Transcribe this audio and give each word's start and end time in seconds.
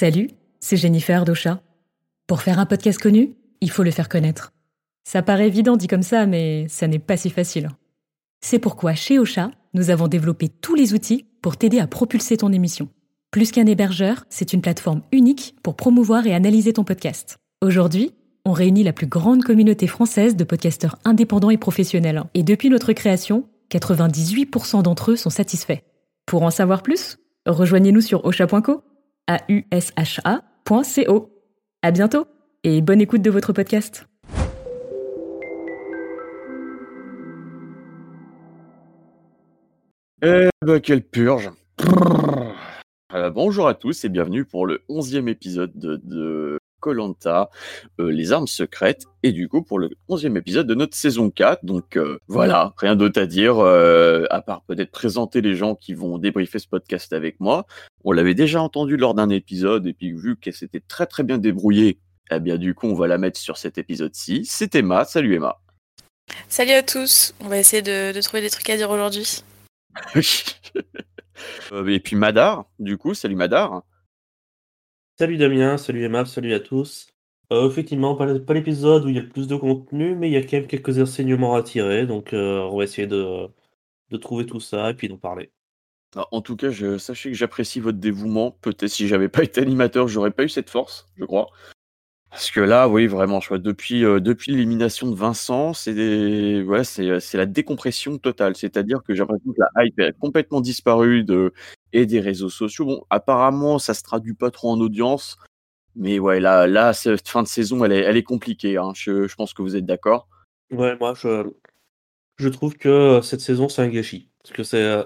Salut, 0.00 0.30
c'est 0.60 0.78
Jennifer 0.78 1.26
d'Ocha. 1.26 1.60
Pour 2.26 2.40
faire 2.40 2.58
un 2.58 2.64
podcast 2.64 2.98
connu, 2.98 3.34
il 3.60 3.70
faut 3.70 3.82
le 3.82 3.90
faire 3.90 4.08
connaître. 4.08 4.54
Ça 5.04 5.20
paraît 5.20 5.48
évident 5.48 5.76
dit 5.76 5.88
comme 5.88 6.02
ça, 6.02 6.24
mais 6.24 6.64
ça 6.70 6.88
n'est 6.88 6.98
pas 6.98 7.18
si 7.18 7.28
facile. 7.28 7.68
C'est 8.40 8.60
pourquoi 8.60 8.94
chez 8.94 9.18
Ocha, 9.18 9.50
nous 9.74 9.90
avons 9.90 10.08
développé 10.08 10.48
tous 10.48 10.74
les 10.74 10.94
outils 10.94 11.26
pour 11.42 11.58
t'aider 11.58 11.80
à 11.80 11.86
propulser 11.86 12.38
ton 12.38 12.50
émission. 12.50 12.88
Plus 13.30 13.50
qu'un 13.50 13.66
hébergeur, 13.66 14.24
c'est 14.30 14.54
une 14.54 14.62
plateforme 14.62 15.02
unique 15.12 15.54
pour 15.62 15.76
promouvoir 15.76 16.26
et 16.26 16.32
analyser 16.32 16.72
ton 16.72 16.84
podcast. 16.84 17.36
Aujourd'hui, 17.60 18.14
on 18.46 18.52
réunit 18.52 18.84
la 18.84 18.94
plus 18.94 19.06
grande 19.06 19.44
communauté 19.44 19.86
française 19.86 20.34
de 20.34 20.44
podcasteurs 20.44 20.96
indépendants 21.04 21.50
et 21.50 21.58
professionnels. 21.58 22.22
Et 22.32 22.42
depuis 22.42 22.70
notre 22.70 22.94
création, 22.94 23.44
98% 23.70 24.82
d'entre 24.82 25.10
eux 25.10 25.16
sont 25.16 25.28
satisfaits. 25.28 25.82
Pour 26.24 26.42
en 26.42 26.50
savoir 26.50 26.82
plus, 26.82 27.18
rejoignez-nous 27.44 28.00
sur 28.00 28.24
osha.co, 28.24 28.82
a 29.30 29.38
u 29.48 29.64
s 29.70 29.92
h 29.96 30.20
-A 30.24 30.40
À 31.82 31.90
bientôt 31.92 32.26
et 32.64 32.80
bonne 32.82 33.00
écoute 33.00 33.22
de 33.22 33.30
votre 33.30 33.52
podcast. 33.52 34.06
Eh 40.22 40.48
ben, 40.66 40.80
quelle 40.80 41.02
purge. 41.02 41.50
Euh, 43.14 43.30
Bonjour 43.30 43.68
à 43.68 43.74
tous 43.74 44.04
et 44.04 44.08
bienvenue 44.08 44.44
pour 44.44 44.66
le 44.66 44.82
onzième 44.88 45.28
épisode 45.28 45.72
de 45.76 46.59
Colanta, 46.80 47.50
euh, 48.00 48.10
les 48.10 48.32
armes 48.32 48.46
secrètes, 48.46 49.04
et 49.22 49.32
du 49.32 49.48
coup 49.48 49.62
pour 49.62 49.78
le 49.78 49.90
onzième 50.08 50.36
épisode 50.36 50.66
de 50.66 50.74
notre 50.74 50.96
saison 50.96 51.30
4. 51.30 51.64
Donc 51.64 51.96
euh, 51.96 52.18
voilà, 52.26 52.74
rien 52.78 52.96
d'autre 52.96 53.20
à 53.20 53.26
dire, 53.26 53.58
euh, 53.58 54.24
à 54.30 54.42
part 54.42 54.62
peut-être 54.62 54.90
présenter 54.90 55.40
les 55.40 55.54
gens 55.54 55.74
qui 55.74 55.94
vont 55.94 56.18
débriefer 56.18 56.58
ce 56.58 56.66
podcast 56.66 57.12
avec 57.12 57.38
moi. 57.38 57.66
On 58.04 58.12
l'avait 58.12 58.34
déjà 58.34 58.62
entendu 58.62 58.96
lors 58.96 59.14
d'un 59.14 59.28
épisode, 59.28 59.86
et 59.86 59.92
puis 59.92 60.12
vu 60.12 60.36
qu'elle 60.36 60.54
s'était 60.54 60.80
très 60.80 61.06
très 61.06 61.22
bien 61.22 61.38
débrouillée, 61.38 62.00
eh 62.30 62.40
bien 62.40 62.56
du 62.56 62.74
coup 62.74 62.86
on 62.86 62.94
va 62.94 63.06
la 63.06 63.18
mettre 63.18 63.38
sur 63.38 63.56
cet 63.56 63.78
épisode-ci. 63.78 64.44
C'est 64.44 64.74
Emma, 64.74 65.04
salut 65.04 65.34
Emma. 65.34 65.60
Salut 66.48 66.72
à 66.72 66.82
tous, 66.82 67.34
on 67.40 67.48
va 67.48 67.58
essayer 67.58 67.82
de, 67.82 68.12
de 68.12 68.20
trouver 68.20 68.40
des 68.40 68.50
trucs 68.50 68.70
à 68.70 68.76
dire 68.76 68.90
aujourd'hui. 68.90 69.42
et 71.86 72.00
puis 72.00 72.16
Madar, 72.16 72.66
du 72.78 72.96
coup, 72.98 73.14
salut 73.14 73.36
Madar. 73.36 73.82
Salut 75.20 75.36
Damien, 75.36 75.76
salut 75.76 76.02
Emma, 76.02 76.24
salut 76.24 76.54
à 76.54 76.60
tous. 76.60 77.08
Euh, 77.52 77.68
effectivement, 77.68 78.14
pas, 78.14 78.54
l'épisode 78.54 79.04
où 79.04 79.10
il 79.10 79.16
y 79.16 79.18
a 79.18 79.20
le 79.20 79.28
plus 79.28 79.46
de 79.46 79.54
contenu, 79.54 80.14
mais 80.14 80.30
il 80.30 80.32
y 80.32 80.36
a 80.38 80.40
quand 80.40 80.54
même 80.54 80.66
quelques 80.66 80.98
enseignements 80.98 81.54
à 81.54 81.62
tirer, 81.62 82.06
donc 82.06 82.32
euh, 82.32 82.60
on 82.60 82.78
va 82.78 82.84
essayer 82.84 83.06
de, 83.06 83.50
trouver 84.18 84.46
tout 84.46 84.60
ça 84.60 84.88
et 84.88 84.94
puis 84.94 85.10
d'en 85.10 85.18
parler. 85.18 85.52
Ah, 86.16 86.26
en 86.32 86.40
tout 86.40 86.56
cas, 86.56 86.70
je, 86.70 86.96
sachez 86.96 87.30
que 87.32 87.36
j'apprécie 87.36 87.80
votre 87.80 87.98
dévouement. 87.98 88.52
Peut-être 88.62 88.88
si 88.88 89.08
j'avais 89.08 89.28
pas 89.28 89.42
été 89.42 89.60
animateur, 89.60 90.08
j'aurais 90.08 90.30
pas 90.30 90.44
eu 90.44 90.48
cette 90.48 90.70
force, 90.70 91.06
je 91.16 91.26
crois. 91.26 91.50
Parce 92.30 92.52
que 92.52 92.60
là, 92.60 92.88
oui, 92.88 93.08
vraiment, 93.08 93.40
euh, 93.50 93.58
depuis 93.58 94.52
l'élimination 94.52 95.10
de 95.10 95.16
Vincent, 95.16 95.74
c'est 95.74 96.62
ouais, 96.62 96.84
c'est 96.84 97.34
la 97.34 97.46
décompression 97.46 98.18
totale. 98.18 98.54
C'est-à-dire 98.56 99.02
que 99.02 99.14
j'ai 99.14 99.20
l'impression 99.20 99.52
que 99.52 99.60
la 99.60 99.84
hype 99.84 99.98
est 99.98 100.16
complètement 100.16 100.60
disparue 100.60 101.26
et 101.92 102.06
des 102.06 102.20
réseaux 102.20 102.48
sociaux. 102.48 102.84
Bon, 102.84 103.04
apparemment, 103.10 103.80
ça 103.80 103.94
se 103.94 104.04
traduit 104.04 104.34
pas 104.34 104.52
trop 104.52 104.70
en 104.70 104.80
audience. 104.80 105.38
Mais 105.96 106.18
là, 106.38 106.92
cette 106.92 107.28
fin 107.28 107.42
de 107.42 107.48
saison, 107.48 107.84
elle 107.84 108.16
est, 108.16 108.22
compliquée. 108.22 108.76
Hein. 108.76 108.92
Je, 108.94 109.34
pense 109.34 109.52
que 109.52 109.62
vous 109.62 109.74
êtes 109.74 109.86
d'accord. 109.86 110.28
Ouais, 110.70 110.96
moi, 111.00 111.14
je, 111.14 112.48
trouve 112.48 112.76
que 112.76 113.20
cette 113.24 113.40
saison, 113.40 113.68
c'est 113.68 113.82
un 113.82 113.88
gâchis. 113.88 114.30
Parce 114.44 114.54
que 114.54 114.62
c'est, 114.62 115.04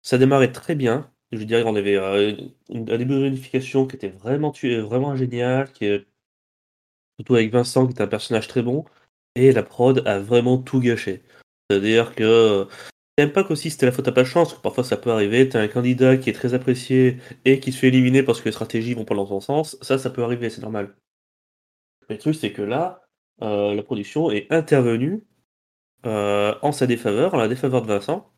ça 0.00 0.16
démarrait 0.16 0.52
très 0.52 0.74
bien. 0.74 1.10
Je 1.32 1.44
dirais 1.44 1.62
qu'on 1.62 1.76
avait 1.76 1.96
euh, 1.96 2.34
un 2.70 2.80
début 2.98 3.14
de 3.14 3.20
réunification 3.20 3.86
qui 3.86 3.96
était 3.96 4.08
vraiment, 4.08 4.52
génial, 4.52 5.70
surtout 7.22 7.34
avec 7.36 7.52
Vincent, 7.52 7.86
qui 7.86 7.92
était 7.92 8.02
un 8.02 8.08
personnage 8.08 8.48
très 8.48 8.62
bon. 8.62 8.84
Et 9.34 9.52
la 9.52 9.62
prod 9.62 10.02
a 10.06 10.18
vraiment 10.18 10.58
tout 10.58 10.80
gâché. 10.80 11.22
C'est-à-dire 11.70 12.14
que 12.14 12.68
J'aime 13.18 13.32
pas 13.32 13.44
qu'aussi 13.44 13.70
c'était 13.70 13.86
la 13.86 13.92
faute 13.92 14.08
à 14.08 14.12
pas 14.12 14.22
de 14.22 14.26
chance, 14.26 14.54
parfois 14.54 14.84
ça 14.84 14.96
peut 14.96 15.10
arriver, 15.10 15.46
t'as 15.46 15.60
un 15.60 15.68
candidat 15.68 16.16
qui 16.16 16.30
est 16.30 16.32
très 16.32 16.54
apprécié 16.54 17.18
et 17.44 17.60
qui 17.60 17.70
se 17.70 17.78
fait 17.78 17.88
éliminer 17.88 18.22
parce 18.22 18.40
que 18.40 18.46
les 18.46 18.52
stratégies 18.52 18.94
vont 18.94 19.04
pas 19.04 19.14
dans 19.14 19.26
son 19.26 19.40
sens, 19.40 19.76
ça, 19.82 19.98
ça 19.98 20.08
peut 20.08 20.24
arriver, 20.24 20.48
c'est 20.48 20.62
normal. 20.62 20.96
Mais 22.08 22.16
le 22.16 22.20
truc, 22.20 22.34
c'est 22.34 22.52
que 22.52 22.62
là, 22.62 23.02
euh, 23.42 23.74
la 23.74 23.82
production 23.82 24.30
est 24.30 24.50
intervenue 24.52 25.22
euh, 26.06 26.54
en 26.62 26.72
sa 26.72 26.86
défaveur, 26.86 27.34
en 27.34 27.38
la 27.38 27.48
défaveur 27.48 27.82
de 27.82 27.88
Vincent. 27.88 28.32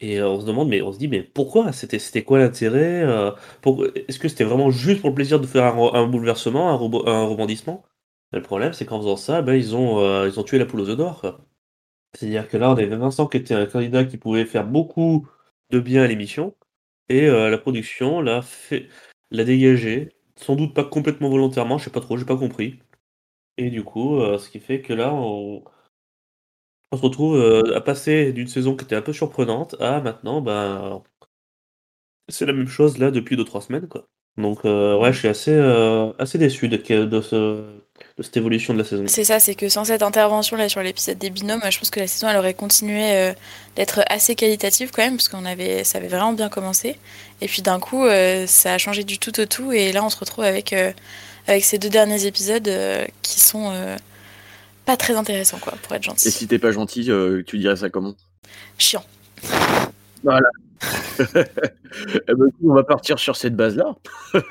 Et 0.00 0.20
euh, 0.20 0.28
on 0.28 0.40
se 0.40 0.46
demande, 0.46 0.68
mais 0.68 0.82
on 0.82 0.92
se 0.92 0.98
dit, 0.98 1.08
mais 1.08 1.22
pourquoi? 1.22 1.72
C'était 1.72 1.98
c'était 1.98 2.24
quoi 2.24 2.38
l'intérêt 2.38 3.02
Est-ce 4.08 4.18
que 4.18 4.28
c'était 4.28 4.44
vraiment 4.44 4.70
juste 4.70 5.00
pour 5.00 5.10
le 5.10 5.16
plaisir 5.16 5.40
de 5.40 5.46
faire 5.46 5.64
un, 5.76 6.06
bouleversement, 6.08 6.70
un 6.70 7.24
rebondissement? 7.26 7.84
Le 8.32 8.42
problème, 8.42 8.72
c'est 8.72 8.86
qu'en 8.86 8.98
faisant 8.98 9.16
ça, 9.16 9.42
ben, 9.42 9.54
ils, 9.54 9.74
ont, 9.74 10.26
ils 10.26 10.38
ont 10.38 10.44
tué 10.44 10.58
la 10.58 10.66
poule 10.66 10.80
aux 10.80 10.88
œufs 10.90 10.96
d'or. 10.96 11.40
C'est-à-dire 12.14 12.48
que 12.48 12.56
là, 12.56 12.70
on 12.70 12.72
avait 12.72 12.86
Vincent 12.86 13.26
qui 13.26 13.36
était 13.36 13.54
un 13.54 13.66
candidat 13.66 14.04
qui 14.04 14.16
pouvait 14.16 14.44
faire 14.44 14.66
beaucoup 14.66 15.28
de 15.70 15.80
bien 15.80 16.02
à 16.02 16.06
l'émission, 16.06 16.56
et 17.08 17.26
euh, 17.28 17.50
la 17.50 17.58
production 17.58 18.20
l'a 18.20 18.42
fait, 18.42 18.88
l'a 19.30 19.44
dégagé, 19.44 20.10
sans 20.36 20.56
doute 20.56 20.74
pas 20.74 20.84
complètement 20.84 21.28
volontairement, 21.30 21.78
je 21.78 21.84
sais 21.84 21.90
pas 21.90 22.00
trop, 22.00 22.16
j'ai 22.16 22.24
pas 22.24 22.36
compris. 22.36 22.80
Et 23.58 23.70
du 23.70 23.84
coup, 23.84 24.20
euh, 24.20 24.38
ce 24.38 24.50
qui 24.50 24.60
fait 24.60 24.82
que 24.82 24.92
là, 24.94 25.12
on, 25.14 25.64
se 26.94 27.00
retrouve 27.02 27.36
euh, 27.36 27.76
à 27.76 27.80
passer 27.80 28.32
d'une 28.32 28.46
saison 28.48 28.76
qui 28.76 28.84
était 28.84 28.96
un 28.96 29.02
peu 29.02 29.12
surprenante 29.12 29.76
à 29.80 30.00
maintenant, 30.00 30.40
ben, 30.40 31.02
c'est 32.28 32.46
la 32.46 32.52
même 32.52 32.68
chose 32.68 32.98
là 32.98 33.10
depuis 33.10 33.36
2-3 33.36 33.62
semaines, 33.62 33.88
quoi. 33.88 34.08
Donc, 34.36 34.64
ouais, 34.64 35.12
je 35.12 35.18
suis 35.18 35.28
assez, 35.28 35.52
assez 36.18 36.38
déçu 36.38 36.68
de, 36.68 36.76
de 37.04 37.20
ce 37.20 37.80
de 38.16 38.22
cette 38.22 38.36
évolution 38.36 38.74
de 38.74 38.78
la 38.78 38.84
saison. 38.84 39.04
C'est 39.06 39.24
ça, 39.24 39.40
c'est 39.40 39.54
que 39.54 39.68
sans 39.68 39.84
cette 39.84 40.02
intervention 40.02 40.56
là 40.56 40.68
sur 40.68 40.82
l'épisode 40.82 41.18
des 41.18 41.30
binômes, 41.30 41.60
je 41.70 41.78
pense 41.78 41.90
que 41.90 42.00
la 42.00 42.06
saison 42.06 42.28
elle 42.28 42.36
aurait 42.36 42.54
continué 42.54 43.12
euh, 43.12 43.32
d'être 43.76 44.00
assez 44.08 44.34
qualitative 44.34 44.90
quand 44.92 45.02
même, 45.02 45.16
parce 45.16 45.28
qu'on 45.28 45.44
avait, 45.44 45.84
ça 45.84 45.98
avait 45.98 46.08
vraiment 46.08 46.32
bien 46.32 46.48
commencé. 46.48 46.96
Et 47.40 47.46
puis 47.46 47.62
d'un 47.62 47.78
coup, 47.78 48.04
euh, 48.04 48.46
ça 48.46 48.74
a 48.74 48.78
changé 48.78 49.04
du 49.04 49.18
tout 49.18 49.38
au 49.40 49.46
tout, 49.46 49.72
et 49.72 49.92
là 49.92 50.04
on 50.04 50.10
se 50.10 50.18
retrouve 50.18 50.44
avec, 50.44 50.72
euh, 50.72 50.92
avec 51.46 51.64
ces 51.64 51.78
deux 51.78 51.90
derniers 51.90 52.26
épisodes 52.26 52.70
qui 53.22 53.40
sont 53.40 53.72
pas 54.84 54.96
très 54.96 55.14
intéressants, 55.14 55.58
quoi, 55.58 55.74
pour 55.82 55.94
être 55.94 56.02
gentil. 56.02 56.28
Et 56.28 56.30
si 56.30 56.46
t'es 56.46 56.58
pas 56.58 56.72
gentil, 56.72 57.10
tu 57.46 57.58
dirais 57.58 57.76
ça 57.76 57.90
comment? 57.90 58.14
Chiant. 58.78 59.04
Voilà. 60.22 60.48
Eh 62.28 62.34
ben, 62.34 62.50
on 62.62 62.74
va 62.74 62.84
partir 62.84 63.18
sur 63.18 63.34
cette 63.34 63.56
base-là. 63.56 63.96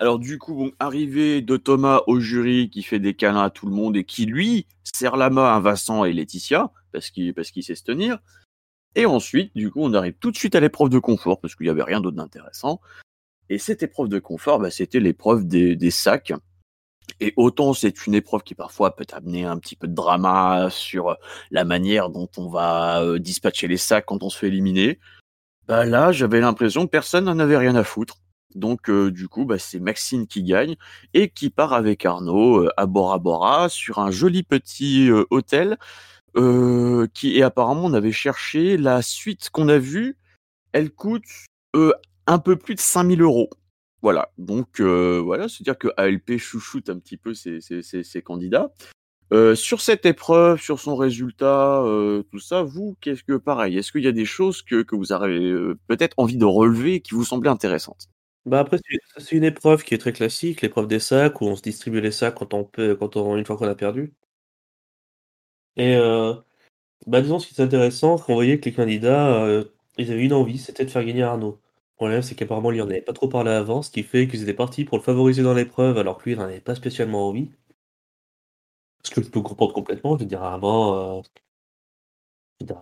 Alors 0.00 0.18
du 0.18 0.38
coup, 0.38 0.54
bon, 0.54 0.72
arrivée 0.78 1.42
de 1.42 1.58
Thomas 1.58 2.00
au 2.06 2.20
jury 2.20 2.70
qui 2.70 2.82
fait 2.82 2.98
des 2.98 3.12
câlins 3.12 3.42
à 3.42 3.50
tout 3.50 3.66
le 3.66 3.72
monde 3.72 3.98
et 3.98 4.04
qui 4.04 4.24
lui 4.24 4.66
serre 4.82 5.18
la 5.18 5.28
main 5.28 5.54
à 5.54 5.60
Vincent 5.60 6.06
et 6.06 6.14
Laetitia 6.14 6.72
parce 6.90 7.10
qu'il 7.10 7.34
sait 7.62 7.74
se 7.74 7.84
tenir. 7.84 8.18
Et 8.94 9.04
ensuite, 9.04 9.54
du 9.54 9.70
coup, 9.70 9.80
on 9.82 9.92
arrive 9.92 10.14
tout 10.18 10.30
de 10.30 10.38
suite 10.38 10.54
à 10.54 10.60
l'épreuve 10.60 10.88
de 10.88 10.98
confort 10.98 11.38
parce 11.38 11.54
qu'il 11.54 11.64
n'y 11.64 11.70
avait 11.70 11.82
rien 11.82 12.00
d'autre 12.00 12.16
d'intéressant. 12.16 12.80
Et 13.50 13.58
cette 13.58 13.82
épreuve 13.82 14.08
de 14.08 14.18
confort, 14.18 14.58
bah, 14.58 14.70
c'était 14.70 15.00
l'épreuve 15.00 15.46
des, 15.46 15.90
sacs. 15.90 16.32
Et 17.20 17.34
autant 17.36 17.74
c'est 17.74 18.06
une 18.06 18.14
épreuve 18.14 18.42
qui 18.42 18.54
parfois 18.54 18.96
peut 18.96 19.06
amener 19.12 19.44
un 19.44 19.58
petit 19.58 19.76
peu 19.76 19.86
de 19.86 19.94
drama 19.94 20.68
sur 20.70 21.16
la 21.50 21.64
manière 21.64 22.08
dont 22.08 22.28
on 22.38 22.48
va 22.48 23.02
euh, 23.02 23.18
dispatcher 23.18 23.68
les 23.68 23.76
sacs 23.76 24.06
quand 24.06 24.22
on 24.22 24.30
se 24.30 24.38
fait 24.38 24.46
éliminer. 24.46 24.98
Bah 25.68 25.84
là, 25.84 26.10
j'avais 26.10 26.40
l'impression 26.40 26.86
que 26.86 26.90
personne 26.90 27.26
n'en 27.26 27.38
avait 27.38 27.58
rien 27.58 27.74
à 27.74 27.84
foutre. 27.84 28.16
Donc 28.54 28.90
du 28.90 29.28
coup, 29.28 29.44
bah, 29.44 29.58
c'est 29.58 29.80
Maxine 29.80 30.26
qui 30.26 30.42
gagne 30.42 30.76
et 31.14 31.28
qui 31.28 31.50
part 31.50 31.72
avec 31.72 32.04
Arnaud 32.04 32.68
à 32.76 32.86
Bora 32.86 33.18
Bora 33.18 33.68
sur 33.68 33.98
un 33.98 34.10
joli 34.10 34.42
petit 34.42 35.10
hôtel 35.30 35.78
qui 36.34 37.36
et 37.36 37.42
apparemment 37.42 37.84
on 37.84 37.94
avait 37.94 38.12
cherché 38.12 38.76
la 38.76 39.02
suite 39.02 39.50
qu'on 39.50 39.68
a 39.68 39.78
vue, 39.78 40.16
elle 40.72 40.90
coûte 40.90 41.24
un 42.26 42.38
peu 42.38 42.56
plus 42.56 42.74
de 42.74 42.80
5000 42.80 43.22
euros. 43.22 43.50
Voilà, 44.02 44.30
donc 44.38 44.80
voilà, 44.80 45.48
c'est-à-dire 45.48 45.78
que 45.78 45.88
ALP 45.96 46.38
chouchoute 46.38 46.88
un 46.90 46.98
petit 46.98 47.16
peu 47.16 47.34
ses, 47.34 48.22
candidats. 48.22 48.72
sur 49.54 49.80
cette 49.80 50.06
épreuve, 50.06 50.60
sur 50.60 50.80
son 50.80 50.96
résultat, 50.96 51.82
tout 52.30 52.38
ça, 52.38 52.62
vous, 52.62 52.96
qu'est-ce 53.00 53.24
que 53.24 53.36
pareil 53.36 53.76
Est-ce 53.76 53.92
qu'il 53.92 54.04
y 54.04 54.08
a 54.08 54.12
des 54.12 54.24
choses 54.24 54.62
que, 54.62 54.82
que 54.82 54.96
vous 54.96 55.12
avez 55.12 55.54
peut-être 55.86 56.14
envie 56.16 56.38
de 56.38 56.44
relever 56.44 57.00
qui 57.00 57.14
vous 57.14 57.24
semblaient 57.24 57.50
intéressantes? 57.50 58.08
Bah, 58.46 58.60
après, 58.60 58.78
c'est 59.18 59.36
une 59.36 59.44
épreuve 59.44 59.82
qui 59.84 59.94
est 59.94 59.98
très 59.98 60.12
classique, 60.12 60.60
l'épreuve 60.62 60.86
des 60.88 61.00
sacs 61.00 61.40
où 61.40 61.46
on 61.46 61.56
se 61.56 61.62
distribue 61.62 62.00
les 62.00 62.12
sacs 62.12 62.34
quand 62.34 62.54
on 62.54 62.64
peut 62.64 62.94
quand 62.96 63.16
on 63.16 63.36
une 63.36 63.44
fois 63.46 63.56
qu'on 63.56 63.68
a 63.68 63.74
perdu. 63.74 64.14
Et 65.76 65.96
euh, 65.96 66.34
bah, 67.06 67.22
disons 67.22 67.38
ce 67.40 67.48
qui 67.48 67.60
est 67.60 67.64
intéressant, 67.64 68.18
c'est 68.18 68.24
qu'on 68.26 68.34
voyait 68.34 68.60
que 68.60 68.66
les 68.66 68.74
candidats, 68.74 69.42
euh, 69.44 69.64
ils 69.98 70.12
avaient 70.12 70.24
une 70.24 70.32
envie, 70.34 70.58
c'était 70.58 70.84
de 70.86 70.90
faire 70.90 71.04
gagner 71.04 71.22
Arnaud. 71.24 71.60
Le 71.94 71.96
problème, 71.96 72.22
c'est 72.22 72.34
qu'apparemment, 72.36 72.70
lui 72.70 72.82
en 72.82 72.90
avait 72.90 73.02
pas 73.02 73.12
trop 73.14 73.28
parlé 73.28 73.50
avant, 73.52 73.82
ce 73.82 73.90
qui 73.90 74.02
fait 74.04 74.28
qu'ils 74.28 74.42
étaient 74.44 74.54
partis 74.54 74.84
pour 74.84 74.98
le 74.98 75.04
favoriser 75.04 75.42
dans 75.42 75.54
l'épreuve, 75.54 75.98
alors 75.98 76.18
que 76.18 76.24
lui, 76.24 76.32
il 76.32 76.38
n'en 76.38 76.44
avait 76.44 76.60
pas 76.60 76.74
spécialement 76.76 77.28
envie. 77.28 77.50
Ce 79.04 79.10
que 79.10 79.22
je 79.22 79.28
peux 79.28 79.42
comprendre 79.42 79.74
complètement, 79.74 80.16
je 80.16 80.20
veux 80.22 80.26
dire, 80.26 80.42
un 80.42 80.56
moment, 80.58 81.22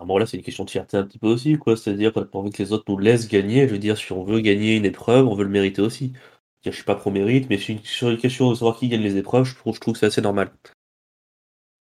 Bon 0.05 0.17
là, 0.17 0.25
c'est 0.25 0.37
une 0.37 0.43
question 0.43 0.65
de 0.65 0.69
fierté 0.69 0.97
un 0.97 1.03
petit 1.03 1.19
peu 1.19 1.27
aussi, 1.27 1.57
quoi. 1.57 1.77
C'est-à-dire 1.77 2.11
qu'on 2.13 2.27
envie 2.33 2.51
que 2.51 2.61
les 2.61 2.73
autres 2.73 2.85
nous 2.89 2.97
laissent 2.97 3.27
gagner. 3.29 3.67
Je 3.67 3.73
veux 3.73 3.79
dire, 3.79 3.97
si 3.97 4.11
on 4.11 4.23
veut 4.23 4.41
gagner 4.41 4.75
une 4.75 4.85
épreuve, 4.85 5.27
on 5.27 5.35
veut 5.35 5.43
le 5.45 5.49
mériter 5.49 5.81
aussi. 5.81 6.13
Je 6.65 6.71
suis 6.71 6.83
pas 6.83 6.95
pro 6.95 7.11
mérite, 7.11 7.49
mais 7.49 7.57
sur 7.57 8.09
une 8.09 8.17
question 8.17 8.49
de 8.49 8.55
savoir 8.55 8.77
qui 8.77 8.89
gagne 8.89 9.01
les 9.01 9.17
épreuves, 9.17 9.45
je 9.45 9.55
trouve, 9.55 9.75
je 9.75 9.79
trouve 9.79 9.93
que 9.93 9.99
c'est 9.99 10.07
assez 10.07 10.21
normal. 10.21 10.51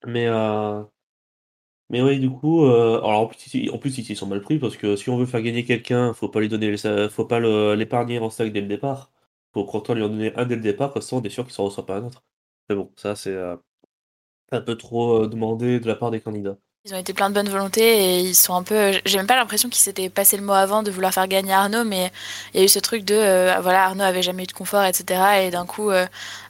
Mais 0.06 0.26
euh... 0.28 0.84
mais 1.90 2.02
oui, 2.02 2.18
du 2.20 2.30
coup, 2.30 2.64
euh... 2.66 2.98
alors 2.98 3.20
en 3.22 3.26
plus, 3.26 3.70
en 3.70 3.78
plus 3.78 3.96
ils 3.98 4.16
sont 4.16 4.26
mal 4.26 4.40
pris 4.42 4.58
parce 4.58 4.76
que 4.76 4.94
si 4.96 5.08
on 5.10 5.16
veut 5.16 5.26
faire 5.26 5.40
gagner 5.42 5.64
quelqu'un, 5.64 6.12
faut 6.12 6.28
pas 6.28 6.40
lui 6.40 6.48
donner, 6.48 6.70
les... 6.70 7.08
faut 7.08 7.24
pas 7.24 7.40
l'épargner 7.76 8.18
en 8.18 8.30
stack 8.30 8.52
dès 8.52 8.60
le 8.60 8.66
départ. 8.68 9.10
Faut 9.54 9.64
pourtant 9.64 9.94
lui 9.94 10.02
en 10.02 10.08
donner 10.08 10.34
un 10.36 10.44
dès 10.46 10.56
le 10.56 10.60
départ, 10.62 10.92
comme 10.92 11.02
ça 11.02 11.16
on 11.16 11.22
est 11.22 11.30
sûr 11.30 11.44
qu'il 11.44 11.54
s'en 11.54 11.64
reçoit 11.64 11.86
pas 11.86 11.98
un 11.98 12.04
autre. 12.04 12.24
Mais 12.68 12.76
bon, 12.76 12.92
ça 12.96 13.16
c'est 13.16 13.32
euh, 13.34 13.56
un 14.52 14.60
peu 14.62 14.76
trop 14.76 15.24
euh, 15.24 15.28
demandé 15.28 15.80
de 15.80 15.86
la 15.88 15.96
part 15.96 16.10
des 16.10 16.20
candidats. 16.20 16.58
Ils 16.88 16.94
ont 16.94 16.98
été 16.98 17.12
plein 17.12 17.28
de 17.28 17.34
bonne 17.34 17.50
volonté 17.50 17.82
et 17.82 18.20
ils 18.20 18.34
sont 18.34 18.54
un 18.54 18.62
peu. 18.62 18.98
J'ai 19.04 19.18
même 19.18 19.26
pas 19.26 19.36
l'impression 19.36 19.68
qu'ils 19.68 19.82
s'étaient 19.82 20.08
passé 20.08 20.38
le 20.38 20.42
mot 20.42 20.54
avant 20.54 20.82
de 20.82 20.90
vouloir 20.90 21.12
faire 21.12 21.28
gagner 21.28 21.52
Arnaud, 21.52 21.84
mais 21.84 22.10
il 22.54 22.60
y 22.60 22.62
a 22.62 22.64
eu 22.64 22.68
ce 22.68 22.78
truc 22.78 23.04
de 23.04 23.14
euh, 23.14 23.60
voilà 23.60 23.84
Arnaud 23.84 24.04
avait 24.04 24.22
jamais 24.22 24.44
eu 24.44 24.46
de 24.46 24.52
confort, 24.52 24.84
etc. 24.84 25.20
Et 25.42 25.50
d'un 25.50 25.66
coup, 25.66 25.90
euh, 25.90 26.06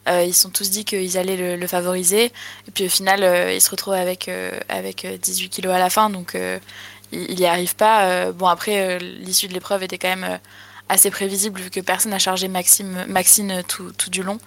euh, 0.08 0.22
ils 0.22 0.34
sont 0.34 0.50
tous 0.50 0.70
dit 0.70 0.84
qu'ils 0.84 1.18
allaient 1.18 1.56
le, 1.56 1.66
favoriser. 1.66 2.26
Et 2.26 2.70
puis 2.72 2.86
au 2.86 2.88
final, 2.88 3.52
il 3.52 3.60
se 3.60 3.68
retrouve 3.68 3.94
avec 3.94 4.30
avec 4.68 5.06
18 5.20 5.48
kilos 5.48 5.74
à 5.74 5.80
la 5.80 5.90
fin, 5.90 6.08
donc 6.08 6.36
il, 6.36 7.30
il 7.32 7.40
y 7.40 7.46
arrive 7.46 7.74
pas. 7.74 8.30
bon 8.30 8.46
après, 8.46 9.00
l'issue 9.00 9.48
de 9.48 9.54
l'épreuve 9.54 9.82
était 9.82 9.98
quand 9.98 10.14
même 10.14 10.38
assez 10.88 11.10
prévisible 11.10 11.60
vu 11.60 11.70
que 11.70 11.80
personne 11.80 12.12
n'a 12.12 12.18
chargé 12.18 12.48
Maxime, 12.48 13.04
Maxine 13.08 13.62
tout, 13.66 13.92
tout, 13.96 14.10
du 14.10 14.22
long 14.22 14.38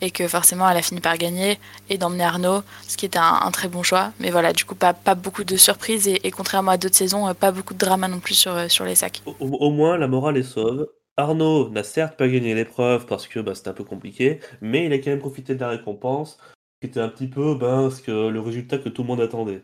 et 0.00 0.10
que 0.10 0.26
forcément 0.28 0.68
elle 0.68 0.76
a 0.76 0.82
fini 0.82 1.00
par 1.00 1.16
gagner 1.18 1.58
et 1.88 1.98
d'emmener 1.98 2.24
Arnaud, 2.24 2.62
ce 2.88 2.96
qui 2.96 3.06
était 3.06 3.18
un, 3.18 3.50
très 3.50 3.68
bon 3.68 3.82
choix. 3.82 4.12
Mais 4.18 4.30
voilà, 4.30 4.52
du 4.52 4.64
coup, 4.64 4.74
pas, 4.74 4.94
beaucoup 5.14 5.44
de 5.44 5.56
surprises 5.56 6.08
et, 6.08 6.30
contrairement 6.30 6.72
à 6.72 6.76
d'autres 6.76 6.96
saisons, 6.96 7.28
euh, 7.28 7.34
pas 7.34 7.52
beaucoup 7.52 7.74
de 7.74 7.78
drama 7.78 8.08
non 8.08 8.20
plus 8.20 8.34
sur, 8.34 8.52
euh, 8.52 8.66
les 8.84 8.94
sacs. 8.94 9.22
Au, 9.40 9.70
moins, 9.70 9.98
la 9.98 10.08
morale 10.08 10.36
est 10.36 10.42
sauve. 10.42 10.88
Arnaud 11.16 11.68
n'a 11.68 11.82
certes 11.82 12.16
pas 12.16 12.28
gagné 12.28 12.54
l'épreuve 12.54 13.06
parce 13.06 13.26
que 13.26 13.40
bah, 13.40 13.54
c'était 13.54 13.68
un 13.68 13.74
peu 13.74 13.84
compliqué, 13.84 14.40
mais 14.60 14.86
il 14.86 14.92
a 14.92 14.98
quand 14.98 15.10
même 15.10 15.18
profité 15.18 15.54
de 15.54 15.60
la 15.60 15.68
récompense, 15.68 16.38
qui 16.80 16.88
était 16.88 17.00
un 17.00 17.08
petit 17.08 17.26
peu 17.26 17.54
ben, 17.54 17.90
que, 18.04 18.28
le 18.28 18.40
résultat 18.40 18.78
que 18.78 18.88
tout 18.88 19.02
le 19.02 19.08
monde 19.08 19.20
attendait. 19.20 19.62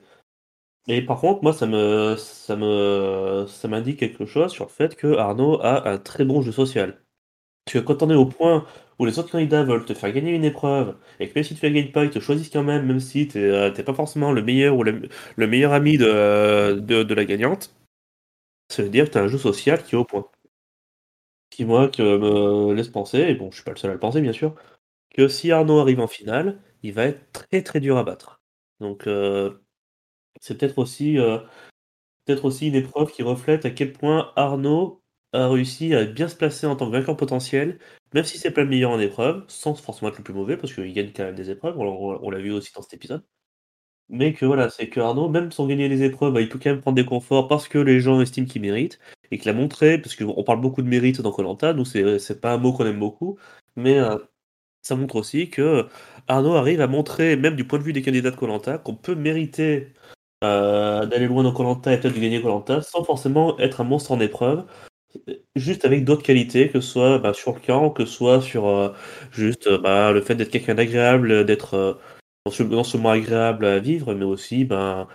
Et 0.88 1.02
par 1.02 1.20
contre, 1.20 1.42
moi, 1.42 1.52
ça 1.52 1.66
me, 1.66 2.16
ça 2.16 2.56
me, 2.56 3.44
ça 3.48 3.68
m'indique 3.68 3.98
quelque 3.98 4.24
chose 4.26 4.52
sur 4.52 4.66
le 4.66 4.70
fait 4.70 4.94
que 4.96 5.16
Arnaud 5.16 5.60
a 5.62 5.88
un 5.88 5.98
très 5.98 6.24
bon 6.24 6.42
jeu 6.42 6.52
social. 6.52 7.02
Parce 7.64 7.74
que 7.74 7.78
quand 7.80 8.02
on 8.02 8.10
est 8.10 8.14
au 8.14 8.26
point 8.26 8.66
où 8.98 9.06
les 9.06 9.18
autres 9.18 9.30
candidats 9.30 9.64
veulent 9.64 9.84
te 9.84 9.94
faire 9.94 10.12
gagner 10.12 10.32
une 10.34 10.44
épreuve, 10.44 10.96
et 11.20 11.28
que 11.28 11.34
même 11.34 11.44
si 11.44 11.54
tu 11.56 11.66
la 11.66 11.72
gagnes 11.72 11.92
pas, 11.92 12.04
ils 12.04 12.10
te 12.10 12.20
choisissent 12.20 12.50
quand 12.50 12.62
même, 12.62 12.86
même 12.86 13.00
si 13.00 13.28
tu 13.28 13.38
n'es 13.38 13.44
euh, 13.44 13.82
pas 13.84 13.94
forcément 13.94 14.32
le 14.32 14.42
meilleur 14.42 14.76
ou 14.76 14.84
le, 14.84 15.08
meilleur 15.38 15.72
ami 15.72 15.98
de, 15.98 16.74
de, 16.80 17.14
la 17.14 17.24
gagnante, 17.24 17.74
ça 18.68 18.82
veut 18.82 18.90
dire 18.90 19.06
que 19.06 19.12
tu 19.12 19.18
as 19.18 19.22
un 19.22 19.28
jeu 19.28 19.38
social 19.38 19.82
qui 19.82 19.94
est 19.94 19.98
au 19.98 20.04
point. 20.04 20.28
Qui, 21.50 21.64
moi, 21.64 21.90
me 21.98 22.74
laisse 22.74 22.88
penser, 22.88 23.18
et 23.20 23.34
bon, 23.34 23.50
je 23.50 23.56
suis 23.56 23.64
pas 23.64 23.72
le 23.72 23.76
seul 23.76 23.90
à 23.90 23.94
le 23.94 24.00
penser, 24.00 24.20
bien 24.20 24.32
sûr, 24.32 24.54
que 25.14 25.28
si 25.28 25.52
Arnaud 25.52 25.80
arrive 25.80 26.00
en 26.00 26.08
finale, 26.08 26.60
il 26.82 26.92
va 26.92 27.04
être 27.04 27.32
très 27.32 27.62
très 27.62 27.80
dur 27.80 27.96
à 27.98 28.04
battre. 28.04 28.40
Donc, 28.80 29.06
euh, 29.06 29.58
c'est 30.46 30.56
peut-être 30.58 30.78
aussi, 30.78 31.18
euh, 31.18 31.38
aussi 32.42 32.68
une 32.68 32.74
épreuve 32.76 33.10
qui 33.12 33.22
reflète 33.22 33.64
à 33.66 33.70
quel 33.70 33.92
point 33.92 34.32
Arnaud 34.36 35.02
a 35.32 35.48
réussi 35.48 35.94
à 35.94 36.04
bien 36.04 36.28
se 36.28 36.36
placer 36.36 36.66
en 36.66 36.76
tant 36.76 36.86
que 36.86 36.92
vainqueur 36.92 37.16
potentiel, 37.16 37.78
même 38.14 38.24
si 38.24 38.38
c'est 38.38 38.52
pas 38.52 38.62
le 38.62 38.68
meilleur 38.68 38.92
en 38.92 39.00
épreuve, 39.00 39.44
sans 39.48 39.74
forcément 39.74 40.10
être 40.10 40.18
le 40.18 40.24
plus 40.24 40.34
mauvais, 40.34 40.56
parce 40.56 40.72
qu'il 40.72 40.92
gagne 40.92 41.12
quand 41.14 41.24
même 41.24 41.34
des 41.34 41.50
épreuves, 41.50 41.78
on, 41.78 42.30
l'a 42.30 42.38
vu 42.38 42.52
aussi 42.52 42.72
dans 42.74 42.82
cet 42.82 42.94
épisode. 42.94 43.24
Mais 44.08 44.32
que 44.34 44.46
voilà, 44.46 44.70
c'est 44.70 44.88
que 44.88 45.00
Arnaud, 45.00 45.28
même 45.28 45.50
sans 45.52 45.66
gagner 45.66 45.88
les 45.88 46.04
épreuves, 46.04 46.32
bah, 46.32 46.40
il 46.40 46.48
peut 46.48 46.60
quand 46.62 46.70
même 46.70 46.80
prendre 46.80 46.96
des 46.96 47.04
conforts 47.04 47.48
parce 47.48 47.68
que 47.68 47.78
les 47.78 48.00
gens 48.00 48.20
estiment 48.20 48.46
qu'il 48.46 48.62
mérite, 48.62 49.00
et 49.30 49.38
qu'il 49.38 49.48
a 49.48 49.52
montré, 49.52 49.98
parce 50.00 50.16
qu'on 50.16 50.44
parle 50.44 50.60
beaucoup 50.60 50.82
de 50.82 50.88
mérite 50.88 51.20
dans 51.20 51.32
Colanta, 51.32 51.72
nous 51.74 51.84
c'est 51.84 52.40
pas 52.40 52.54
un 52.54 52.58
mot 52.58 52.72
qu'on 52.72 52.86
aime 52.86 53.00
beaucoup, 53.00 53.38
mais 53.76 53.98
euh, 53.98 54.16
ça 54.82 54.96
montre 54.96 55.16
aussi 55.16 55.50
que 55.50 55.88
Arnaud 56.28 56.54
arrive 56.54 56.80
à 56.80 56.86
montrer, 56.86 57.36
même 57.36 57.56
du 57.56 57.66
point 57.66 57.78
de 57.78 57.84
vue 57.84 57.92
des 57.92 58.02
candidats 58.02 58.30
de 58.30 58.36
Colanta, 58.36 58.78
qu'on 58.78 58.94
peut 58.94 59.16
mériter 59.16 59.92
euh, 60.44 61.06
d'aller 61.06 61.26
loin 61.26 61.42
dans 61.42 61.52
Colanta 61.52 61.92
et 61.92 61.98
peut-être 62.00 62.14
de 62.14 62.20
gagner 62.20 62.42
Colanta 62.42 62.82
sans 62.82 63.04
forcément 63.04 63.58
être 63.58 63.80
un 63.80 63.84
monstre 63.84 64.12
en 64.12 64.20
épreuve, 64.20 64.66
juste 65.54 65.84
avec 65.86 66.04
d'autres 66.04 66.22
qualités, 66.22 66.68
que 66.68 66.80
ce 66.80 66.88
soit 66.88 67.18
bah, 67.18 67.32
sur 67.32 67.54
le 67.54 67.60
camp, 67.60 67.90
que 67.90 68.04
ce 68.04 68.12
soit 68.12 68.42
sur 68.42 68.66
euh, 68.68 68.92
juste 69.32 69.66
euh, 69.66 69.78
bah, 69.78 70.12
le 70.12 70.20
fait 70.20 70.34
d'être 70.34 70.50
quelqu'un 70.50 70.74
d'agréable, 70.74 71.46
d'être 71.46 71.98
non 72.46 72.84
seulement 72.84 73.10
agréable 73.10 73.64
à 73.64 73.78
vivre, 73.78 74.14
mais 74.14 74.24
aussi, 74.24 74.64
ben, 74.64 75.08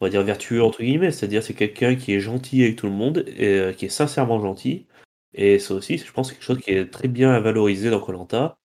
on 0.00 0.06
va 0.06 0.10
dire 0.10 0.22
vertueux 0.22 0.62
entre 0.62 0.82
guillemets, 0.82 1.12
c'est-à-dire 1.12 1.42
c'est 1.42 1.54
quelqu'un 1.54 1.94
qui 1.94 2.14
est 2.14 2.20
gentil 2.20 2.62
avec 2.64 2.76
tout 2.76 2.86
le 2.86 2.92
monde 2.92 3.24
et 3.28 3.74
qui 3.76 3.86
est 3.86 3.88
sincèrement 3.88 4.40
gentil. 4.40 4.86
Et 5.34 5.58
ça 5.58 5.74
aussi, 5.74 5.98
je 5.98 6.12
pense, 6.12 6.32
quelque 6.32 6.44
chose 6.44 6.58
qui 6.60 6.70
est 6.72 6.90
très 6.90 7.08
bien 7.08 7.32
à 7.32 7.40
valoriser 7.40 7.90
dans 7.90 8.00
Colanta. 8.00 8.58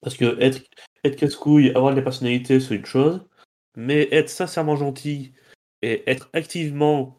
Parce 0.00 0.16
que 0.16 0.40
être, 0.40 0.62
être 1.04 1.16
casse-couille, 1.16 1.70
avoir 1.70 1.92
de 1.92 1.96
la 1.96 2.02
personnalité, 2.02 2.60
c'est 2.60 2.74
une 2.76 2.86
chose 2.86 3.26
mais 3.76 4.08
être 4.12 4.28
sincèrement 4.28 4.76
gentil 4.76 5.32
et 5.82 6.02
être 6.10 6.28
activement 6.32 7.18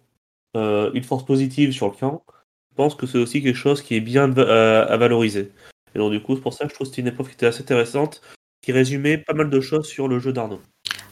euh, 0.56 0.92
une 0.94 1.04
force 1.04 1.25
positive 1.25 1.72
sur 1.72 1.88
le 1.88 1.94
camp, 1.96 2.24
je 2.72 2.75
pense 2.75 2.96
que 2.96 3.07
c'est 3.07 3.18
aussi 3.18 3.42
quelque 3.44 3.56
chose 3.56 3.81
qui 3.81 3.96
est 3.96 4.02
bien 4.02 4.36
euh, 4.38 4.88
à 4.88 4.98
valoriser. 4.98 5.52
Et 5.96 6.00
donc 6.00 6.12
du 6.12 6.22
coup, 6.22 6.36
c'est 6.36 6.42
pour 6.42 6.54
ça 6.54 6.66
que 6.66 6.72
je 6.72 6.75
trouve 6.75 6.88
que 6.88 6.92
c'était 6.92 7.02
une 7.02 7.07
épreuve 7.10 7.28
qui 7.28 7.34
était 7.36 7.46
assez 7.48 7.62
intéressante, 7.63 8.22
qui 8.62 8.72
résumait 8.72 9.18
pas 9.18 9.34
mal 9.34 9.50
de 9.50 9.62
choses 9.62 9.88
sur 9.88 10.07
le 10.07 10.19
jeu 10.19 10.34
d'Arnaud. 10.34 10.62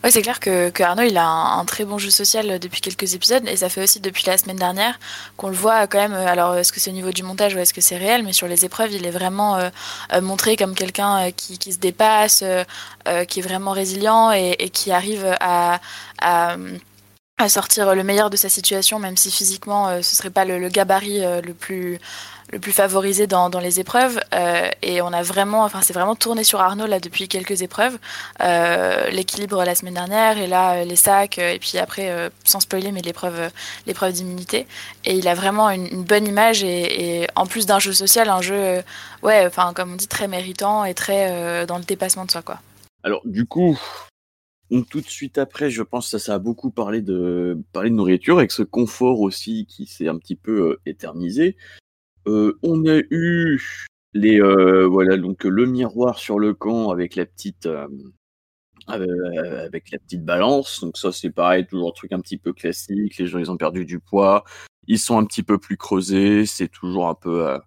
Oui, 0.03 0.11
c'est 0.11 0.21
clair 0.21 0.41
que, 0.41 0.69
que, 0.69 0.83
Arnaud, 0.83 1.03
il 1.03 1.17
a 1.17 1.25
un, 1.25 1.63
très 1.63 1.85
bon 1.85 1.97
jeu 1.97 2.09
social 2.09 2.59
depuis 2.59 2.81
quelques 2.81 3.13
épisodes, 3.13 3.47
et 3.47 3.55
ça 3.55 3.69
fait 3.69 3.81
aussi 3.81 4.01
depuis 4.01 4.25
la 4.27 4.37
semaine 4.37 4.57
dernière 4.57 4.99
qu'on 5.37 5.47
le 5.47 5.55
voit 5.55 5.87
quand 5.87 5.97
même. 5.97 6.13
Alors, 6.13 6.57
est-ce 6.57 6.73
que 6.73 6.81
c'est 6.81 6.89
au 6.89 6.93
niveau 6.93 7.11
du 7.11 7.23
montage 7.23 7.55
ou 7.55 7.59
est-ce 7.59 7.73
que 7.73 7.79
c'est 7.79 7.95
réel 7.95 8.23
Mais 8.23 8.33
sur 8.33 8.47
les 8.49 8.65
épreuves, 8.65 8.91
il 8.91 9.05
est 9.05 9.11
vraiment 9.11 9.55
euh, 9.55 9.69
euh, 10.11 10.19
montré 10.19 10.57
comme 10.57 10.75
quelqu'un 10.75 11.27
euh, 11.27 11.31
qui, 11.31 11.57
qui, 11.57 11.71
se 11.71 11.79
dépasse, 11.79 12.43
qui 13.29 13.39
est 13.39 13.43
vraiment 13.43 13.71
résilient 13.71 14.31
et, 14.31 14.69
qui 14.73 14.91
arrive 14.91 15.25
à, 15.39 15.79
à 17.43 17.49
sortir 17.49 17.95
le 17.95 18.03
meilleur 18.03 18.29
de 18.29 18.37
sa 18.37 18.49
situation, 18.49 18.99
même 18.99 19.17
si 19.17 19.31
physiquement 19.31 19.87
euh, 19.87 20.01
ce 20.01 20.15
serait 20.15 20.29
pas 20.29 20.45
le, 20.45 20.69
gabarit 20.69 21.23
euh, 21.25 21.41
le 21.41 21.53
plus 21.53 21.99
le 22.51 22.59
plus 22.59 22.71
favorisé 22.71 23.27
dans, 23.27 23.49
les 23.59 23.79
épreuves. 23.79 24.19
Euh, 24.33 24.69
et 24.81 25.01
on 25.01 25.13
a 25.13 25.23
vraiment, 25.23 25.63
enfin 25.63 25.81
c'est 25.81 25.93
vraiment 25.93 26.15
tourné 26.15 26.43
sur 26.43 26.59
Arnaud 26.61 26.85
là 26.85 26.99
depuis 26.99 27.27
quelques 27.27 27.61
épreuves. 27.61 27.97
L'équilibre 29.11 29.63
la 29.63 29.75
semaine 29.75 29.93
dernière 29.93 30.37
et 30.37 30.47
là 30.47 30.83
les 30.83 30.95
sacs 30.95 31.37
et 31.37 31.59
puis 31.59 31.77
après 31.77 32.29
sans 32.43 32.59
spoiler 32.59 32.91
mais 32.91 33.01
l'épreuve 33.01 33.51
l'épreuve 33.87 34.13
d'immunité. 34.13 34.67
Et 35.05 35.15
il 35.15 35.27
a 35.27 35.35
vraiment 35.35 35.69
une, 35.69 36.03
bonne 36.03 36.27
image 36.27 36.63
et, 36.63 37.27
en 37.35 37.45
plus 37.45 37.65
d'un 37.65 37.79
jeu 37.79 37.93
social, 37.93 38.29
un 38.29 38.41
jeu 38.41 38.83
ouais, 39.21 39.45
enfin 39.45 39.73
comme 39.73 39.93
on 39.93 39.95
dit 39.95 40.07
très 40.07 40.27
méritant 40.27 40.83
et 40.85 40.93
très 40.93 41.65
dans 41.65 41.77
le 41.77 41.83
dépassement 41.83 42.25
de 42.25 42.31
soi 42.31 42.41
quoi. 42.41 42.59
Alors 43.03 43.21
du 43.25 43.45
coup, 43.45 43.77
tout 44.81 45.01
de 45.01 45.09
suite 45.09 45.37
après, 45.37 45.69
je 45.69 45.83
pense 45.83 46.09
que 46.09 46.17
ça, 46.17 46.33
a 46.33 46.39
beaucoup 46.39 46.71
parlé 46.71 47.01
de, 47.01 47.61
parler 47.73 47.89
de 47.89 47.95
nourriture, 47.95 48.39
avec 48.39 48.51
ce 48.51 48.63
confort 48.63 49.19
aussi 49.19 49.67
qui 49.67 49.85
s'est 49.85 50.07
un 50.07 50.17
petit 50.17 50.35
peu 50.35 50.71
euh, 50.71 50.81
éternisé. 50.85 51.55
Euh, 52.27 52.57
on 52.63 52.85
a 52.85 52.99
eu 53.09 53.59
les, 54.13 54.39
euh, 54.41 54.85
voilà, 54.87 55.17
donc 55.17 55.43
le 55.43 55.65
miroir 55.65 56.17
sur 56.17 56.39
le 56.39 56.53
camp 56.53 56.91
avec 56.91 57.15
la 57.15 57.25
petite, 57.25 57.67
avec 58.87 59.91
la 59.91 59.99
petite 59.99 60.23
balance. 60.23 60.81
Donc 60.81 60.97
ça, 60.97 61.11
c'est 61.11 61.31
pareil, 61.31 61.65
toujours 61.65 61.89
un 61.89 61.93
truc 61.93 62.11
un 62.11 62.19
petit 62.19 62.37
peu 62.37 62.53
classique. 62.53 63.17
Les 63.17 63.27
gens, 63.27 63.39
ils 63.39 63.51
ont 63.51 63.57
perdu 63.57 63.85
du 63.85 63.99
poids, 63.99 64.43
ils 64.87 64.99
sont 64.99 65.17
un 65.17 65.25
petit 65.25 65.43
peu 65.43 65.57
plus 65.57 65.77
creusés. 65.77 66.45
C'est 66.45 66.69
toujours 66.69 67.07
un 67.07 67.15
peu, 67.15 67.59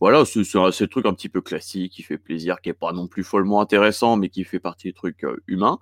voilà, 0.00 0.24
c'est 0.24 0.56
un 0.56 0.70
truc 0.86 1.06
un 1.06 1.14
petit 1.14 1.28
peu 1.28 1.40
classique, 1.40 1.92
qui 1.92 2.02
fait 2.02 2.18
plaisir, 2.18 2.60
qui 2.60 2.68
est 2.68 2.74
pas 2.74 2.92
non 2.92 3.06
plus 3.06 3.24
follement 3.24 3.60
intéressant, 3.60 4.16
mais 4.16 4.28
qui 4.28 4.44
fait 4.44 4.60
partie 4.60 4.88
des 4.88 4.92
trucs 4.92 5.24
euh, 5.24 5.42
humains. 5.46 5.78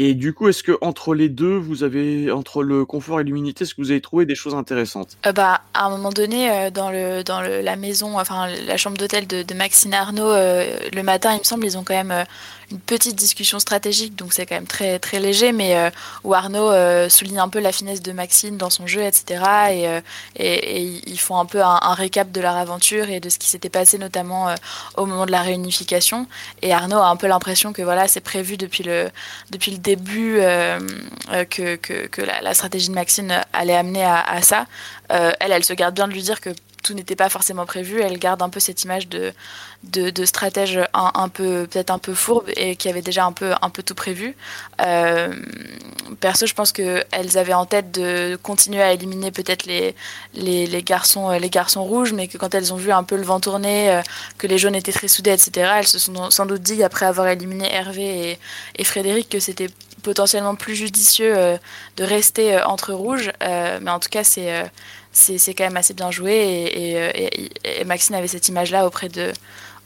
Et 0.00 0.14
du 0.14 0.32
coup, 0.32 0.48
est-ce 0.48 0.62
que 0.62 0.78
entre 0.80 1.12
les 1.12 1.28
deux, 1.28 1.56
vous 1.56 1.82
avez 1.82 2.30
entre 2.30 2.62
le 2.62 2.84
confort 2.84 3.18
et 3.18 3.24
l'humilité, 3.24 3.64
est-ce 3.64 3.74
que 3.74 3.82
vous 3.82 3.90
avez 3.90 4.00
trouvé 4.00 4.26
des 4.26 4.36
choses 4.36 4.54
intéressantes? 4.54 5.16
Euh, 5.26 5.32
Bah, 5.32 5.62
à 5.74 5.86
un 5.86 5.90
moment 5.90 6.10
donné, 6.10 6.52
euh, 6.52 6.70
dans 6.70 6.92
le 6.92 7.24
dans 7.24 7.40
le, 7.40 7.62
la 7.62 7.74
maison, 7.74 8.16
enfin 8.16 8.46
la 8.46 8.76
chambre 8.76 8.96
d'hôtel 8.96 9.26
de, 9.26 9.54
Maxine 9.54 9.92
Arnaud, 9.92 10.30
euh, 10.30 10.78
le 10.92 11.02
matin, 11.02 11.32
il 11.34 11.40
me 11.40 11.44
semble, 11.44 11.66
ils 11.66 11.76
ont 11.76 11.82
quand 11.82 11.94
même 11.94 12.14
une 12.70 12.78
petite 12.78 13.16
discussion 13.16 13.58
stratégique, 13.58 14.14
donc 14.14 14.32
c'est 14.34 14.46
quand 14.46 14.54
même 14.54 14.68
très 14.68 15.00
très 15.00 15.18
léger, 15.18 15.50
mais 15.50 15.90
où 16.22 16.32
Arnaud 16.32 16.70
souligne 17.08 17.40
un 17.40 17.48
peu 17.48 17.58
la 17.58 17.72
finesse 17.72 18.00
de 18.00 18.12
Maxine 18.12 18.56
dans 18.56 18.70
son 18.70 18.86
jeu, 18.86 19.00
etc. 19.02 20.02
Et, 20.36 20.82
ils 21.06 21.18
font 21.18 21.38
un 21.38 21.46
peu 21.46 21.60
un, 21.62 21.78
un, 21.82 21.94
récap 21.94 22.30
de 22.30 22.40
leur 22.40 22.56
aventure 22.56 23.08
et 23.08 23.20
de 23.20 23.30
ce 23.30 23.38
qui 23.38 23.48
s'était 23.48 23.70
passé, 23.70 23.98
notamment 23.98 24.54
au 24.96 25.06
moment 25.06 25.26
de 25.26 25.32
la 25.32 25.40
réunification. 25.42 26.26
Et 26.62 26.72
Arnaud 26.72 26.98
a 26.98 27.08
un 27.08 27.16
peu 27.16 27.26
l'impression 27.26 27.72
que 27.72 27.82
voilà, 27.82 28.06
c'est 28.06 28.20
prévu 28.20 28.56
depuis 28.56 28.84
le 28.84 29.08
depuis 29.50 29.72
le 29.72 29.78
début 29.88 30.36
euh, 30.40 30.78
euh, 31.32 31.44
que, 31.46 32.20
la, 32.20 32.52
stratégie 32.52 32.88
de 32.88 32.94
Maxine 32.94 33.42
allait 33.54 33.74
amener 33.74 34.04
à, 34.04 34.42
ça. 34.42 34.66
Euh, 35.10 35.32
elle, 35.40 35.52
elle 35.52 35.64
se 35.64 35.72
garde 35.72 35.94
bien 35.94 36.06
de 36.06 36.12
lui 36.12 36.22
dire 36.22 36.42
que 36.42 36.50
tout 36.88 36.94
n'était 36.94 37.16
pas 37.16 37.28
forcément 37.28 37.66
prévu. 37.66 38.00
Elle 38.00 38.18
garde 38.18 38.40
un 38.40 38.48
peu 38.48 38.60
cette 38.60 38.82
image 38.84 39.08
de, 39.08 39.34
de, 39.82 40.24
stratège 40.24 40.80
un, 40.94 41.28
peu 41.28 41.66
peut-être 41.70 41.90
un 41.90 41.98
peu 41.98 42.14
fourbe 42.14 42.48
et 42.56 42.76
qui 42.76 42.88
avait 42.88 43.02
déjà 43.02 43.26
un 43.26 43.32
peu, 43.32 43.52
un 43.60 43.68
peu 43.68 43.82
tout 43.82 43.94
prévu. 43.94 44.34
Euh, 44.80 45.34
perso, 46.20 46.46
je 46.46 46.54
pense 46.54 46.72
qu'elles 46.72 47.36
avaient 47.36 47.52
en 47.52 47.66
tête 47.66 47.90
de 47.90 48.38
continuer 48.42 48.80
à 48.80 48.94
éliminer 48.94 49.30
peut-être 49.30 49.66
les, 49.66 49.94
les, 50.34 50.82
garçons, 50.82 51.30
les 51.30 51.50
garçons 51.50 51.84
rouges, 51.84 52.14
mais 52.14 52.26
que 52.26 52.38
quand 52.38 52.54
elles 52.54 52.72
ont 52.72 52.76
vu 52.76 52.90
un 52.90 53.04
peu 53.04 53.16
le 53.16 53.24
vent 53.24 53.38
tourner, 53.38 54.00
que 54.38 54.46
les 54.46 54.56
jaunes 54.56 54.74
étaient 54.74 54.92
très 54.92 55.08
soudés, 55.08 55.32
etc., 55.32 55.70
elles 55.80 55.86
se 55.86 55.98
sont 55.98 56.30
sans 56.30 56.46
doute 56.46 56.62
dit, 56.62 56.82
après 56.82 57.04
avoir 57.04 57.28
éliminé 57.28 57.70
Hervé 57.70 58.30
et, 58.30 58.38
et 58.76 58.84
Frédéric, 58.84 59.28
que 59.28 59.40
c'était 59.40 59.68
potentiellement 60.02 60.54
plus 60.54 60.74
judicieux 60.74 61.34
de 61.98 62.04
rester 62.04 62.62
entre 62.62 62.94
rouges. 62.94 63.30
mais 63.40 63.90
en 63.90 63.98
tout 63.98 64.08
cas, 64.08 64.24
c'est 64.24 64.70
c'est 65.12 65.54
quand 65.54 65.64
même 65.64 65.76
assez 65.76 65.94
bien 65.94 66.10
joué 66.10 66.30
et, 67.64 67.84
Maxine 67.84 68.14
avait 68.14 68.28
cette 68.28 68.48
image-là 68.48 68.86
auprès 68.86 69.08
de 69.08 69.32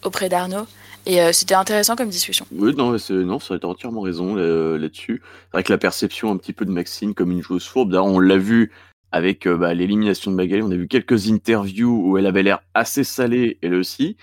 auprès 0.04 0.28
d'Arnaud. 0.28 0.66
Et 1.04 1.20
euh, 1.20 1.32
c'était 1.32 1.54
intéressant 1.54 1.96
comme 1.96 2.08
discussion. 2.08 2.46
Oui, 2.52 2.74
non, 2.76 2.96
non 3.10 3.38
ça 3.40 3.54
entièrement 3.64 4.02
raison 4.02 4.36
euh, 4.36 4.78
là-dessus. 4.78 5.20
C'est 5.24 5.52
vrai 5.52 5.62
que 5.64 5.72
la 5.72 5.78
perception 5.78 6.30
un 6.30 6.36
petit 6.36 6.52
peu 6.52 6.64
de 6.64 6.70
Maxine 6.70 7.14
comme 7.14 7.32
une 7.32 7.42
joueuse 7.42 7.66
fourbe, 7.66 7.92
on 7.94 8.20
l'a 8.20 8.36
vu 8.36 8.70
avec 9.10 9.46
euh, 9.46 9.56
bah, 9.56 9.74
l'élimination 9.74 10.30
de 10.30 10.36
Magali, 10.36 10.62
on 10.62 10.70
a 10.70 10.76
vu 10.76 10.88
quelques 10.88 11.28
interviews 11.28 12.02
où 12.04 12.18
elle 12.18 12.26
avait 12.26 12.42
l'air 12.42 12.60
assez 12.72 13.04
salée, 13.04 13.58
elle 13.62 13.74
aussi, 13.74 14.16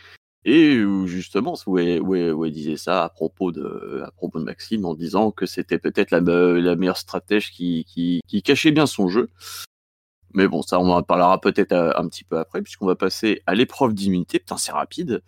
et 0.45 0.81
où 0.83 1.05
justement, 1.05 1.55
où 1.67 1.77
elle, 1.77 2.51
disait 2.51 2.77
ça 2.77 3.03
à 3.03 3.09
propos, 3.09 3.51
de, 3.51 4.01
à 4.05 4.11
propos 4.11 4.39
de 4.39 4.45
Maxine, 4.45 4.85
en 4.85 4.95
disant 4.95 5.31
que 5.31 5.45
c'était 5.45 5.77
peut-être 5.77 6.11
la, 6.11 6.21
meilleure 6.75 6.97
stratège 6.97 7.51
qui, 7.51 7.85
qui, 7.85 8.41
cachait 8.41 8.71
bien 8.71 8.87
son 8.87 9.09
jeu. 9.09 9.29
Mais 10.33 10.47
bon, 10.47 10.61
ça, 10.61 10.79
on 10.79 10.89
en 10.89 11.01
parlera 11.01 11.41
peut-être 11.41 11.71
euh, 11.71 11.91
un 11.95 12.07
petit 12.07 12.23
peu 12.23 12.37
après, 12.37 12.61
puisqu'on 12.61 12.85
va 12.85 12.95
passer 12.95 13.41
à 13.45 13.55
l'épreuve 13.55 13.93
d'immunité. 13.93 14.39
Putain, 14.39 14.57
c'est 14.57 14.71
rapide. 14.71 15.23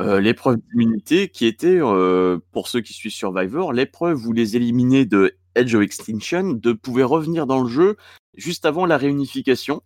Euh, 0.00 0.20
l'épreuve 0.20 0.58
d'immunité 0.70 1.28
qui 1.28 1.46
était, 1.46 1.78
euh, 1.80 2.38
pour 2.52 2.68
ceux 2.68 2.80
qui 2.80 2.92
suivent 2.92 3.12
Survivor, 3.12 3.72
l'épreuve 3.72 4.26
où 4.26 4.32
les 4.32 4.56
éliminés 4.56 5.06
de 5.06 5.36
Edge 5.54 5.74
of 5.74 5.82
Extinction 5.82 6.52
de 6.52 6.72
pouvaient 6.72 7.02
revenir 7.02 7.46
dans 7.46 7.60
le 7.60 7.68
jeu 7.68 7.96
juste 8.36 8.64
avant 8.64 8.86
la 8.86 8.96
réunification. 8.96 9.82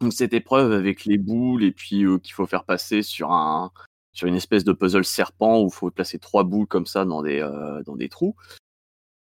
Donc 0.00 0.12
cette 0.12 0.34
épreuve 0.34 0.72
avec 0.72 1.06
les 1.06 1.18
boules 1.18 1.64
et 1.64 1.72
puis 1.72 2.04
qu'il 2.22 2.32
faut 2.34 2.46
faire 2.46 2.64
passer 2.64 3.02
sur 3.02 3.32
un 3.32 3.72
sur 4.12 4.28
une 4.28 4.34
espèce 4.34 4.64
de 4.64 4.72
puzzle 4.72 5.04
serpent 5.04 5.62
où 5.62 5.68
il 5.68 5.74
faut 5.74 5.90
placer 5.90 6.18
trois 6.18 6.44
boules 6.44 6.66
comme 6.66 6.86
ça 6.86 7.04
dans 7.04 7.22
des 7.22 7.40
dans 7.86 7.96
des 7.96 8.08
trous. 8.08 8.36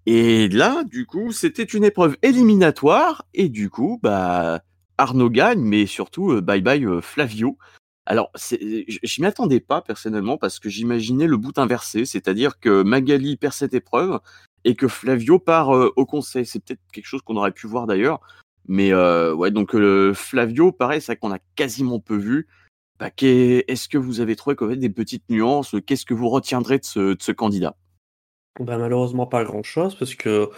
Et 0.06 0.48
là, 0.48 0.84
du 0.84 1.04
coup, 1.04 1.32
c'était 1.32 1.64
une 1.64 1.82
épreuve 1.82 2.16
éliminatoire, 2.22 3.26
et 3.34 3.48
du 3.48 3.70
coup, 3.70 3.98
bah, 4.02 4.60
Arnaud 4.98 5.30
gagne, 5.30 5.60
mais 5.60 5.86
surtout, 5.86 6.30
euh, 6.30 6.40
bye 6.40 6.60
bye 6.62 6.84
euh, 6.84 7.00
Flavio. 7.00 7.58
Alors, 8.06 8.30
je 8.36 9.20
m'y 9.20 9.26
attendais 9.26 9.58
pas 9.58 9.82
personnellement 9.82 10.38
parce 10.38 10.60
que 10.60 10.68
j'imaginais 10.68 11.26
le 11.26 11.36
bout 11.36 11.58
inversé, 11.58 12.04
c'est-à-dire 12.04 12.60
que 12.60 12.82
Magali 12.84 13.36
perd 13.36 13.52
cette 13.52 13.74
épreuve 13.74 14.20
et 14.64 14.76
que 14.76 14.86
Flavio 14.86 15.40
part 15.40 15.74
euh, 15.74 15.92
au 15.96 16.06
conseil. 16.06 16.46
C'est 16.46 16.60
peut-être 16.64 16.80
quelque 16.92 17.06
chose 17.06 17.22
qu'on 17.22 17.36
aurait 17.36 17.50
pu 17.50 17.66
voir 17.66 17.88
d'ailleurs, 17.88 18.20
mais 18.68 18.94
ouais, 18.94 19.50
donc 19.50 19.76
Flavio, 20.14 20.70
pareil, 20.72 21.00
c'est 21.00 21.16
qu'on 21.16 21.32
a 21.32 21.38
quasiment 21.56 21.98
peu 21.98 22.16
vu. 22.16 22.46
Bah, 23.00 23.10
Est-ce 23.20 23.88
que 23.88 23.98
vous 23.98 24.20
avez 24.20 24.36
trouvé 24.36 24.54
quand 24.54 24.66
même 24.66 24.78
des 24.78 24.90
petites 24.90 25.28
nuances? 25.30 25.74
Qu'est-ce 25.84 26.06
que 26.06 26.14
vous 26.14 26.28
retiendrez 26.28 26.78
de 26.78 26.84
ce 26.84 27.32
candidat? 27.32 27.76
Bah, 28.60 28.78
malheureusement 28.78 29.26
pas 29.26 29.44
grand-chose 29.44 29.94
parce 29.96 30.14
que 30.14 30.50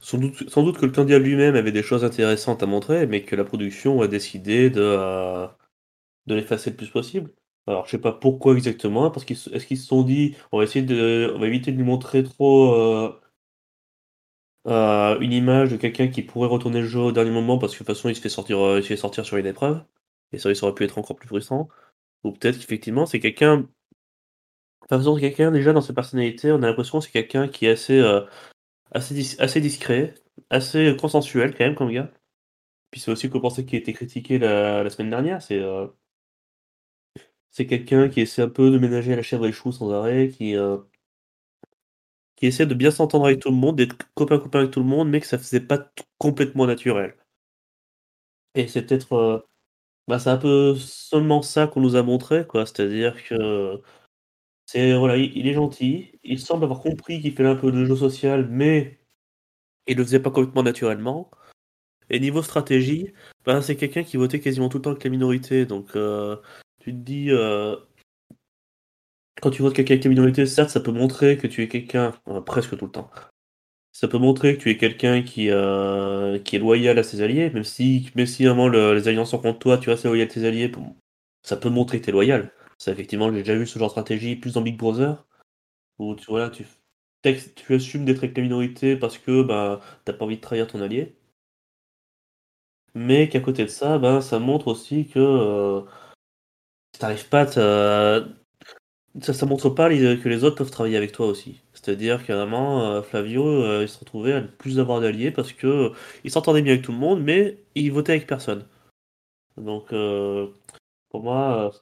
sans 0.00 0.18
doute 0.18 0.48
sans 0.50 0.62
doute 0.62 0.78
que 0.78 0.86
le 0.86 0.92
candidat 0.92 1.18
lui-même 1.18 1.54
avait 1.56 1.72
des 1.72 1.82
choses 1.82 2.04
intéressantes 2.04 2.62
à 2.62 2.66
montrer, 2.66 3.06
mais 3.06 3.22
que 3.24 3.34
la 3.36 3.44
production 3.44 4.00
a 4.02 4.08
décidé 4.08 4.70
de, 4.70 4.80
euh, 4.82 5.46
de 6.26 6.34
l'effacer 6.36 6.70
le 6.70 6.76
plus 6.76 6.90
possible. 6.90 7.32
Alors 7.68 7.86
je 7.86 7.92
sais 7.92 7.98
pas 8.00 8.12
pourquoi 8.12 8.54
exactement, 8.54 9.10
parce 9.10 9.24
qu'ils 9.26 9.36
est-ce 9.54 9.66
qu'ils 9.66 9.78
se 9.78 9.86
sont 9.88 10.02
dit: 10.04 10.36
«On 10.52 10.58
va 10.58 10.64
essayer 10.64 10.84
de 10.86 11.32
on 11.36 11.40
va 11.40 11.46
éviter 11.48 11.72
de 11.72 11.78
lui 11.78 11.84
montrer 11.84 12.24
trop, 12.24 12.74
euh, 12.74 13.20
euh, 14.66 15.18
une 15.20 15.32
image 15.32 15.70
de 15.70 15.76
quelqu'un 15.76 16.08
qui 16.08 16.22
pourrait 16.22 16.48
retourner 16.48 16.80
le 16.80 16.86
jeu 16.86 17.00
au 17.00 17.12
dernier 17.12 17.30
moment 17.30 17.58
parce 17.58 17.72
que 17.72 17.78
de 17.78 17.86
toute 17.86 17.94
façon 17.96 18.08
il 18.08 18.16
se 18.16 18.20
fait 18.20 18.28
sortir, 18.28 18.58
il 18.78 18.82
se 18.82 18.88
fait 18.88 18.96
sortir 18.96 19.24
sur 19.24 19.36
une 19.36 19.46
épreuve» 19.46 19.82
et 20.32 20.38
ça, 20.38 20.52
ça 20.54 20.66
aurait 20.66 20.74
pu 20.74 20.84
être 20.84 20.98
encore 20.98 21.16
plus 21.16 21.28
frustrant. 21.28 21.68
Ou 22.24 22.32
peut-être 22.32 22.58
qu'effectivement 22.58 23.06
c'est 23.06 23.20
quelqu'un 23.20 23.68
Enfin, 24.88 24.98
façon, 24.98 25.16
quelqu'un 25.18 25.50
déjà 25.50 25.72
dans 25.72 25.80
sa 25.80 25.92
personnalité, 25.92 26.52
on 26.52 26.62
a 26.62 26.68
l'impression 26.68 26.98
que 26.98 27.06
c'est 27.06 27.10
quelqu'un 27.12 27.48
qui 27.48 27.66
est 27.66 27.70
assez, 27.70 27.98
euh, 27.98 28.22
assez, 28.92 29.60
discret, 29.60 30.14
assez 30.50 30.96
consensuel 31.00 31.54
quand 31.56 31.64
même 31.64 31.74
comme 31.74 31.92
gars. 31.92 32.12
Puis 32.90 33.00
c'est 33.00 33.10
aussi 33.12 33.30
qu'on 33.30 33.40
pensait 33.40 33.64
qu'il 33.66 33.76
a 33.76 33.80
été 33.80 33.92
critiqué 33.92 34.38
la, 34.38 34.88
semaine 34.90 35.10
dernière. 35.10 35.42
C'est 35.42 35.60
euh, 35.60 35.88
c'est 37.50 37.66
quelqu'un 37.66 38.08
qui 38.08 38.20
essaie 38.20 38.42
un 38.42 38.48
peu 38.48 38.70
de 38.70 38.78
ménager 38.78 39.16
la 39.16 39.22
chèvre 39.22 39.44
et 39.46 39.48
le 39.48 39.54
chou 39.54 39.72
sans 39.72 39.90
arrêt, 39.92 40.28
qui, 40.28 40.56
euh, 40.56 40.78
qui 42.36 42.46
essaie 42.46 42.66
de 42.66 42.74
bien 42.74 42.90
s'entendre 42.90 43.26
avec 43.26 43.40
tout 43.40 43.50
le 43.50 43.56
monde, 43.56 43.76
d'être 43.76 43.96
copain-copain 44.14 44.60
avec 44.60 44.70
tout 44.70 44.80
le 44.80 44.86
monde, 44.86 45.08
mais 45.10 45.20
que 45.20 45.26
ça 45.26 45.38
faisait 45.38 45.60
pas 45.60 45.90
complètement 46.18 46.66
naturel. 46.66 47.14
Et 48.54 48.66
c'est 48.68 48.82
peut-être. 48.82 49.46
bah, 50.08 50.18
c'est 50.18 50.30
un 50.30 50.38
peu 50.38 50.76
seulement 50.76 51.42
ça 51.42 51.66
qu'on 51.68 51.80
nous 51.80 51.96
a 51.96 52.02
montré, 52.02 52.46
quoi. 52.46 52.66
C'est-à-dire 52.66 53.22
que 53.24 53.82
c'est 54.66 54.94
voilà, 54.96 55.16
il 55.16 55.46
est 55.46 55.54
gentil, 55.54 56.18
il 56.24 56.40
semble 56.40 56.64
avoir 56.64 56.80
compris 56.80 57.20
qu'il 57.20 57.32
fait 57.34 57.46
un 57.46 57.56
peu 57.56 57.70
de 57.72 57.84
jeu 57.84 57.96
social, 57.96 58.48
mais 58.50 59.00
il 59.86 59.96
le 59.96 60.04
faisait 60.04 60.20
pas 60.20 60.30
complètement 60.30 60.62
naturellement. 60.64 61.30
Et 62.10 62.20
niveau 62.20 62.42
stratégie, 62.42 63.12
ben, 63.44 63.62
c'est 63.62 63.76
quelqu'un 63.76 64.04
qui 64.04 64.16
votait 64.16 64.40
quasiment 64.40 64.68
tout 64.68 64.78
le 64.78 64.82
temps 64.82 64.90
avec 64.90 65.04
la 65.04 65.10
minorité, 65.10 65.66
donc 65.66 65.96
euh, 65.96 66.36
tu 66.80 66.92
te 66.92 66.98
dis, 66.98 67.30
euh, 67.30 67.76
quand 69.42 69.50
tu 69.50 69.62
votes 69.62 69.74
quelqu'un 69.74 69.94
avec 69.94 70.04
la 70.04 70.10
minorité, 70.10 70.46
certes, 70.46 70.70
ça 70.70 70.80
peut 70.80 70.92
montrer 70.92 71.36
que 71.36 71.46
tu 71.46 71.62
es 71.62 71.68
quelqu'un, 71.68 72.12
euh, 72.28 72.40
presque 72.40 72.76
tout 72.76 72.86
le 72.86 72.90
temps, 72.92 73.10
ça 73.92 74.08
peut 74.08 74.18
montrer 74.18 74.56
que 74.56 74.62
tu 74.62 74.70
es 74.70 74.76
quelqu'un 74.78 75.22
qui, 75.22 75.48
qui 76.44 76.56
est 76.56 76.58
loyal 76.60 76.98
à 76.98 77.02
ses 77.02 77.22
alliés, 77.22 77.50
même 77.50 77.64
si, 77.64 78.10
même 78.16 78.26
si 78.26 78.44
vraiment 78.44 78.68
les 78.68 79.08
alliances 79.08 79.30
sont 79.30 79.38
contre 79.38 79.58
toi, 79.58 79.78
tu 79.78 79.90
restes 79.90 80.04
loyal 80.04 80.28
à 80.28 80.30
tes 80.30 80.44
alliés, 80.46 80.70
ça 81.42 81.56
peut 81.56 81.70
montrer 81.70 82.00
que 82.00 82.04
tu 82.04 82.10
es 82.10 82.12
loyal. 82.12 82.52
Ça, 82.78 82.92
effectivement, 82.92 83.32
j'ai 83.32 83.38
déjà 83.38 83.56
vu 83.56 83.66
ce 83.66 83.78
genre 83.78 83.88
de 83.88 83.92
stratégie 83.92 84.36
plus 84.36 84.54
dans 84.54 84.62
Big 84.62 84.76
Brother, 84.76 85.24
où 85.98 86.14
tu, 86.14 86.26
voilà, 86.28 86.50
tu, 86.50 86.66
tu 87.56 87.74
assumes 87.74 88.04
d'être 88.04 88.18
avec 88.18 88.36
la 88.36 88.42
minorité 88.42 88.96
parce 88.96 89.18
que 89.18 89.42
bah, 89.42 89.80
t'as 90.04 90.12
pas 90.12 90.24
envie 90.24 90.36
de 90.36 90.40
trahir 90.42 90.66
ton 90.66 90.80
allié. 90.82 91.16
Mais 92.94 93.28
qu'à 93.28 93.40
côté 93.40 93.62
de 93.64 93.68
ça, 93.68 93.98
ben, 93.98 94.20
ça 94.20 94.38
montre 94.38 94.68
aussi 94.68 95.06
que 95.06 95.18
euh, 95.18 95.82
t'arrives 96.98 97.28
pas 97.28 97.42
à 97.42 98.26
ça, 99.22 99.32
ça 99.32 99.46
montre 99.46 99.70
pas 99.70 99.88
que 99.88 100.28
les 100.28 100.44
autres 100.44 100.56
peuvent 100.56 100.70
travailler 100.70 100.96
avec 100.96 101.12
toi 101.12 101.26
aussi. 101.26 101.60
C'est-à-dire 101.72 102.24
qu'à 102.26 102.34
euh, 102.34 103.02
Flavio, 103.02 103.46
euh, 103.46 103.82
il 103.82 103.88
se 103.88 103.98
retrouvait 103.98 104.32
à 104.34 104.42
plus 104.42 104.78
avoir 104.78 105.00
d'alliés 105.00 105.30
parce 105.30 105.52
que 105.52 105.92
il 106.24 106.30
s'entendait 106.30 106.62
bien 106.62 106.74
avec 106.74 106.84
tout 106.84 106.92
le 106.92 106.98
monde, 106.98 107.22
mais 107.22 107.58
il 107.74 107.92
votait 107.92 108.12
avec 108.12 108.26
personne. 108.26 108.66
Donc, 109.56 109.88
pour 111.10 111.22
moi, 111.22 111.72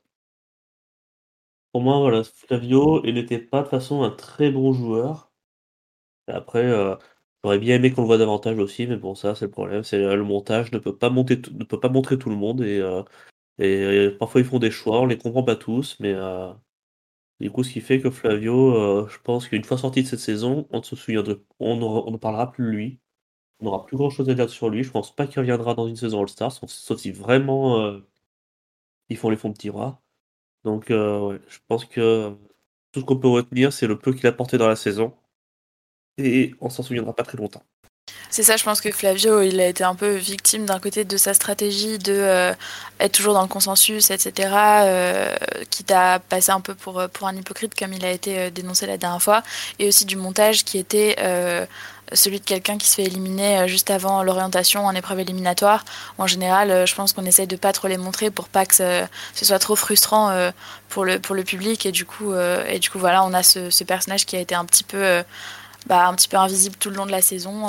pour 1.75 1.83
moi, 1.83 1.99
voilà, 1.99 2.23
Flavio, 2.25 3.05
il 3.05 3.15
n'était 3.15 3.41
pas 3.41 3.63
de 3.65 3.69
façon 3.69 4.05
un 4.05 4.11
très 4.13 4.53
bon 4.53 4.73
joueur. 4.73 5.33
après, 6.29 6.65
euh, 6.65 6.97
j'aurais 7.43 7.59
bien 7.59 7.77
aimé 7.77 7.93
qu'on 7.93 8.03
le 8.03 8.07
voit 8.07 8.19
davantage 8.19 8.59
aussi, 8.59 8.87
mais 8.87 8.97
bon, 8.97 9.15
ça, 9.15 9.35
c'est 9.35 9.47
le 9.47 9.51
problème. 9.51 9.83
C'est 9.85 9.99
le 9.99 10.25
montage 10.25 10.73
ne 10.73 10.79
peut 10.79 10.97
pas 10.97 11.11
monter, 11.11 11.37
ne 11.53 11.65
peut 11.65 11.81
pas 11.81 11.89
montrer 11.89 12.19
tout 12.19 12.31
le 12.31 12.37
monde 12.37 12.63
et, 12.63 12.81
euh, 12.81 14.17
parfois 14.19 14.41
ils 14.41 14.47
font 14.47 14.59
des 14.59 14.71
choix, 14.71 15.01
on 15.01 15.07
les 15.07 15.19
comprend 15.19 15.45
pas 15.45 15.57
tous, 15.57 15.99
mais 16.01 16.13
euh, 16.15 16.53
du 17.41 17.51
coup, 17.51 17.65
ce 17.65 17.73
qui 17.73 17.81
fait 17.83 18.01
que 18.01 18.11
Flavio, 18.11 19.09
je 19.09 19.19
pense 19.21 19.49
qu'une 19.49 19.65
fois 19.65 19.79
sorti 19.79 20.03
de 20.03 20.09
cette 20.09 20.21
saison, 20.21 20.69
on 20.73 20.83
se 20.83 20.97
souvient 20.97 21.25
on 21.61 22.11
ne 22.13 22.17
parlera 22.19 22.53
plus 22.53 22.65
de 22.67 22.71
lui. 22.71 23.01
On 23.61 23.67
n'aura 23.67 23.87
plus 23.87 23.97
grand 23.99 24.11
chose 24.11 24.31
à 24.31 24.35
dire 24.35 24.51
sur 24.51 24.71
lui. 24.71 24.85
Je 24.85 24.91
pense 24.93 25.15
pas 25.17 25.27
qu'il 25.29 25.41
reviendra 25.41 25.75
dans 25.75 25.89
une 25.89 25.97
saison 25.97 26.23
All-Star, 26.23 26.53
sauf 26.53 26.99
si 26.99 27.13
vraiment 27.13 28.01
ils 29.09 29.17
font 29.17 29.31
les 29.31 29.39
fonds 29.39 29.49
de 29.49 29.57
tiroir. 29.57 30.04
Donc, 30.65 30.91
euh, 30.91 31.39
je 31.49 31.59
pense 31.69 31.85
que 31.85 32.33
tout 32.93 33.01
ce 33.01 33.05
qu'on 33.05 33.17
peut 33.17 33.29
retenir, 33.29 33.73
c'est 33.73 33.87
le 33.87 33.99
peu 33.99 34.13
qu'il 34.13 34.27
a 34.27 34.33
porté 34.33 34.59
dans 34.59 34.69
la 34.69 34.77
saison. 34.77 35.13
Et 36.17 36.55
on 36.61 36.71
s'en 36.71 36.83
souviendra 36.83 37.15
pas 37.15 37.25
très 37.25 37.37
longtemps. 37.37 37.63
C'est 38.31 38.43
ça, 38.43 38.57
je 38.57 38.65
pense 38.65 38.81
que 38.81 38.91
Flavio, 38.91 39.41
il 39.43 39.61
a 39.61 39.67
été 39.67 39.83
un 39.83 39.95
peu 39.95 40.15
victime 40.15 40.67
d'un 40.67 40.79
côté 40.79 41.05
de 41.05 41.17
sa 41.17 41.35
stratégie 41.35 41.99
de 41.99 42.13
euh, 42.13 42.53
être 43.01 43.13
toujours 43.13 43.35
dans 43.35 43.43
le 43.43 43.49
consensus, 43.49 44.11
etc. 44.11 44.51
Euh, 44.85 45.35
quitte 45.71 45.91
à 45.91 46.19
passer 46.19 46.51
un 46.51 46.61
peu 46.61 46.75
pour, 46.75 47.03
pour 47.13 47.29
un 47.29 47.35
hypocrite 47.35 47.75
comme 47.75 47.93
il 47.93 48.05
a 48.05 48.11
été 48.11 48.51
dénoncé 48.51 48.87
la 48.87 48.99
dernière 48.99 49.23
fois, 49.23 49.43
et 49.79 49.89
aussi 49.89 50.05
du 50.05 50.17
montage 50.17 50.65
qui 50.65 50.79
était 50.79 51.17
celui 52.15 52.41
de 52.41 52.45
quelqu'un 52.45 52.79
qui 52.79 52.89
se 52.89 52.97
fait 52.97 53.05
éliminer 53.05 53.59
euh, 53.59 53.67
juste 53.67 53.91
avant 53.91 54.23
l'orientation 54.23 54.87
en 54.87 54.95
épreuve 54.95 55.21
éliminatoire. 55.21 55.85
En 56.19 56.27
général, 56.27 56.71
euh, 56.71 56.87
je 56.87 56.95
pense 56.95 57.13
qu'on 57.13 57.25
essaye 57.25 57.47
de 57.47 57.57
pas 57.57 57.73
trop 57.73 57.89
les 57.89 57.99
montrer 57.99 58.31
pour 58.31 58.49
pas 58.49 58.67
que 58.67 58.75
ce, 58.75 59.07
soit 59.35 59.59
trop 59.59 59.77
frustrant 59.77 60.31
euh, 60.31 60.51
pour 60.89 61.05
le, 61.05 61.19
public. 61.45 61.87
Et 61.87 61.93
du 61.93 62.05
coup, 62.05 62.33
et 62.35 62.79
du 62.79 62.89
coup 62.89 62.99
voilà, 62.99 63.25
on 63.25 63.35
a 63.35 63.43
ce, 63.43 63.85
personnage 63.85 64.25
qui 64.25 64.37
a 64.37 64.41
été 64.41 64.55
un 64.55 64.65
petit 64.65 64.85
peu 64.85 65.23
bah, 65.87 66.07
un 66.07 66.15
petit 66.15 66.29
peu 66.29 66.37
invisible 66.37 66.77
tout 66.79 66.89
le 66.89 66.97
long 66.97 67.05
de 67.07 67.11
la 67.11 67.21
saison. 67.21 67.69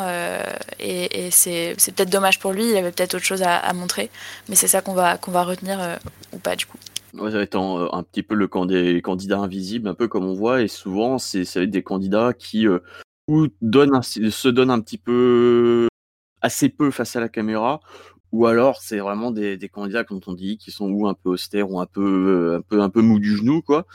et, 0.80 1.30
c'est 1.32 1.76
peut-être 1.76 2.10
dommage 2.10 2.40
pour 2.40 2.54
lui, 2.54 2.70
il 2.70 2.78
avait 2.78 2.92
peut-être 2.92 3.16
autre 3.16 3.26
chose 3.26 3.44
à, 3.44 3.74
montrer. 3.74 4.10
Mais 4.48 4.56
c'est 4.56 4.68
ça 4.68 4.82
qu'on 4.82 4.94
va, 4.94 5.18
va 5.28 5.44
retenir 5.44 5.80
ou 6.32 6.38
pas 6.38 6.56
du 6.56 6.68
coup. 6.68 6.78
Ça 7.18 7.30
va 7.30 7.42
être 7.42 7.58
un, 7.58 8.04
petit 8.04 8.24
peu 8.24 8.36
le 8.36 8.48
candidat 8.48 9.40
invisible, 9.40 9.90
un 9.90 9.96
peu 9.96 10.08
comme 10.08 10.26
on 10.26 10.36
voit, 10.36 10.62
et 10.62 10.68
souvent, 10.68 11.18
c'est, 11.18 11.44
ça 11.46 11.60
va 11.60 11.64
être 11.64 11.72
des 11.72 11.84
candidats 11.84 12.34
qui 12.38 12.68
ou 13.28 13.48
donnent 13.62 14.02
se 14.02 14.48
donnent 14.48 14.72
un 14.72 14.82
petit 14.82 14.98
peu 14.98 15.88
assez 16.42 16.70
peu 16.70 16.92
face 16.92 17.16
à 17.16 17.20
la 17.20 17.30
caméra, 17.30 17.80
ou 18.32 18.46
alors 18.46 18.82
c'est 18.82 19.00
vraiment 19.00 19.32
des, 19.32 19.58
des, 19.58 19.70
candidats, 19.70 20.04
comme 20.04 20.20
on 20.28 20.34
dit, 20.34 20.58
qui 20.58 20.72
sont 20.72 20.90
ou 20.90 21.08
un 21.08 21.14
peu 21.14 21.30
austères 21.30 21.72
ou 21.72 21.80
un 21.80 21.86
peu, 21.86 22.56
un 22.58 22.62
peu, 22.62 22.82
un 22.82 22.90
peu 22.90 23.02
mou 23.02 23.20
du 23.20 23.36
genou, 23.38 23.62
quoi. 23.62 23.88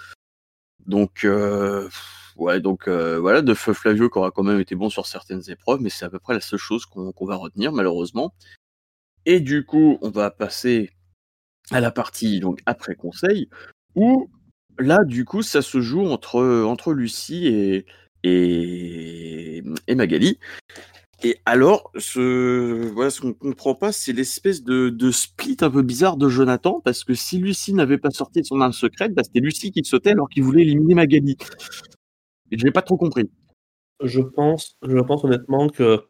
Donc, 0.87 1.25
euh, 1.25 1.89
ouais, 2.37 2.61
donc 2.61 2.89
euh, 2.89 3.21
voilà, 3.21 3.43
de 3.43 3.55
Feu 3.55 3.73
Flavio 3.73 4.09
qui 4.11 4.19
aura 4.19 4.31
quand 4.31 4.43
même 4.43 4.61
été 4.61 4.75
bon 4.75 4.91
sur 4.91 5.07
certaines 5.07 5.43
épreuves, 5.49 5.81
mais 5.81 5.91
c'est 5.91 6.05
à 6.05 6.11
peu 6.11 6.19
près 6.19 6.35
la 6.35 6.41
seule 6.41 6.59
chose 6.59 6.87
qu'on 6.87 7.27
va 7.27 7.37
retenir, 7.37 7.73
malheureusement. 7.73 8.35
Et 9.27 9.41
du 9.41 9.65
coup, 9.65 9.99
on 10.03 10.11
va 10.11 10.31
passer 10.31 10.91
à 11.71 11.81
la 11.81 11.91
partie 11.91 12.41
donc 12.41 12.61
après 12.67 12.95
conseil, 12.95 13.49
où 13.95 14.31
là, 14.79 15.05
du 15.05 15.25
coup, 15.25 15.43
ça 15.43 15.63
se 15.63 15.81
joue 15.81 16.07
entre, 16.07 16.65
entre 16.65 16.93
Lucie 16.93 17.47
et, 17.47 17.87
et, 18.25 19.63
Magali. 19.89 20.39
Et 21.23 21.37
alors, 21.45 21.91
ce, 21.99 22.89
voilà, 22.93 23.11
ce 23.11 23.21
qu'on 23.21 23.35
comprend 23.35 23.75
pas, 23.75 23.93
c'est 23.93 24.13
l'espèce 24.13 24.63
de, 24.63 24.89
de, 24.89 25.11
split 25.11 25.59
un 25.61 25.71
peu 25.71 25.83
bizarre 25.83 26.17
de 26.17 26.29
Jonathan, 26.29 26.81
parce 26.83 27.05
que 27.05 27.13
si 27.15 27.39
Lucie 27.39 27.75
n'avait 27.75 27.99
pas 27.99 28.11
sorti 28.11 28.41
de 28.41 28.47
son 28.47 28.61
arme 28.61 28.73
secrète, 28.73 29.13
bah, 29.13 29.23
c'était 29.23 29.41
Lucie 29.41 29.71
qui 29.71 29.85
sautait 29.85 30.11
alors 30.13 30.31
qu'il 30.31 30.45
voulait 30.45 30.63
éliminer 30.63 30.95
Magali. 30.95 31.37
Et 32.51 32.59
je 32.59 32.65
n'ai 32.65 32.71
pas 32.71 32.83
trop 32.83 32.97
compris. 32.97 33.31
Je 34.03 34.21
pense, 34.23 34.79
je 34.83 34.99
pense 34.99 35.25
honnêtement 35.25 35.69
que 35.69 36.07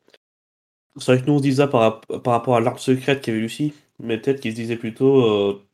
c'est 0.97 1.13
vrai 1.13 1.23
que 1.23 1.27
nous 1.27 1.35
on 1.35 1.39
se 1.39 1.43
disait 1.43 1.69
par, 1.69 2.01
par 2.01 2.33
rapport 2.35 2.57
à 2.57 2.61
l'arme 2.61 2.79
secrète 2.79 3.21
qu'avait 3.23 3.41
Lucie, 3.41 3.73
mais 3.99 4.19
peut-être 4.19 4.41
qu'il 4.41 4.53
se 4.53 4.57
disait 4.57 4.77
plutôt 4.77 5.25
euh, 5.25 5.67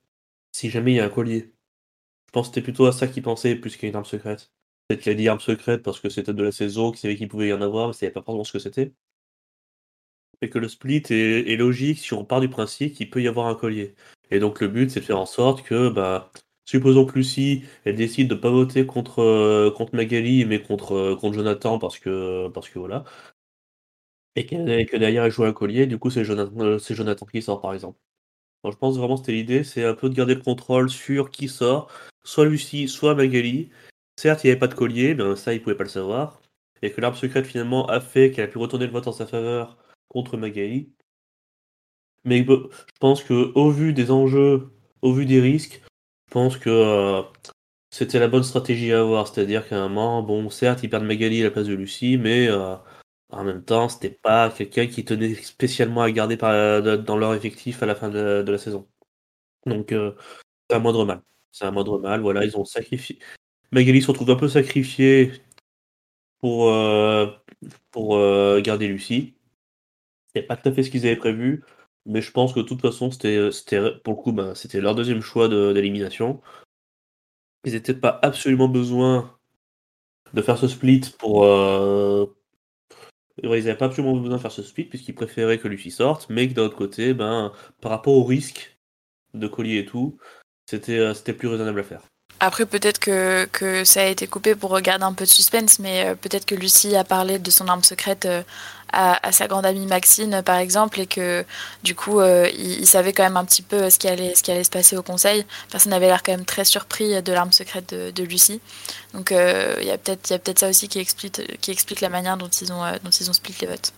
si 0.52 0.70
jamais 0.70 0.92
il 0.92 0.96
y 0.96 1.00
a 1.00 1.04
un 1.06 1.10
collier. 1.10 1.52
Je 2.26 2.32
pense 2.32 2.48
que 2.48 2.54
c'était 2.54 2.64
plutôt 2.64 2.86
à 2.86 2.92
ça 2.92 3.06
qu'il 3.08 3.22
pensait 3.22 3.56
plus 3.56 3.76
qu'à 3.76 3.86
une 3.88 3.96
arme 3.96 4.04
secrète. 4.04 4.50
Peut-être 4.88 5.02
qu'il 5.02 5.12
a 5.12 5.14
dit 5.14 5.28
arme 5.28 5.40
secrète 5.40 5.82
parce 5.82 6.00
que 6.00 6.08
c'était 6.08 6.34
de 6.34 6.42
la 6.42 6.52
saison, 6.52 6.90
qu'il 6.90 7.00
savait 7.00 7.16
qu'il 7.16 7.28
pouvait 7.28 7.48
y 7.48 7.52
en 7.52 7.62
avoir, 7.62 7.88
mais 7.88 7.94
il 8.00 8.10
pas 8.12 8.22
forcément 8.22 8.44
ce 8.44 8.52
que 8.52 8.58
c'était 8.58 8.92
et 10.42 10.50
que 10.50 10.58
le 10.58 10.68
split 10.68 11.02
est, 11.10 11.56
logique 11.56 11.98
si 11.98 12.12
on 12.14 12.24
part 12.24 12.40
du 12.40 12.48
principe 12.48 12.94
qu'il 12.94 13.10
peut 13.10 13.22
y 13.22 13.28
avoir 13.28 13.46
un 13.46 13.54
collier. 13.54 13.94
Et 14.30 14.38
donc 14.38 14.60
le 14.60 14.68
but, 14.68 14.90
c'est 14.90 15.00
de 15.00 15.04
faire 15.04 15.18
en 15.18 15.26
sorte 15.26 15.62
que, 15.62 15.88
bah, 15.88 16.30
supposons 16.64 17.06
que 17.06 17.14
Lucie, 17.14 17.64
elle 17.84 17.96
décide 17.96 18.28
de 18.28 18.34
pas 18.34 18.50
voter 18.50 18.86
contre, 18.86 19.20
euh, 19.20 19.86
Magali, 19.92 20.44
mais 20.44 20.60
contre, 20.62 20.92
euh, 20.94 21.16
contre 21.16 21.34
Jonathan, 21.34 21.78
parce 21.78 21.98
que, 21.98 22.50
voilà. 22.74 23.04
Et 24.34 24.44
que, 24.46 24.96
derrière, 24.96 25.24
elle 25.24 25.32
joue 25.32 25.44
un 25.44 25.52
collier, 25.52 25.86
du 25.86 25.98
coup, 25.98 26.10
c'est 26.10 26.24
Jonathan, 26.24 26.52
euh, 26.60 26.78
qui 27.32 27.42
sort, 27.42 27.60
par 27.60 27.72
exemple. 27.72 27.98
je 28.64 28.76
pense 28.76 28.98
vraiment 28.98 29.14
que 29.14 29.20
c'était 29.20 29.32
l'idée, 29.32 29.64
c'est 29.64 29.84
un 29.84 29.94
peu 29.94 30.08
de 30.10 30.14
garder 30.14 30.34
le 30.34 30.42
contrôle 30.42 30.90
sur 30.90 31.30
qui 31.30 31.48
sort, 31.48 31.90
soit 32.24 32.44
Lucie, 32.44 32.88
soit 32.88 33.14
Magali. 33.14 33.70
Certes, 34.18 34.44
il 34.44 34.46
n'y 34.46 34.50
avait 34.52 34.58
pas 34.58 34.68
de 34.68 34.74
collier, 34.74 35.14
mais 35.14 35.36
ça, 35.36 35.52
il 35.52 35.62
pouvait 35.62 35.76
pas 35.76 35.84
le 35.84 35.90
savoir. 35.90 36.40
Et 36.82 36.90
que 36.92 37.00
l'arme 37.00 37.14
secrète, 37.14 37.46
finalement, 37.46 37.86
a 37.86 38.00
fait 38.00 38.30
qu'elle 38.30 38.44
a 38.44 38.48
pu 38.48 38.58
retourner 38.58 38.86
le 38.86 38.92
vote 38.92 39.08
en 39.08 39.12
sa 39.12 39.26
faveur 39.26 39.78
contre 40.08 40.36
Magali. 40.36 40.92
Mais 42.24 42.44
je 42.44 42.54
pense 43.00 43.22
que 43.22 43.52
au 43.54 43.70
vu 43.70 43.92
des 43.92 44.10
enjeux, 44.10 44.72
au 45.02 45.12
vu 45.12 45.26
des 45.26 45.40
risques, 45.40 45.82
je 46.28 46.32
pense 46.32 46.56
que 46.58 46.70
euh, 46.70 47.22
c'était 47.90 48.18
la 48.18 48.28
bonne 48.28 48.42
stratégie 48.42 48.92
à 48.92 49.00
avoir. 49.00 49.28
C'est-à-dire 49.28 49.68
qu'à 49.68 49.76
un 49.82 49.88
moment, 49.88 50.22
bon, 50.22 50.50
certes, 50.50 50.82
ils 50.82 50.90
perdent 50.90 51.04
Magali 51.04 51.40
à 51.42 51.44
la 51.44 51.50
place 51.50 51.66
de 51.66 51.74
Lucie, 51.74 52.18
mais 52.18 52.48
euh, 52.48 52.76
en 53.30 53.44
même 53.44 53.64
temps, 53.64 53.88
c'était 53.88 54.10
pas 54.10 54.50
quelqu'un 54.50 54.86
qui 54.88 55.04
tenait 55.04 55.34
spécialement 55.34 56.02
à 56.02 56.10
garder 56.10 56.36
par, 56.36 56.82
dans 56.82 57.16
leur 57.16 57.34
effectif 57.34 57.82
à 57.82 57.86
la 57.86 57.94
fin 57.94 58.08
de, 58.10 58.44
la 58.46 58.58
saison. 58.58 58.88
Donc, 59.66 59.92
euh, 59.92 60.14
c'est 60.70 60.76
un 60.76 60.80
moindre 60.80 61.04
mal. 61.04 61.22
C'est 61.52 61.64
un 61.66 61.70
moindre 61.72 61.98
mal. 61.98 62.20
Voilà, 62.22 62.44
ils 62.44 62.56
ont 62.56 62.64
sacrifié. 62.64 63.18
Magali 63.72 64.02
se 64.02 64.08
retrouve 64.08 64.30
un 64.30 64.36
peu 64.36 64.48
sacrifiée 64.48 65.32
pour, 66.40 66.72
pour 67.90 68.18
garder 68.62 68.88
Lucie 68.88 69.36
pas 70.42 70.56
tout 70.56 70.68
à 70.68 70.72
fait 70.72 70.82
ce 70.82 70.90
qu'ils 70.90 71.06
avaient 71.06 71.16
prévu, 71.16 71.64
mais 72.04 72.20
je 72.20 72.30
pense 72.32 72.52
que 72.52 72.60
de 72.60 72.64
toute 72.64 72.80
façon, 72.80 73.10
c'était, 73.10 73.50
c'était 73.52 73.92
pour 74.04 74.14
le 74.14 74.22
coup, 74.22 74.32
bah, 74.32 74.54
c'était 74.54 74.80
leur 74.80 74.94
deuxième 74.94 75.20
choix 75.20 75.48
d'élimination. 75.48 76.40
Ils 77.64 77.82
peut-être 77.82 78.00
pas 78.00 78.18
absolument 78.22 78.68
besoin 78.68 79.38
de 80.34 80.42
faire 80.42 80.58
ce 80.58 80.68
split 80.68 81.02
pour. 81.18 81.44
Euh, 81.44 82.26
ils 83.42 83.48
n'avaient 83.48 83.76
pas 83.76 83.86
absolument 83.86 84.16
besoin 84.16 84.36
de 84.36 84.42
faire 84.42 84.52
ce 84.52 84.62
split 84.62 84.84
puisqu'ils 84.84 85.14
préféraient 85.14 85.58
que 85.58 85.68
Luffy 85.68 85.90
sorte, 85.90 86.28
mais 86.30 86.48
que 86.48 86.54
d'un 86.54 86.64
autre 86.64 86.76
côté, 86.76 87.12
ben, 87.12 87.52
par 87.80 87.90
rapport 87.90 88.14
au 88.14 88.24
risque 88.24 88.78
de 89.34 89.46
collier 89.48 89.78
et 89.78 89.86
tout, 89.86 90.18
c'était, 90.66 90.98
euh, 90.98 91.14
c'était 91.14 91.34
plus 91.34 91.48
raisonnable 91.48 91.80
à 91.80 91.82
faire. 91.82 92.02
Après, 92.38 92.66
peut-être 92.66 92.98
que, 92.98 93.46
que, 93.46 93.84
ça 93.84 94.02
a 94.02 94.04
été 94.06 94.26
coupé 94.26 94.54
pour 94.54 94.70
regarder 94.70 95.04
un 95.04 95.14
peu 95.14 95.24
de 95.24 95.30
suspense, 95.30 95.78
mais 95.78 96.06
euh, 96.06 96.14
peut-être 96.14 96.44
que 96.44 96.54
Lucie 96.54 96.94
a 96.94 97.02
parlé 97.02 97.38
de 97.38 97.50
son 97.50 97.66
arme 97.66 97.82
secrète 97.82 98.26
euh, 98.26 98.42
à, 98.92 99.32
sa 99.32 99.46
grande 99.46 99.64
amie 99.64 99.86
Maxine, 99.86 100.42
par 100.44 100.58
exemple, 100.58 101.00
et 101.00 101.06
que 101.06 101.44
du 101.82 101.94
coup, 101.94 102.20
euh, 102.20 102.48
il, 102.58 102.86
savait 102.86 103.14
quand 103.14 103.22
même 103.22 103.38
un 103.38 103.44
petit 103.46 103.62
peu 103.62 103.88
ce 103.88 103.98
qui 103.98 104.06
allait, 104.06 104.34
ce 104.34 104.42
qui 104.42 104.50
allait 104.50 104.64
se 104.64 104.70
passer 104.70 104.98
au 104.98 105.02
conseil. 105.02 105.46
Personne 105.70 105.90
n'avait 105.90 106.08
l'air 106.08 106.22
quand 106.22 106.32
même 106.32 106.44
très 106.44 106.66
surpris 106.66 107.22
de 107.22 107.32
l'arme 107.32 107.52
secrète 107.52 107.94
de, 107.94 108.22
Lucie. 108.22 108.60
Donc, 109.14 109.30
il 109.30 109.86
y 109.86 109.90
a 109.90 109.98
peut-être 109.98 110.36
peut 110.42 110.54
ça 110.56 110.68
aussi 110.68 110.88
qui 110.88 110.98
explique, 110.98 111.40
qui 111.60 111.70
explique 111.70 112.00
la 112.02 112.10
manière 112.10 112.36
dont 112.36 112.48
ils 112.48 112.72
ont, 112.72 112.82
dont 113.02 113.10
ils 113.10 113.30
ont 113.30 113.32
split 113.32 113.54
les 113.62 113.66
votes. 113.66 113.92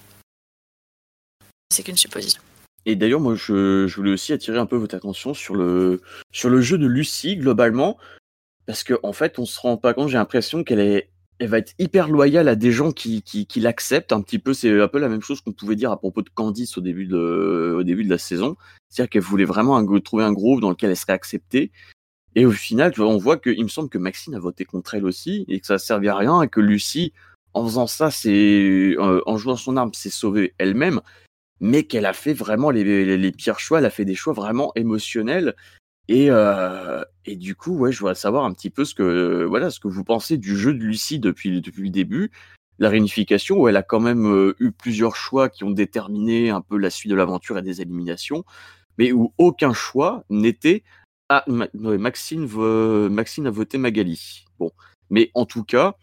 C'est 1.70 1.82
qu'une 1.82 1.96
supposition. 1.96 2.40
Et 2.86 2.96
d'ailleurs, 2.96 3.20
moi, 3.20 3.34
je, 3.34 3.86
je, 3.86 3.96
voulais 3.96 4.12
aussi 4.12 4.32
attirer 4.32 4.58
un 4.58 4.66
peu 4.66 4.76
votre 4.76 4.94
attention 4.94 5.34
sur 5.34 5.54
le, 5.54 6.00
sur 6.32 6.48
le 6.48 6.60
jeu 6.60 6.78
de 6.78 6.86
Lucie, 6.86 7.36
globalement. 7.36 7.98
Parce 8.68 8.84
qu'en 8.84 8.98
en 9.02 9.14
fait, 9.14 9.38
on 9.38 9.46
se 9.46 9.58
rend 9.58 9.78
pas 9.78 9.94
compte, 9.94 10.10
j'ai 10.10 10.18
l'impression 10.18 10.62
qu'elle 10.62 10.80
est, 10.80 11.08
elle 11.38 11.48
va 11.48 11.56
être 11.56 11.72
hyper 11.78 12.10
loyale 12.10 12.48
à 12.48 12.54
des 12.54 12.70
gens 12.70 12.92
qui, 12.92 13.22
qui, 13.22 13.46
qui 13.46 13.60
l'acceptent 13.60 14.12
un 14.12 14.20
petit 14.20 14.38
peu. 14.38 14.52
C'est 14.52 14.78
un 14.78 14.88
peu 14.88 14.98
la 14.98 15.08
même 15.08 15.22
chose 15.22 15.40
qu'on 15.40 15.52
pouvait 15.52 15.74
dire 15.74 15.90
à 15.90 15.96
propos 15.96 16.20
de 16.20 16.28
Candice 16.28 16.76
au 16.76 16.82
début 16.82 17.06
de, 17.06 17.74
au 17.78 17.82
début 17.82 18.04
de 18.04 18.10
la 18.10 18.18
saison. 18.18 18.56
C'est-à-dire 18.90 19.08
qu'elle 19.08 19.22
voulait 19.22 19.46
vraiment 19.46 19.82
trouver 20.00 20.24
un 20.24 20.34
groupe 20.34 20.60
dans 20.60 20.68
lequel 20.68 20.90
elle 20.90 20.98
serait 20.98 21.14
acceptée. 21.14 21.72
Et 22.34 22.44
au 22.44 22.50
final, 22.50 22.92
on 22.98 23.16
voit 23.16 23.38
que, 23.38 23.48
il 23.48 23.62
me 23.62 23.68
semble 23.68 23.88
que 23.88 23.96
Maxine 23.96 24.34
a 24.34 24.38
voté 24.38 24.66
contre 24.66 24.94
elle 24.94 25.06
aussi 25.06 25.46
et 25.48 25.60
que 25.60 25.66
ça 25.66 25.74
ne 25.74 25.78
servait 25.78 26.08
à 26.08 26.16
rien 26.16 26.42
et 26.42 26.48
que 26.48 26.60
Lucie, 26.60 27.14
en 27.54 27.64
faisant 27.64 27.86
ça, 27.86 28.10
c'est, 28.10 28.96
euh, 28.98 29.22
en 29.24 29.38
jouant 29.38 29.56
son 29.56 29.78
arme, 29.78 29.94
s'est 29.94 30.10
sauvée 30.10 30.52
elle-même, 30.58 31.00
mais 31.60 31.84
qu'elle 31.84 32.04
a 32.04 32.12
fait 32.12 32.34
vraiment 32.34 32.70
les, 32.70 32.84
les, 32.84 33.16
les, 33.16 33.32
pires 33.32 33.60
choix. 33.60 33.78
Elle 33.78 33.86
a 33.86 33.90
fait 33.90 34.04
des 34.04 34.14
choix 34.14 34.34
vraiment 34.34 34.72
émotionnels 34.74 35.54
et, 36.08 36.30
euh, 36.30 37.04
et 37.24 37.36
du 37.36 37.54
coup, 37.54 37.76
ouais, 37.76 37.92
je 37.92 38.00
voudrais 38.00 38.14
savoir 38.14 38.44
un 38.44 38.52
petit 38.52 38.70
peu 38.70 38.84
ce 38.84 38.94
que, 38.94 39.44
voilà, 39.44 39.70
ce 39.70 39.80
que 39.80 39.88
vous 39.88 40.04
pensez 40.04 40.38
du 40.38 40.56
jeu 40.56 40.72
de 40.72 40.82
Lucie 40.82 41.18
depuis, 41.18 41.60
depuis 41.60 41.84
le 41.84 41.90
début. 41.90 42.30
La 42.78 42.88
réunification, 42.88 43.58
où 43.58 43.68
elle 43.68 43.76
a 43.76 43.82
quand 43.82 44.00
même 44.00 44.26
euh, 44.26 44.54
eu 44.60 44.70
plusieurs 44.72 45.16
choix 45.16 45.48
qui 45.48 45.64
ont 45.64 45.70
déterminé 45.70 46.50
un 46.50 46.60
peu 46.60 46.78
la 46.78 46.90
suite 46.90 47.10
de 47.10 47.16
l'aventure 47.16 47.58
et 47.58 47.62
des 47.62 47.82
éliminations, 47.82 48.44
mais 48.98 49.12
où 49.12 49.34
aucun 49.36 49.72
choix 49.72 50.24
n'était 50.30 50.84
ah, 51.28 51.44
Maxine, 51.46 52.46
Maxine 53.10 53.46
a 53.46 53.50
voté 53.50 53.76
Magali. 53.76 54.46
Bon, 54.58 54.70
mais 55.10 55.30
en 55.34 55.44
tout 55.44 55.64
cas, 55.64 55.94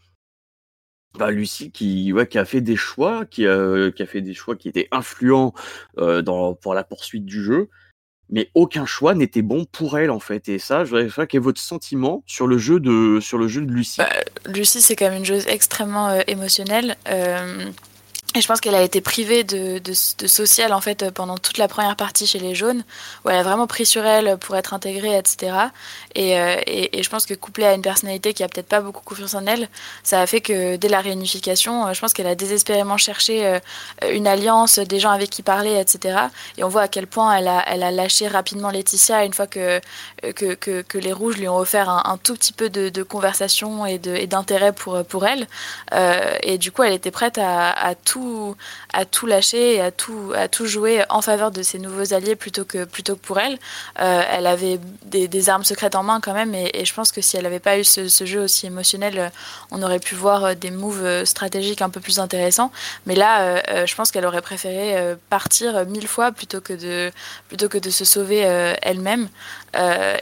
bah, 1.17 1.31
Lucie 1.31 1.71
qui, 1.71 2.11
ouais, 2.13 2.27
qui 2.27 2.37
a 2.37 2.45
fait 2.45 2.61
des 2.61 2.75
choix, 2.75 3.25
qui 3.25 3.47
a, 3.47 3.91
qui 3.91 4.03
a 4.03 4.05
fait 4.05 4.21
des 4.21 4.33
choix 4.33 4.55
qui 4.55 4.67
étaient 4.67 4.87
influents 4.91 5.53
euh, 5.97 6.21
dans, 6.21 6.53
pour 6.53 6.73
la 6.73 6.83
poursuite 6.83 7.25
du 7.25 7.41
jeu, 7.41 7.69
mais 8.29 8.49
aucun 8.55 8.85
choix 8.85 9.13
n'était 9.13 9.41
bon 9.41 9.65
pour 9.65 9.97
elle 9.97 10.11
en 10.11 10.19
fait. 10.19 10.49
Et 10.49 10.59
ça, 10.59 10.83
je 10.83 10.89
voudrais 10.89 11.09
savoir 11.09 11.27
quel 11.27 11.39
est 11.39 11.43
votre 11.43 11.61
sentiment 11.61 12.23
sur 12.25 12.47
le 12.47 12.57
jeu 12.57 12.79
de, 12.79 13.19
sur 13.21 13.38
le 13.38 13.47
jeu 13.47 13.61
de 13.61 13.71
Lucie. 13.71 13.97
Bah, 13.99 14.09
Lucie, 14.47 14.81
c'est 14.81 14.95
quand 14.95 15.05
même 15.09 15.19
une 15.19 15.25
joueuse 15.25 15.47
extrêmement 15.47 16.09
euh, 16.09 16.21
émotionnelle. 16.27 16.95
Euh, 17.09 17.69
et 18.36 18.41
je 18.41 18.48
pense 18.48 18.60
qu'elle 18.60 18.76
a 18.76 18.82
été 18.82 19.02
privée 19.02 19.43
de, 19.43 19.80
de, 19.80 19.93
de, 20.17 20.28
social 20.28 20.74
en 20.74 20.82
fait 20.82 21.10
pendant 21.12 21.38
toute 21.38 21.58
la 21.58 21.67
première 21.67 21.95
partie 21.95 22.28
chez 22.28 22.39
les 22.39 22.54
jaunes, 22.54 22.84
où 23.24 23.30
elle 23.30 23.38
a 23.38 23.43
vraiment 23.43 23.67
pris 23.67 23.86
sur 23.86 24.06
elle 24.06 24.38
pour 24.38 24.56
être 24.56 24.74
intégrée, 24.74 25.17
etc. 25.17 25.54
Et, 26.15 26.38
euh, 26.38 26.58
et, 26.67 27.02
je 27.02 27.10
pense 27.10 27.26
que 27.26 27.34
couplée 27.34 27.65
à 27.65 27.74
une 27.74 27.82
personnalité 27.82 28.34
qui 28.34 28.43
a 28.43 28.50
peut-être 28.50 28.67
pas 28.67 28.82
beaucoup 28.82 29.04
confiance 29.04 29.36
en 29.36 29.45
elle, 29.45 29.69
ça 30.04 30.19
a 30.21 30.28
fait 30.28 30.41
que 30.41 30.76
dès 30.76 30.89
la 30.89 31.02
réunification, 31.02 31.88
euh, 31.88 31.93
je 31.93 32.02
pense 32.02 32.13
qu'elle 32.13 32.28
a 32.28 32.36
désespérément 32.36 32.98
cherché 32.98 33.45
euh, 33.45 33.60
une 34.12 34.28
alliance, 34.28 34.80
des 34.80 35.00
gens 35.00 35.12
avec 35.12 35.30
qui 35.30 35.41
parler, 35.41 35.80
etc. 35.80 36.19
Et 36.58 36.63
on 36.63 36.69
voit 36.69 36.84
à 36.84 36.88
quel 36.88 37.08
point 37.08 37.36
elle 37.38 37.48
a, 37.48 37.63
elle 37.67 37.84
a 37.84 37.91
lâché 37.91 38.28
rapidement 38.28 38.69
Laetitia 38.69 39.24
une 39.24 39.34
fois 39.34 39.48
que, 39.48 39.80
que, 40.36 40.56
que, 40.56 40.82
que 40.82 40.98
les 40.98 41.13
rouges 41.13 41.38
lui 41.38 41.48
ont 41.48 41.58
offert 41.58 41.89
un, 41.89 42.04
un 42.06 42.17
tout 42.17 42.34
petit 42.34 42.54
peu 42.54 42.69
de, 42.69 42.89
de 42.89 43.04
conversation 43.04 43.86
et 43.86 43.98
d'intérêt 44.28 44.74
pour, 44.74 45.04
pour 45.06 45.26
elle. 45.26 45.48
Euh, 45.93 46.38
et 46.43 46.58
du 46.58 46.71
coup, 46.71 46.84
elle 46.84 46.93
était 46.93 47.12
prête 47.12 47.38
à, 47.38 47.71
à 47.71 47.95
tout 47.95 48.24
tout, 48.25 48.55
à 48.95 49.05
tout 49.05 49.25
lâcher 49.25 49.75
et 49.75 49.81
à 49.81 49.91
tout, 49.91 50.31
à 50.36 50.47
tout 50.47 50.65
jouer 50.65 51.03
en 51.10 51.21
faveur 51.21 51.51
de 51.51 51.62
ses 51.63 51.79
nouveaux 51.79 52.13
alliés 52.13 52.36
plutôt 52.36 52.65
que, 52.65 52.86
plutôt 52.86 53.15
que 53.15 53.21
pour 53.21 53.39
elle. 53.39 53.58
Euh, 53.99 54.21
elle 54.31 54.47
avait 54.47 54.79
des, 55.05 55.27
des, 55.27 55.49
armes 55.49 55.63
secrètes 55.63 55.95
en 55.95 56.03
main 56.03 56.19
quand 56.21 56.34
même 56.34 56.55
et, 56.55 56.86
je 56.86 56.93
pense 56.93 57.12
que 57.12 57.21
si 57.21 57.38
elle 57.38 57.43
n'avait 57.43 57.60
pas 57.60 57.77
eu 57.77 57.84
ce, 57.84 58.08
jeu 58.25 58.41
aussi 58.41 58.65
émotionnel, 58.67 59.31
on 59.71 59.84
aurait 59.84 59.99
pu 59.99 60.15
voir 60.15 60.55
des 60.55 60.71
moves 60.71 61.25
stratégiques 61.25 61.81
un 61.81 61.89
peu 61.89 61.99
plus 61.99 62.19
intéressants. 62.19 62.71
Mais 63.05 63.15
là, 63.15 63.41
euh, 63.41 63.86
je 63.86 63.95
pense 63.95 64.12
qu'elle 64.12 64.25
aurait 64.25 64.41
préféré 64.41 64.97
euh, 64.97 65.15
partir 65.29 65.86
mille 65.86 66.08
fois 66.08 66.31
plutôt 66.31 66.62
que 66.62 66.73
de, 66.73 67.12
plutôt 67.49 67.69
que 67.69 67.77
de 67.77 67.89
se 67.89 68.05
sauver 68.05 68.39
elle-même. 68.81 69.27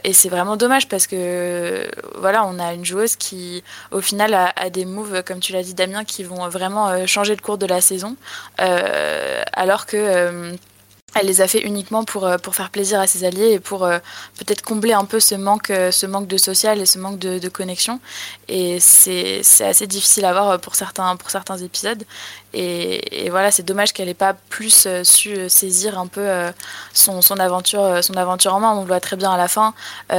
et 0.04 0.12
c'est 0.12 0.28
vraiment 0.28 0.56
dommage 0.56 0.88
parce 0.88 1.06
que 1.06 1.88
voilà, 2.16 2.44
on 2.44 2.58
a 2.58 2.74
une 2.74 2.84
joueuse 2.84 3.16
qui, 3.16 3.62
au 3.92 4.00
final, 4.00 4.34
a, 4.34 4.52
a 4.56 4.70
des 4.70 4.84
moves, 4.84 5.22
comme 5.22 5.40
tu 5.40 5.52
l'as 5.52 5.62
dit, 5.62 5.74
Damien, 5.74 6.04
qui 6.04 6.24
vont 6.24 6.48
vraiment 6.48 6.88
euh, 6.94 7.06
changer 7.06 7.34
le 7.34 7.40
cours 7.40 7.58
de 7.58 7.66
la 7.66 7.80
saison, 7.80 8.16
euh, 8.60 8.63
alors 9.52 9.86
que 9.86 9.96
euh, 9.96 10.54
elle 11.14 11.26
les 11.26 11.40
a 11.40 11.46
fait 11.46 11.60
uniquement 11.60 12.04
pour, 12.04 12.28
pour 12.42 12.56
faire 12.56 12.70
plaisir 12.70 12.98
à 12.98 13.06
ses 13.06 13.22
alliés 13.24 13.52
et 13.52 13.60
pour 13.60 13.86
peut-être 14.38 14.62
combler 14.62 14.92
un 14.92 15.04
peu 15.04 15.20
ce 15.20 15.36
manque, 15.36 15.70
de 15.70 16.36
social 16.36 16.80
et 16.80 16.86
ce 16.86 16.98
manque 16.98 17.20
de, 17.20 17.38
de 17.38 17.48
connexion. 17.48 18.00
Et 18.48 18.80
c'est 18.80 19.42
assez 19.60 19.86
difficile 19.86 20.24
à 20.24 20.32
voir 20.32 20.60
pour 20.60 20.74
certains, 20.74 21.14
pour 21.14 21.30
certains 21.30 21.58
épisodes. 21.58 22.02
Et, 22.54 23.28
voilà, 23.30 23.50
c'est 23.50 23.64
dommage 23.64 23.92
qu'elle 23.92 24.06
n'ait 24.06 24.14
pas 24.14 24.34
plus 24.48 24.86
euh, 24.86 25.02
su 25.02 25.30
euh, 25.34 25.48
saisir 25.48 25.98
un 25.98 26.06
peu 26.06 26.20
euh, 26.20 26.52
son, 26.92 27.18
aventure, 27.40 28.02
son 28.02 28.14
aventure 28.14 28.54
en 28.54 28.60
main. 28.60 28.72
On 28.72 28.82
le 28.82 28.86
voit 28.86 29.00
très 29.00 29.16
bien 29.16 29.32
à 29.32 29.36
la 29.36 29.48
fin. 29.48 29.74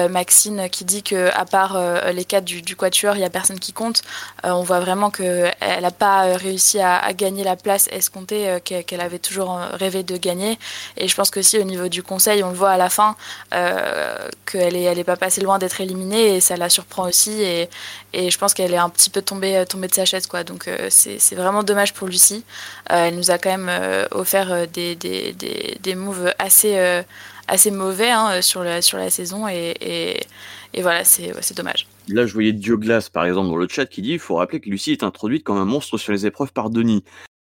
Maxine 0.10 0.70
qui 0.70 0.84
dit 0.84 1.04
que 1.04 1.30
à 1.34 1.46
part 1.46 1.78
les 2.12 2.26
quatre 2.26 2.44
du, 2.44 2.62
du 2.62 2.76
quatuor, 2.76 3.16
il 3.16 3.20
n'y 3.20 3.26
a 3.26 3.30
personne 3.30 3.60
qui 3.60 3.72
compte. 3.72 4.02
on 4.44 4.64
voit 4.64 4.80
vraiment 4.80 5.10
qu'elle 5.10 5.54
n'a 5.62 5.92
pas 5.92 6.36
réussi 6.36 6.80
à, 6.80 7.14
gagner 7.14 7.44
la 7.44 7.56
place 7.56 7.88
escomptée 7.92 8.60
qu'elle 8.64 9.02
avait 9.02 9.20
toujours 9.20 9.58
rêvé 9.74 10.04
de 10.04 10.18
gagner. 10.18 10.60
Et 10.98 11.08
je 11.08 11.16
pense 11.16 11.32
qu'aussi 11.32 11.58
au 11.60 11.64
niveau 11.64 11.88
du 11.88 12.04
conseil, 12.04 12.44
on 12.44 12.50
le 12.50 12.56
voit 12.56 12.72
à 12.72 12.78
la 12.78 12.90
fin 12.90 13.16
qu'elle 13.52 14.74
n'est 14.74 14.84
elle 14.84 15.00
est 15.00 15.04
pas 15.04 15.18
passée 15.18 15.42
loin 15.42 15.60
d'être 15.60 15.80
éliminée 15.80 16.36
et 16.36 16.42
ça 16.42 16.58
la 16.58 16.70
surprend 16.70 17.08
aussi. 17.08 17.68
Et 18.16 18.32
je 18.32 18.38
pense 18.38 18.54
qu'elle 18.54 18.74
est 18.74 18.78
un 18.78 18.90
petit 18.90 19.10
peu 19.10 19.22
tombée, 19.22 19.64
tombée 19.70 19.88
de 19.88 19.94
sa 19.94 20.06
chaise. 20.06 20.26
Quoi. 20.26 20.44
Donc 20.44 20.70
c'est 20.90 21.36
vraiment 21.36 21.64
dommage 21.64 21.94
pour 21.94 22.08
lui 22.08 22.16
euh, 22.92 23.06
elle 23.08 23.16
nous 23.16 23.32
a 23.32 23.38
quand 23.38 23.50
même 23.50 23.70
euh, 23.70 24.06
offert 24.12 24.52
euh, 24.52 24.66
des, 24.72 24.96
des, 24.96 25.34
des, 25.34 25.78
des, 25.82 25.96
moves 25.96 26.34
assez, 26.40 27.04
assez 27.48 27.72
mauvais 27.72 28.10
hein, 28.10 28.42
sur, 28.42 28.64
la, 28.64 28.82
sur 28.82 28.98
la 28.98 29.10
saison 29.10 29.48
et, 29.48 29.76
et, 30.74 30.82
voilà, 30.82 31.06
c'est 31.06 31.56
dommage. 31.56 31.88
Là, 32.10 32.26
je 32.26 32.34
voyais 32.34 32.52
Dioglas, 32.52 33.10
par 33.12 33.26
exemple, 33.26 33.48
dans 33.48 33.56
le 33.56 33.68
chat 33.68 33.86
qui 33.86 34.02
dit 34.02 34.14
il 34.14 34.20
faut 34.20 34.36
rappeler 34.36 34.60
que 34.60 34.70
Lucie 34.70 34.92
est 34.92 35.04
introduite 35.04 35.44
comme 35.44 35.58
un 35.58 35.66
monstre 35.66 35.98
sur 35.98 36.12
les 36.12 36.26
épreuves 36.26 36.52
par 36.52 36.70
Denis. 36.70 37.04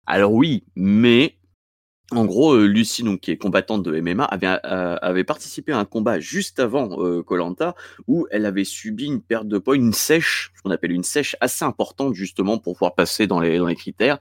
Alors 0.05 0.31
oui, 0.31 0.63
mais 0.75 1.35
en 2.11 2.25
gros, 2.25 2.57
Lucie, 2.57 3.03
donc 3.03 3.21
qui 3.21 3.31
est 3.31 3.37
combattante 3.37 3.81
de 3.83 3.99
MMA, 3.99 4.25
avait, 4.25 4.59
euh, 4.65 4.95
avait 5.01 5.23
participé 5.23 5.71
à 5.71 5.79
un 5.79 5.85
combat 5.85 6.19
juste 6.19 6.59
avant 6.59 6.87
Colanta 7.23 7.69
euh, 7.69 8.03
où 8.07 8.27
elle 8.29 8.45
avait 8.45 8.63
subi 8.63 9.05
une 9.05 9.21
perte 9.21 9.47
de 9.47 9.57
poids, 9.57 9.75
une 9.75 9.93
sèche, 9.93 10.51
ce 10.55 10.61
qu'on 10.61 10.71
appelle 10.71 10.91
une 10.91 11.03
sèche 11.03 11.35
assez 11.41 11.65
importante 11.65 12.13
justement 12.13 12.59
pour 12.59 12.73
pouvoir 12.73 12.93
passer 12.93 13.25
dans 13.25 13.39
les, 13.39 13.75
critères 13.75 14.19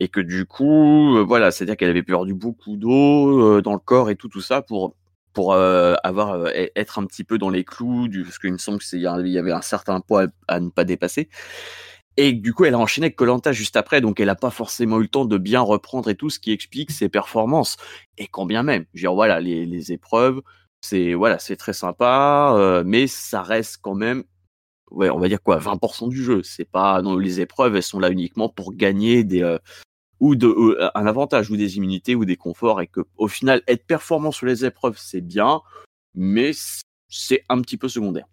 et 0.00 0.08
que 0.08 0.20
du 0.20 0.46
coup, 0.46 1.16
euh, 1.16 1.22
voilà, 1.22 1.50
c'est-à-dire 1.50 1.76
qu'elle 1.76 1.90
avait 1.90 2.02
perdu 2.02 2.34
beaucoup 2.34 2.76
d'eau 2.76 3.58
euh, 3.58 3.62
dans 3.62 3.74
le 3.74 3.78
corps 3.78 4.10
et 4.10 4.16
tout, 4.16 4.28
tout 4.28 4.40
ça 4.40 4.62
pour 4.62 4.96
pour 5.32 5.52
euh, 5.52 5.94
avoir 6.02 6.32
euh, 6.32 6.50
être 6.76 6.98
un 6.98 7.06
petit 7.06 7.24
peu 7.24 7.38
dans 7.38 7.50
les 7.50 7.64
clous, 7.64 8.08
du, 8.08 8.24
parce 8.24 8.38
qu'il 8.38 8.52
me 8.52 8.58
semble 8.58 8.78
qu'il 8.80 9.00
y 9.00 9.38
avait 9.38 9.52
un 9.52 9.62
certain 9.62 10.00
poids 10.00 10.26
à, 10.48 10.60
ne 10.60 10.70
pas 10.70 10.84
dépasser. 10.84 11.28
Et 12.16 12.32
du 12.32 12.52
coup, 12.52 12.64
elle 12.64 12.74
a 12.74 12.78
enchaîné 12.78 13.06
avec 13.06 13.16
Colanta 13.16 13.52
juste 13.52 13.76
après, 13.76 14.00
donc 14.00 14.20
elle 14.20 14.26
n'a 14.26 14.34
pas 14.34 14.50
forcément 14.50 14.98
eu 14.98 15.02
le 15.02 15.08
temps 15.08 15.24
de 15.24 15.38
bien 15.38 15.60
reprendre 15.60 16.10
et 16.10 16.16
tout, 16.16 16.30
ce 16.30 16.38
qui 16.38 16.52
explique 16.52 16.90
ses 16.90 17.08
performances. 17.08 17.76
Et 18.18 18.26
quand 18.26 18.46
bien 18.46 18.62
même, 18.62 18.84
je 18.94 19.00
veux 19.00 19.02
dire, 19.02 19.14
voilà, 19.14 19.40
les, 19.40 19.64
les 19.64 19.92
épreuves, 19.92 20.42
c'est 20.80 21.14
voilà, 21.14 21.38
c'est 21.38 21.56
très 21.56 21.72
sympa, 21.72 22.54
euh, 22.56 22.82
mais 22.84 23.06
ça 23.06 23.42
reste 23.42 23.78
quand 23.82 23.94
même 23.94 24.24
ouais, 24.90 25.10
on 25.10 25.18
va 25.18 25.28
dire 25.28 25.42
quoi, 25.42 25.58
20% 25.58 26.08
du 26.08 26.22
jeu. 26.22 26.42
C'est 26.42 26.64
pas 26.64 27.00
non, 27.02 27.16
les 27.16 27.40
épreuves, 27.40 27.76
elles 27.76 27.82
sont 27.82 28.00
là 28.00 28.10
uniquement 28.10 28.48
pour 28.48 28.74
gagner 28.74 29.24
des 29.24 29.42
euh, 29.42 29.58
ou 30.20 30.36
de, 30.36 30.46
euh, 30.48 30.90
un 30.94 31.06
avantage 31.06 31.50
ou 31.50 31.56
des 31.56 31.76
immunités 31.76 32.14
ou 32.14 32.24
des 32.24 32.36
conforts 32.36 32.80
et 32.80 32.86
que 32.86 33.00
au 33.16 33.28
final 33.28 33.62
être 33.66 33.86
performant 33.86 34.32
sur 34.32 34.46
les 34.46 34.64
épreuves 34.64 34.98
c'est 34.98 35.22
bien, 35.22 35.60
mais 36.14 36.52
c'est 37.08 37.44
un 37.48 37.60
petit 37.62 37.76
peu 37.76 37.88
secondaire. 37.88 38.26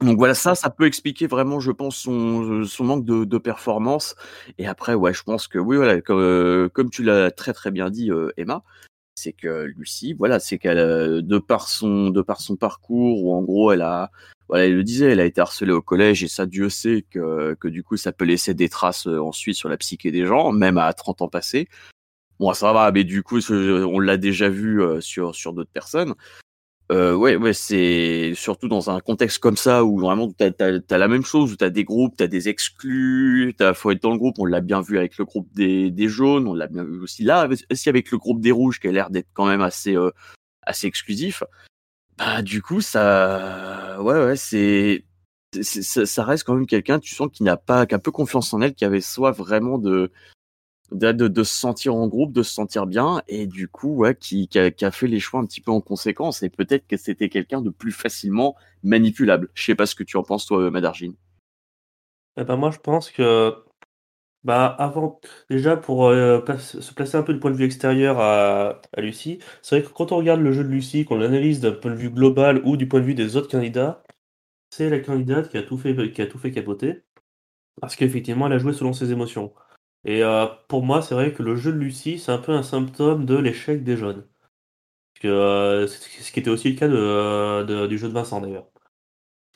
Donc 0.00 0.18
voilà, 0.18 0.34
ça, 0.34 0.54
ça 0.54 0.70
peut 0.70 0.86
expliquer 0.86 1.26
vraiment, 1.26 1.60
je 1.60 1.70
pense, 1.70 1.96
son, 1.96 2.64
son 2.64 2.84
manque 2.84 3.04
de, 3.04 3.38
performance. 3.38 4.14
Et 4.58 4.66
après, 4.66 4.94
ouais, 4.94 5.14
je 5.14 5.22
pense 5.22 5.48
que 5.48 5.58
oui, 5.58 5.76
voilà, 5.76 6.00
comme, 6.00 6.20
euh, 6.20 6.68
tu 6.90 7.02
l'as 7.02 7.30
très 7.30 7.52
très 7.52 7.70
bien 7.70 7.90
dit, 7.90 8.10
euh, 8.10 8.30
Emma, 8.36 8.62
c'est 9.14 9.32
que 9.32 9.64
Lucie, 9.64 10.14
voilà, 10.14 10.40
c'est 10.40 10.58
qu'elle, 10.58 11.22
de 11.22 11.38
par 11.38 11.68
son, 11.68 12.10
de 12.10 12.22
par 12.22 12.40
son 12.40 12.56
parcours, 12.56 13.24
où 13.24 13.34
en 13.34 13.42
gros, 13.42 13.72
elle 13.72 13.82
a, 13.82 14.10
voilà, 14.48 14.66
il 14.66 14.74
le 14.74 14.84
disait, 14.84 15.06
elle 15.06 15.20
a 15.20 15.24
été 15.24 15.40
harcelée 15.40 15.72
au 15.72 15.82
collège 15.82 16.22
et 16.22 16.28
ça, 16.28 16.46
Dieu 16.46 16.68
sait 16.68 17.04
que, 17.10 17.54
que 17.54 17.68
du 17.68 17.82
coup, 17.82 17.96
ça 17.96 18.12
peut 18.12 18.24
laisser 18.24 18.54
des 18.54 18.68
traces 18.68 19.06
euh, 19.06 19.20
ensuite 19.20 19.56
sur 19.56 19.68
la 19.68 19.76
psyché 19.76 20.10
des 20.10 20.26
gens, 20.26 20.52
même 20.52 20.78
à 20.78 20.92
30 20.92 21.22
ans 21.22 21.28
passés. 21.28 21.68
Bon, 22.40 22.52
ça 22.52 22.72
va, 22.72 22.90
mais 22.92 23.04
du 23.04 23.22
coup, 23.22 23.38
on 23.50 24.00
l'a 24.00 24.16
déjà 24.16 24.48
vu 24.48 24.82
euh, 24.82 25.00
sur, 25.00 25.34
sur 25.34 25.52
d'autres 25.52 25.70
personnes. 25.72 26.14
Euh, 26.92 27.14
ouais, 27.14 27.36
ouais, 27.36 27.54
c'est 27.54 28.32
surtout 28.34 28.68
dans 28.68 28.90
un 28.90 29.00
contexte 29.00 29.38
comme 29.38 29.56
ça 29.56 29.84
où 29.84 29.98
vraiment 29.98 30.30
t'as 30.30 30.50
as, 30.60 30.98
la 30.98 31.08
même 31.08 31.24
chose, 31.24 31.52
où 31.52 31.56
t'as 31.56 31.70
des 31.70 31.84
groupes, 31.84 32.14
t'as 32.16 32.26
des 32.26 32.48
exclus, 32.50 33.54
t'as 33.56 33.72
faut 33.72 33.90
être 33.90 34.02
dans 34.02 34.12
le 34.12 34.18
groupe. 34.18 34.38
On 34.38 34.44
l'a 34.44 34.60
bien 34.60 34.82
vu 34.82 34.98
avec 34.98 35.16
le 35.16 35.24
groupe 35.24 35.48
des, 35.54 35.90
des 35.90 36.08
jaunes, 36.08 36.46
on 36.46 36.54
l'a 36.54 36.66
bien 36.66 36.84
vu 36.84 37.00
aussi 37.00 37.24
là, 37.24 37.48
aussi 37.70 37.88
avec 37.88 38.10
le 38.10 38.18
groupe 38.18 38.40
des 38.40 38.52
rouges 38.52 38.80
qui 38.80 38.88
a 38.88 38.92
l'air 38.92 39.08
d'être 39.10 39.28
quand 39.32 39.46
même 39.46 39.62
assez 39.62 39.96
euh, 39.96 40.10
assez 40.62 40.86
exclusif. 40.86 41.42
Bah, 42.18 42.42
du 42.42 42.62
coup, 42.62 42.80
ça, 42.80 44.00
ouais, 44.02 44.24
ouais, 44.26 44.36
c'est, 44.36 45.04
ça 45.62 46.24
reste 46.24 46.44
quand 46.44 46.54
même 46.54 46.66
quelqu'un, 46.66 47.00
tu 47.00 47.14
sens, 47.14 47.28
qui 47.32 47.42
n'a 47.42 47.56
pas, 47.56 47.86
qui 47.86 47.94
a 47.94 47.98
peu 47.98 48.10
confiance 48.12 48.52
en 48.54 48.60
elle, 48.60 48.74
qui 48.74 48.84
avait 48.84 49.00
soif 49.00 49.36
vraiment 49.36 49.78
de, 49.78 50.12
de, 50.92 51.42
se 51.42 51.54
sentir 51.54 51.94
en 51.94 52.08
groupe, 52.08 52.32
de 52.32 52.42
se 52.42 52.52
sentir 52.52 52.86
bien, 52.86 53.22
et 53.28 53.46
du 53.46 53.68
coup, 53.68 53.96
ouais, 53.96 54.14
qui, 54.14 54.48
qui, 54.48 54.58
a, 54.58 54.70
qui 54.70 54.84
a 54.84 54.90
fait 54.90 55.06
les 55.06 55.20
choix 55.20 55.40
un 55.40 55.46
petit 55.46 55.60
peu 55.60 55.70
en 55.70 55.80
conséquence, 55.80 56.42
et 56.42 56.50
peut-être 56.50 56.86
que 56.86 56.96
c'était 56.96 57.28
quelqu'un 57.28 57.62
de 57.62 57.70
plus 57.70 57.92
facilement 57.92 58.54
manipulable. 58.82 59.48
Je 59.54 59.64
sais 59.64 59.74
pas 59.74 59.86
ce 59.86 59.94
que 59.94 60.04
tu 60.04 60.16
en 60.16 60.22
penses, 60.22 60.46
toi, 60.46 60.70
Madargine. 60.70 61.14
Eh 62.36 62.44
ben 62.44 62.56
moi, 62.56 62.70
je 62.70 62.78
pense 62.78 63.10
que 63.10 63.54
bah, 64.44 64.66
avant, 64.78 65.20
déjà 65.48 65.76
pour 65.76 66.06
euh, 66.08 66.44
se 66.58 66.92
placer 66.92 67.16
un 67.16 67.22
peu 67.22 67.32
du 67.32 67.40
point 67.40 67.50
de 67.50 67.56
vue 67.56 67.64
extérieur 67.64 68.20
à, 68.20 68.80
à 68.92 69.00
Lucie, 69.00 69.38
c'est 69.62 69.80
vrai 69.80 69.88
que 69.88 69.94
quand 69.94 70.12
on 70.12 70.18
regarde 70.18 70.40
le 70.40 70.52
jeu 70.52 70.62
de 70.64 70.68
Lucie, 70.68 71.04
qu'on 71.06 71.16
l'analyse 71.16 71.60
d'un 71.60 71.72
point 71.72 71.90
de 71.92 71.96
vue 71.96 72.10
global 72.10 72.60
ou 72.64 72.76
du 72.76 72.86
point 72.86 73.00
de 73.00 73.06
vue 73.06 73.14
des 73.14 73.36
autres 73.36 73.50
candidats, 73.50 74.02
c'est 74.70 74.90
la 74.90 75.00
candidate 75.00 75.50
qui 75.50 75.58
a 75.58 75.62
tout 75.62 75.78
fait, 75.78 76.12
qui 76.12 76.22
a 76.22 76.26
tout 76.26 76.38
fait 76.38 76.50
capoter, 76.52 77.04
parce 77.80 77.96
qu'effectivement, 77.96 78.46
elle 78.46 78.54
a 78.54 78.58
joué 78.58 78.72
selon 78.74 78.92
ses 78.92 79.12
émotions. 79.12 79.54
Et 80.04 80.22
euh, 80.22 80.46
pour 80.68 80.82
moi, 80.84 81.02
c'est 81.02 81.14
vrai 81.14 81.32
que 81.32 81.42
le 81.42 81.56
jeu 81.56 81.72
de 81.72 81.78
Lucie, 81.78 82.18
c'est 82.18 82.32
un 82.32 82.38
peu 82.38 82.52
un 82.52 82.62
symptôme 82.62 83.26
de 83.26 83.36
l'échec 83.36 83.84
des 83.84 83.96
jeunes. 83.96 84.26
Que, 85.20 85.28
euh, 85.28 85.86
ce 85.88 86.32
qui 86.32 86.40
était 86.40 86.50
aussi 86.50 86.70
le 86.72 86.78
cas 86.78 86.88
de, 86.88 87.64
de, 87.64 87.86
du 87.86 87.98
jeu 87.98 88.08
de 88.08 88.14
Vincent 88.14 88.40
d'ailleurs 88.40 88.66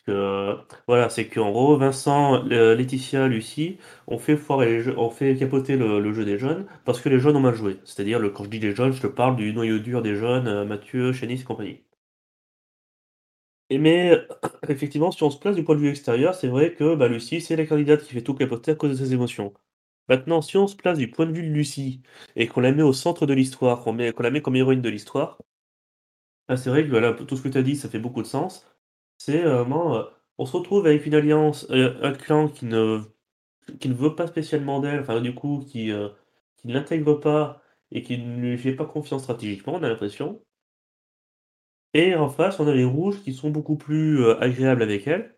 que 0.09 0.57
voilà, 0.87 1.11
c'est 1.11 1.29
qu'en 1.29 1.51
gros, 1.53 1.77
Vincent, 1.77 2.43
Laetitia, 2.45 3.29
Lucie, 3.29 3.79
on 4.07 4.19
fait 4.19 4.37
foirer 4.37 4.83
les 4.83 4.89
on 4.97 5.11
fait 5.11 5.37
capoter 5.37 5.77
le, 5.77 6.13
jeu 6.15 6.25
des 6.25 6.39
jeunes 6.39 6.67
parce 6.85 7.01
que 7.01 7.09
les 7.11 7.21
jeunes 7.21 7.37
ont 7.37 7.41
mal 7.41 7.55
joué. 7.55 7.79
C'est-à-dire, 7.85 8.21
quand 8.35 8.45
je 8.45 8.49
dis 8.51 8.59
les 8.59 8.75
jeunes, 8.75 8.93
je 8.93 9.03
te 9.03 9.07
parle 9.07 9.37
du 9.37 9.53
noyau 9.53 9.79
dur 9.79 10.03
des 10.03 10.17
jeunes, 10.17 10.49
euh, 10.49 10.65
Mathieu, 10.65 11.13
Chénis 11.13 11.41
et 11.41 11.45
compagnie. 11.45 11.81
Et 13.71 13.79
mais 13.79 14.27
effectivement, 14.69 15.11
si 15.11 15.23
on 15.23 15.31
se 15.31 15.39
place 15.39 15.57
du 15.57 15.65
point 15.65 15.75
de 15.75 15.81
vue 15.81 15.89
extérieur, 15.91 16.35
c'est 16.35 16.49
vrai 16.49 16.75
que 16.75 16.95
bah, 16.95 17.09
Lucie, 17.09 17.41
c'est 17.41 17.57
la 17.57 17.65
candidate 17.67 18.03
qui 18.05 18.13
fait 18.13 18.23
tout 18.23 18.35
capoter 18.35 18.73
à 18.73 18.75
cause 18.75 18.91
de 18.91 19.05
ses 19.05 19.15
émotions. 19.15 19.55
Maintenant, 20.09 20.43
si 20.43 20.57
on 20.57 20.67
se 20.67 20.77
place 20.77 20.99
du 20.99 21.11
point 21.11 21.27
de 21.27 21.33
vue 21.33 21.43
de 21.43 21.53
Lucie 21.53 22.03
et 22.37 22.47
qu'on 22.49 22.61
la 22.61 22.73
met 22.73 22.83
au 22.83 22.93
centre 22.93 23.27
de 23.27 23.35
l'histoire, 23.35 23.83
qu'on 23.85 23.95
la 23.97 24.31
met 24.31 24.43
comme 24.43 24.57
héroïne 24.57 24.83
de 24.83 24.89
l'histoire, 24.89 25.39
bah, 26.49 26.57
c'est 26.57 26.71
vrai 26.71 26.87
que 26.89 27.23
tout 27.25 27.37
ce 27.37 27.43
que 27.43 27.49
tu 27.49 27.59
as 27.59 27.63
dit, 27.63 27.77
ça 27.77 27.89
fait 27.89 27.99
beaucoup 27.99 28.23
de 28.23 28.27
sens. 28.27 28.67
C'est 29.19 29.43
vraiment, 29.43 29.97
euh, 29.97 30.05
on 30.39 30.47
se 30.47 30.57
retrouve 30.57 30.87
avec 30.87 31.07
une 31.07 31.15
alliance, 31.15 31.67
euh, 31.71 31.99
un 32.03 32.13
clan 32.15 32.49
qui 32.49 32.65
ne 32.67 33.05
veut 33.95 34.15
pas 34.15 34.27
spécialement 34.27 34.81
d'elle, 34.81 35.01
enfin 35.01 35.21
du 35.21 35.35
coup 35.35 35.65
qui, 35.69 35.91
euh, 35.93 36.09
qui 36.57 36.69
ne 36.69 36.75
l'intègre 36.75 37.15
pas 37.15 37.63
et 37.91 38.03
qui 38.03 38.19
ne 38.19 38.41
lui 38.41 38.59
fait 38.59 38.75
pas 38.75 38.85
confiance 38.87 39.23
stratégiquement, 39.23 39.75
on 39.75 39.83
a 39.83 39.89
l'impression. 39.89 40.43
Et 41.93 42.15
en 42.15 42.31
face, 42.31 42.61
on 42.61 42.67
a 42.69 42.73
les 42.75 42.85
rouges 42.87 43.23
qui 43.23 43.35
sont 43.35 43.51
beaucoup 43.51 43.77
plus 43.77 44.25
agréables 44.41 44.83
avec 44.83 45.07
elle. 45.07 45.37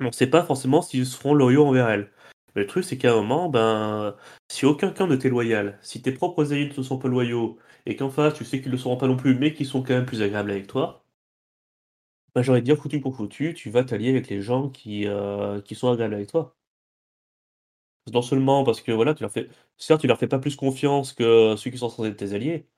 On 0.00 0.06
ne 0.06 0.10
sait 0.12 0.28
pas 0.28 0.44
forcément 0.44 0.82
s'ils 0.82 1.06
seront 1.06 1.34
loyaux 1.34 1.66
envers 1.66 1.88
elle. 1.90 2.10
Le 2.56 2.66
truc, 2.66 2.82
c'est 2.84 2.98
qu'à 2.98 3.12
un 3.12 3.16
moment, 3.22 3.48
ben, 3.48 4.16
si 4.48 4.66
aucun 4.66 4.90
camp 4.90 5.06
ne 5.06 5.14
t'est 5.14 5.28
loyal, 5.28 5.78
si 5.82 6.02
tes 6.02 6.10
propres 6.10 6.52
alliés 6.52 6.68
ne 6.76 6.82
sont 6.82 6.98
pas 6.98 7.06
loyaux, 7.08 7.56
et 7.86 7.94
qu'en 7.94 8.10
face, 8.10 8.34
tu 8.34 8.44
sais 8.44 8.58
qu'ils 8.60 8.66
ne 8.70 8.72
le 8.72 8.78
seront 8.78 8.96
pas 8.96 9.06
non 9.06 9.16
plus, 9.16 9.36
mais 9.38 9.54
qu'ils 9.54 9.66
sont 9.66 9.82
quand 9.84 9.94
même 9.94 10.06
plus 10.06 10.22
agréables 10.22 10.50
avec 10.50 10.66
toi, 10.66 11.04
bah, 12.34 12.42
j'aurais 12.42 12.62
dire 12.62 12.76
foutu 12.76 13.00
pour 13.00 13.16
foutu, 13.16 13.52
tu 13.54 13.68
vas 13.70 13.82
t'allier 13.84 14.10
avec 14.10 14.28
les 14.28 14.40
gens 14.42 14.68
qui, 14.70 15.06
heu, 15.06 15.60
qui 15.64 15.74
sont 15.74 15.90
agréables 15.90 16.14
avec 16.14 16.28
toi. 16.28 16.56
Non 18.12 18.22
seulement 18.22 18.62
parce 18.64 18.80
que 18.82 18.92
voilà, 18.92 19.14
tu 19.14 19.22
leur 19.22 19.32
fais 19.32 19.48
certes, 19.76 20.00
tu 20.00 20.06
leur 20.06 20.18
fais 20.18 20.28
pas 20.28 20.38
plus 20.38 20.54
confiance 20.56 21.12
que 21.12 21.56
ceux 21.56 21.70
qui 21.70 21.78
sont 21.78 21.88
censés 21.88 22.10
être 22.10 22.16
tes 22.16 22.34
alliés, 22.34 22.68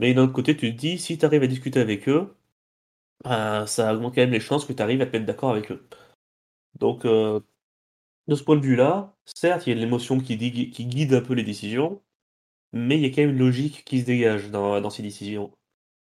mais 0.00 0.14
d'un 0.14 0.24
autre 0.24 0.32
côté, 0.34 0.56
tu 0.56 0.72
te 0.74 0.78
dis: 0.80 0.98
«Si 0.98 1.18
tu 1.18 1.26
arrives 1.26 1.42
à 1.44 1.48
discuter 1.48 1.80
avec 1.80 2.08
eux, 2.08 2.36
ben, 3.24 3.66
ça 3.66 3.94
augmente 3.94 4.14
quand 4.14 4.22
même 4.22 4.30
les 4.32 4.40
chances 4.40 4.64
que 4.66 4.72
tu 4.74 4.82
arrives 4.82 5.02
à 5.02 5.06
te 5.06 5.12
mettre 5.12 5.26
d'accord 5.26 5.50
avec 5.52 5.72
eux». 5.72 5.88
Donc 6.80 7.04
heu, 7.06 7.42
de 8.28 8.34
ce 8.34 8.42
point 8.44 8.56
de 8.56 8.62
vue-là, 8.66 9.14
certes, 9.24 9.66
il 9.66 9.70
y 9.74 9.78
a 9.78 9.80
l'émotion 9.80 10.18
qui 10.20 10.36
guide 10.36 11.14
un 11.14 11.20
peu 11.20 11.34
les 11.34 11.44
décisions, 11.44 12.02
mais 12.72 12.96
il 12.98 13.02
y 13.02 13.06
a 13.06 13.10
quand 13.10 13.22
même 13.22 13.30
une 13.32 13.38
logique 13.38 13.84
qui 13.84 14.00
se 14.00 14.06
dégage 14.06 14.50
dans 14.50 14.90
ces 14.90 15.02
décisions. 15.02 15.52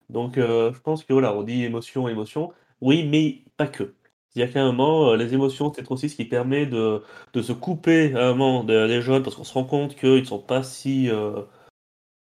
Donc 0.09 0.38
heu, 0.38 0.71
je 0.73 0.79
pense 0.81 1.03
que 1.05 1.13
voilà, 1.13 1.33
on 1.35 1.43
dit 1.43 1.63
émotion, 1.63 2.07
émotion, 2.09 2.53
oui, 2.81 3.07
mais 3.07 3.43
pas 3.57 3.67
que. 3.67 3.95
C'est-à-dire 4.29 4.53
qu'à 4.53 4.63
un 4.63 4.71
moment, 4.73 5.13
heu, 5.13 5.17
les 5.17 5.33
émotions, 5.33 5.73
c'est 5.75 5.89
aussi 5.91 6.09
ce 6.09 6.15
qui 6.17 6.25
permet 6.25 6.65
de 6.67 7.03
se 7.41 7.53
couper 7.53 8.13
à 8.15 8.29
un 8.29 8.33
moment 8.35 8.63
de 8.63 8.88
des 8.88 9.01
jeunes 9.01 9.23
parce 9.23 9.35
qu'on 9.35 9.43
se 9.43 9.53
rend 9.53 9.65
compte 9.65 9.95
qu'ils 9.95 10.21
ne 10.21 10.23
sont 10.25 10.39
pas 10.41 10.63
si, 10.63 11.09
heu, 11.09 11.47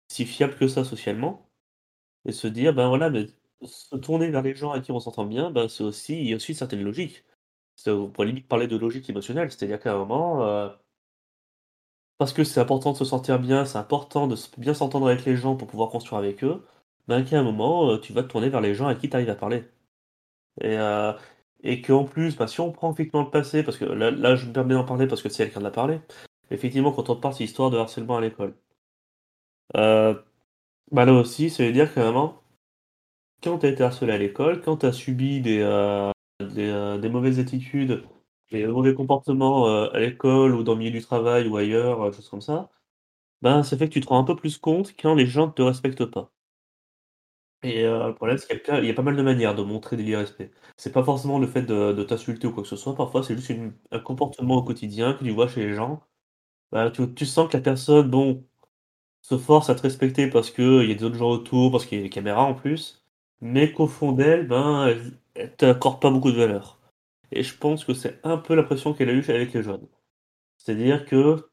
si 0.09 0.25
fiables 0.27 0.57
que 0.57 0.69
ça 0.69 0.85
socialement 0.85 1.49
et 2.27 2.33
se 2.33 2.49
dire: 2.49 2.75
«Ben 2.75 2.89
voilà, 2.89 3.11
mais 3.11 3.27
se 3.65 3.97
tourner 3.97 4.31
vers 4.31 4.43
les 4.43 4.55
gens 4.57 4.73
avec 4.73 4.85
qui 4.85 4.93
on 4.93 5.01
s'entend 5.01 5.27
bien, 5.27 5.51
ben, 5.53 5.69
c'est 5.69 5.85
aussi 5.85 6.25
il 6.27 6.35
aussi 6.37 6.53
une 6.53 6.59
certaine 6.59 6.83
logique». 6.85 7.25
On 7.87 8.09
pourrait 8.11 8.27
limite 8.29 8.49
parler 8.49 8.67
de 8.67 8.77
logique 8.77 9.09
émotionnelle, 9.11 9.51
c'est-à-dire 9.51 9.81
qu'à 9.81 9.95
un 9.95 9.99
moment, 9.99 10.45
heu 10.47 10.71
parce 12.19 12.33
que 12.33 12.45
c'est 12.45 12.61
important 12.61 12.93
de 12.93 12.97
se 12.97 13.05
sentir 13.05 13.39
bien, 13.39 13.65
c'est 13.65 13.79
important 13.79 14.27
de 14.27 14.37
bien 14.57 14.75
s'entendre 14.75 15.09
avec 15.09 15.25
les 15.25 15.37
gens 15.37 15.57
pour 15.57 15.69
pouvoir 15.69 15.89
construire 15.91 16.19
avec 16.19 16.43
eux, 16.45 16.65
ben, 17.07 17.25
qu'à 17.25 17.39
un 17.39 17.43
moment, 17.43 17.91
heu, 17.93 18.01
tu 18.01 18.13
vas 18.13 18.23
te 18.23 18.29
tourner 18.29 18.49
vers 18.51 18.61
les 18.61 18.75
gens 18.75 18.87
à 18.89 18.95
qui 18.95 19.09
tu 19.09 19.17
arrives 19.17 19.31
à 19.31 19.35
parler 19.37 19.65
et 20.63 20.77
heu 20.79 21.15
et 21.65 21.83
qu'en 21.83 22.05
plus, 22.05 22.37
bah, 22.37 22.47
si 22.49 22.61
on 22.61 22.73
prend 22.73 22.93
effectivement 22.93 23.25
le 23.25 23.31
passé, 23.31 23.63
parce 23.65 23.79
que 23.79 23.85
là 23.87 24.37
je 24.37 24.47
me 24.47 24.53
permets 24.53 24.75
d'en 24.75 24.85
parler 24.85 25.07
parce 25.09 25.23
que 25.23 25.29
c'est 25.31 25.45
elle 25.45 25.53
qui 25.53 25.59
en 25.59 25.65
a 25.65 25.71
parlé. 25.73 26.01
Effectivement, 26.51 26.93
quand 26.93 27.11
on 27.11 27.17
parle, 27.17 27.35
c'est 27.35 27.45
l'histoire 27.45 27.71
de 27.71 27.79
harcèlement 27.79 28.17
à 28.19 28.21
l'école. 28.21 28.55
Bah, 30.93 31.05
là 31.07 31.13
aussi, 31.15 31.49
ça 31.51 31.65
veut 31.65 31.73
dire 31.73 31.93
qu'à 31.95 32.03
un 32.03 32.13
moment, 32.13 32.43
quand 33.43 33.59
tu 33.59 33.67
as 33.67 33.71
été 33.71 33.83
harcelé 33.83 34.13
à 34.13 34.19
l'école, 34.19 34.61
quand 34.63 34.79
tu 34.79 34.87
as 34.87 34.93
subi 34.93 35.41
des, 35.41 35.61
des, 36.41 36.69
heu, 36.71 36.99
des 36.99 37.09
mauvaises 37.09 37.39
attitudes, 37.41 38.05
des 38.53 38.67
mauvais 38.67 38.95
comportements, 38.95 39.69
heu, 39.69 39.95
à 39.95 40.01
l'école 40.01 40.55
ou 40.55 40.63
dans 40.65 40.73
le 40.75 40.79
milieu 40.81 40.91
du 40.93 41.01
travail 41.03 41.49
ou 41.49 41.57
ailleurs, 41.57 42.03
heu, 42.05 42.13
choses 42.13 42.29
comme 42.29 42.41
ça, 42.41 42.71
ben, 43.43 43.63
ça 43.65 43.77
fait 43.79 43.89
que 43.89 43.95
tu 43.95 44.01
te 44.03 44.09
rends 44.09 44.21
un 44.21 44.25
peu 44.25 44.37
plus 44.37 44.59
compte 44.59 44.95
quand 45.01 45.15
les 45.15 45.27
gens 45.27 45.49
ne 45.49 45.53
te 45.53 45.63
respectent 45.63 46.07
pas. 46.07 46.33
Et 47.65 47.83
le 47.83 48.13
problème, 48.15 48.39
c'est 48.39 48.63
qu'il 48.63 48.75
y 48.75 48.77
a 48.79 48.83
y 48.85 48.91
a 48.91 48.95
pas 48.95 49.03
mal 49.03 49.17
de 49.17 49.23
manières 49.23 49.55
de 49.57 49.63
montrer 49.63 49.97
de 49.97 50.03
l'irrespect. 50.03 50.51
C'est 50.77 50.93
pas 50.93 51.03
forcément 51.03 51.39
le 51.41 51.47
fait 51.49 51.63
de 51.63 52.03
t'insulter 52.05 52.47
ou 52.47 52.53
quoi 52.53 52.63
que 52.63 52.69
ce 52.69 52.77
soit, 52.77 52.95
parfois 52.95 53.23
c'est 53.25 53.35
juste 53.37 53.53
un 53.91 53.99
comportement 53.99 54.57
au 54.59 54.63
quotidien 54.63 55.15
que 55.15 55.25
tu 55.25 55.31
vois 55.31 55.49
chez 55.49 55.67
les 55.67 55.75
gens. 55.75 56.01
Bah, 56.73 56.91
tu 56.93 57.27
sens 57.27 57.49
que 57.51 57.57
la 57.59 57.63
personne, 57.63 58.11
bon, 58.11 58.45
se 59.23 59.39
force 59.39 59.71
à 59.71 59.75
te 59.77 59.83
respecter 59.83 60.29
parce 60.29 60.51
qu'il 60.51 60.85
y 60.89 60.93
a 60.93 60.97
d'autres 60.97 61.17
gens 61.17 61.31
autour, 61.31 61.73
parce 61.73 61.87
qu'il 61.87 61.99
y 61.99 62.01
a 62.03 62.05
les 62.05 62.11
caméras 62.11 62.45
en 62.45 62.55
plus, 62.55 63.05
mais 63.41 63.73
qu'au 63.73 63.87
fond 63.89 64.13
d'elle, 64.13 64.49
ben, 64.49 64.89
elle 64.89 65.13
t'accorde 65.57 66.01
pas 66.01 66.11
beaucoup 66.11 66.31
de 66.33 66.37
valeur. 66.37 66.79
Et 67.33 67.43
je 67.43 67.57
pense 67.57 67.85
que 67.85 67.95
c'est 67.95 68.21
un 68.25 68.39
peu 68.39 68.55
l'impression 68.55 68.95
qu'elle 68.95 69.11
a 69.11 69.13
eue 69.13 69.25
avec 69.29 69.53
les 69.53 69.63
jeunes. 69.63 69.87
C'est-à-dire 70.59 71.05
que, 71.07 71.49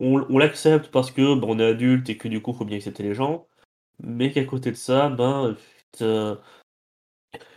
on 0.00 0.38
l'accepte 0.38 0.88
parce 0.90 1.10
que, 1.10 1.34
ben, 1.36 1.46
on 1.48 1.58
est 1.58 1.64
adulte 1.66 2.10
et 2.10 2.16
que 2.18 2.28
du 2.28 2.42
coup, 2.42 2.52
il 2.52 2.58
faut 2.58 2.64
bien 2.64 2.76
accepter 2.78 3.02
les 3.02 3.14
gens, 3.14 3.46
mais 4.00 4.32
qu'à 4.32 4.44
côté 4.44 4.70
de 4.72 4.76
ça, 4.76 5.10
ben, 5.10 5.56
te 5.92 6.36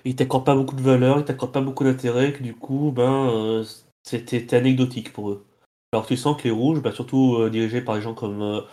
ils 0.06 0.16
t'accordent 0.16 0.46
pas 0.46 0.56
beaucoup 0.56 0.76
de 0.76 0.82
valeur, 0.82 1.20
ils 1.20 1.26
t'accordent 1.26 1.52
pas 1.54 1.62
beaucoup 1.62 1.84
d'intérêt, 1.84 2.34
que 2.34 2.44
du 2.44 2.56
coup, 2.56 2.92
ben, 2.92 3.30
heu, 3.62 3.64
c'était 4.04 4.54
anecdotique 4.56 5.12
pour 5.14 5.32
eux. 5.32 5.46
Alors 5.92 6.06
tu 6.08 6.18
sens 6.18 6.38
que 6.38 6.44
les 6.46 6.52
rouges, 6.52 6.82
bah, 6.82 6.92
surtout, 6.92 7.38
heu, 7.40 7.50
dirigés 7.50 7.82
par 7.82 7.96
des 7.96 8.02
gens 8.02 8.14
comme, 8.14 8.42
heu, 8.42 8.64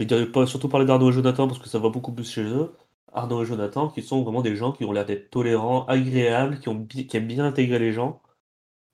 je 0.00 0.06
dirais 0.06 0.26
pas 0.26 0.46
surtout 0.46 0.68
parler 0.68 0.86
d'Arnaud 0.86 1.10
et 1.10 1.12
Jonathan 1.12 1.48
parce 1.48 1.60
que 1.60 1.68
ça 1.68 1.78
va 1.78 1.88
beaucoup 1.90 2.12
plus 2.12 2.30
chez 2.30 2.42
eux. 2.44 2.72
Arnaud 3.16 3.42
et 3.42 3.46
Jonathan 3.46 3.88
qui 3.88 4.02
sont 4.02 4.22
vraiment 4.22 4.42
des 4.42 4.56
gens 4.56 4.72
qui 4.72 4.84
ont 4.84 4.92
l'air 4.92 5.06
d'être 5.06 5.30
tolérants, 5.30 5.86
agréables, 5.86 6.60
qui 6.60 6.68
ont 6.68 6.86
aiment 7.14 7.26
bien 7.26 7.44
intégrer 7.44 7.78
les 7.78 7.92
gens. 7.92 8.22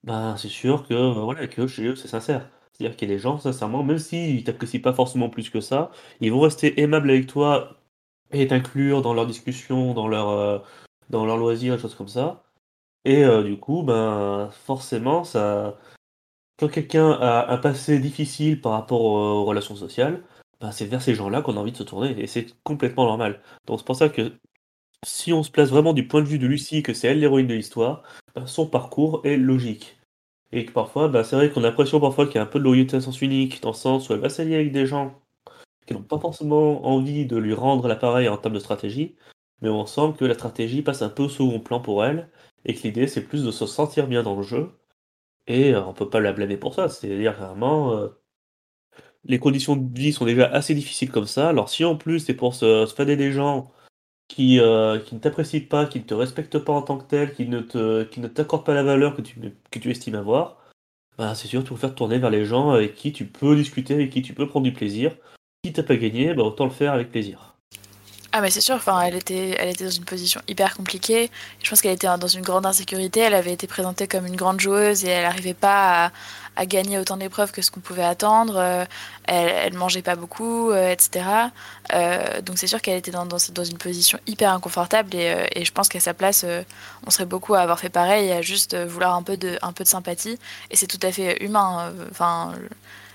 Ben, 0.05 0.37
c'est 0.37 0.49
sûr 0.49 0.87
que, 0.89 0.95
heu, 0.95 1.11
voilà, 1.13 1.47
que 1.49 1.67
chez 1.67 1.85
eux, 1.87 1.97
c'est 1.97 2.09
sincère. 2.09 2.49
C'est-à-dire 2.73 2.97
qu'il 2.97 3.09
y 3.09 3.13
a 3.13 3.15
des 3.17 3.21
gens, 3.21 3.39
sincèrement, 3.39 3.85
même 3.85 3.99
s'ils 3.99 4.45
t'apprécient 4.45 4.81
pas 4.81 4.93
forcément 4.95 5.29
plus 5.31 5.51
que 5.51 5.61
ça, 5.61 5.91
ils 6.21 6.33
vont 6.33 6.41
rester 6.41 6.81
aimables 6.81 7.11
avec 7.11 7.27
toi 7.27 7.79
et 8.33 8.49
t'inclure 8.49 9.03
dans 9.03 9.15
leurs 9.15 9.27
discussions, 9.27 9.95
dans 9.95 10.09
leurs, 10.09 10.65
leurs 11.11 11.37
loisirs, 11.39 11.77
des 11.77 11.83
choses 11.83 11.95
comme 11.95 12.09
ça 12.09 12.45
et 13.05 13.25
heu, 13.25 13.45
du 13.45 13.59
coup, 13.59 13.83
ben, 13.83 14.51
forcément, 14.53 15.25
ça 15.25 15.79
quand 16.59 16.69
quelqu'un 16.69 17.13
a 17.13 17.53
un 17.53 17.59
passé 17.59 17.99
difficile 17.99 18.61
par 18.61 18.73
rapport 18.73 19.03
aux 19.03 19.45
relations 19.45 19.77
sociales, 19.77 20.23
ben, 20.63 20.73
c'est 20.73 20.87
vers 20.87 21.03
ces 21.03 21.17
gens-là 21.17 21.43
qu'on 21.43 21.59
a 21.59 21.61
envie 21.61 21.73
de 21.73 21.79
se 21.79 21.85
tourner 21.85 22.21
et 22.21 22.29
c'est 22.29 22.47
complètement 22.65 23.07
normal. 23.07 23.43
Donc 23.67 23.81
c'est 23.81 23.87
pour 23.87 23.97
ça 23.97 24.11
que 24.11 24.33
si 25.05 25.33
on 25.33 25.43
se 25.43 25.51
place 25.51 25.71
vraiment 25.71 25.93
du 25.95 26.07
point 26.09 26.23
de 26.23 26.29
vue 26.29 26.39
de 26.39 26.47
Lucie, 26.47 26.83
que 26.83 26.95
c'est 26.95 27.09
elle 27.09 27.21
l'héroïne 27.21 27.47
de 27.49 27.55
l'histoire, 27.55 28.03
ben, 28.35 28.47
son 28.47 28.67
parcours 28.69 29.23
est 29.25 29.37
logique 29.37 29.99
et 30.53 30.67
que 30.67 30.73
parfois, 30.73 31.09
bah, 31.09 31.25
c'est 31.25 31.37
vrai 31.37 31.51
qu'on 31.51 31.65
a 31.65 31.69
l'impression 31.69 32.01
parfois 32.01 32.27
qu'il 32.27 32.37
y 32.37 32.39
a 32.39 32.43
un 32.43 32.47
peu 32.47 32.59
de 32.61 32.65
loyauté 32.65 32.97
à 32.97 33.01
sens 33.03 33.23
unique, 33.23 33.63
dans 33.63 33.71
le 33.71 33.75
sens 33.77 34.09
où 34.11 34.15
elle 34.15 34.21
va 34.21 34.31
s'allier 34.31 34.57
avec 34.57 34.73
des 34.73 34.87
gens 34.87 35.21
qui 35.87 35.95
n'ont 35.95 36.03
pas 36.03 36.19
forcément 36.19 36.87
envie 36.87 37.27
de 37.27 37.37
lui 37.37 37.55
rendre 37.55 37.89
l'appareil 37.89 38.29
en 38.29 38.37
termes 38.39 38.55
de 38.55 38.61
stratégie, 38.61 39.17
mais 39.61 39.69
on 39.69 39.87
sent 39.87 40.15
que 40.19 40.25
la 40.25 40.35
stratégie 40.35 40.83
passe 40.83 41.03
un 41.03 41.09
peu 41.11 41.25
au 41.25 41.29
second 41.29 41.61
plan 41.61 41.81
pour 41.81 42.05
elle, 42.05 42.31
et 42.65 42.75
que 42.75 42.83
l'idée 42.83 43.07
c'est 43.09 43.23
plus 43.27 43.45
de 43.45 43.51
se 43.51 43.67
sentir 43.67 44.07
bien 44.09 44.23
dans 44.23 44.37
le 44.37 44.43
jeu, 44.43 44.71
et 45.47 45.73
heu, 45.73 45.79
on 45.83 45.95
peut 45.95 46.11
pas 46.11 46.21
la 46.21 46.33
blâmer 46.33 46.57
pour 46.57 46.75
ça. 46.75 46.89
C'est-à-dire 46.89 47.35
vraiment, 47.35 47.95
heu, 47.97 48.19
les 49.25 49.39
conditions 49.39 49.77
de 49.77 49.99
vie 49.99 50.13
sont 50.13 50.25
déjà 50.25 50.47
assez 50.47 50.75
difficiles 50.75 51.11
comme 51.11 51.27
ça, 51.27 51.49
alors 51.49 51.69
si 51.69 51.85
en 51.85 51.97
plus 51.97 52.21
c'est 52.21 52.35
pour 52.35 52.55
se 52.55 52.87
fader 52.87 53.17
des 53.17 53.33
gens 53.33 53.73
qui, 54.29 54.59
qui 55.07 55.15
ne 55.15 55.21
t'apprécient 55.21 55.69
pas, 55.69 55.87
qui 55.87 56.01
ne 56.01 56.05
te 56.05 56.15
respectent 56.15 56.59
pas 56.59 56.73
en 56.73 56.83
tant 56.83 56.99
que 56.99 57.05
tel, 57.05 57.35
qui 57.35 57.47
ne 57.47 58.27
t'accordent 58.29 58.65
pas 58.67 58.75
la 58.75 58.83
valeur 58.83 59.15
que 59.17 59.23
tu 59.23 59.39
que 59.71 59.79
tu 59.79 59.91
estimes 59.91 60.17
avoir, 60.17 60.63
bah, 61.19 61.35
c'est 61.35 61.49
sûr, 61.49 61.63
tu 61.63 61.71
préfères 61.71 61.91
te 61.93 61.97
tourner 61.97 62.19
vers 62.19 62.31
les 62.31 62.45
gens 62.45 62.71
avec 62.71 62.95
qui 62.95 63.13
tu 63.13 63.27
peux 63.27 63.55
discuter, 63.55 63.95
avec 63.95 64.11
qui 64.11 64.23
tu 64.23 64.35
peux 64.35 64.49
prendre 64.49 64.65
du 64.65 64.73
plaisir. 64.73 65.17
Quitte 65.63 65.79
à 65.79 65.83
pas 65.83 65.97
gagner, 65.97 66.35
bah, 66.35 66.43
autant 66.43 66.65
le 66.65 66.71
faire 66.71 66.93
avec 66.93 67.11
plaisir. 67.11 67.52
Ah 68.35 68.41
mais 68.41 68.49
c'est 68.49 68.63
sûr, 68.63 68.77
enfin 68.77 68.99
elle 69.03 69.15
était, 69.15 69.57
elle 69.59 69.69
était 69.69 69.85
dans 69.85 69.91
une 69.91 70.07
position 70.07 70.41
hyper 70.49 70.75
compliquée. 70.75 71.31
Je 71.63 71.69
pense 71.69 71.83
qu'elle 71.83 71.93
était 71.93 72.07
dans 72.07 72.29
une 72.29 72.41
grande 72.41 72.65
insécurité. 72.65 73.21
Elle 73.21 73.35
avait 73.35 73.53
été 73.53 73.67
présentée 73.67 74.09
comme 74.09 74.25
une 74.25 74.37
grande 74.37 74.59
joueuse 74.59 75.05
et 75.05 75.09
elle 75.09 75.25
n'arrivait 75.25 75.53
pas 75.53 76.11
à, 76.57 76.65
gagner 76.67 76.99
autant 76.99 77.19
d'épreuves 77.19 77.53
que 77.53 77.61
ce 77.61 77.71
qu'on 77.71 77.81
pouvait 77.81 78.03
attendre. 78.05 78.55
Euh, 78.57 78.87
elle, 79.25 79.49
elle 79.49 79.75
mangeait 79.75 80.01
pas 80.01 80.17
beaucoup, 80.17 80.71
euh, 80.71 80.91
etc. 80.91 81.27
Euh, 81.93 82.41
donc 82.41 82.57
c'est 82.57 82.67
sûr 82.67 82.81
qu'elle 82.81 82.97
était 82.97 83.11
dans, 83.11 83.27
une 83.29 83.79
position 83.79 84.19
hyper 84.27 84.51
inconfortable 84.51 85.15
et, 85.15 85.65
je 85.65 85.73
pense 85.73 85.91
qu'à 85.91 86.01
sa 86.01 86.15
place, 86.15 86.47
on 87.07 87.11
serait 87.11 87.27
beaucoup 87.27 87.53
à 87.55 87.61
avoir 87.61 87.79
fait 87.79 87.91
pareil 87.91 88.33
à 88.33 88.41
juste 88.41 88.75
vouloir 88.75 89.15
un 89.15 89.23
peu 89.23 89.37
de, 89.37 89.59
un 89.61 89.73
peu 89.73 89.85
de 89.85 89.89
sympathie. 89.91 90.39
Et 90.71 90.77
c'est 90.77 90.87
tout 90.87 91.01
à 91.03 91.13
fait 91.13 91.45
humain. 91.45 91.93
Enfin, 92.11 92.55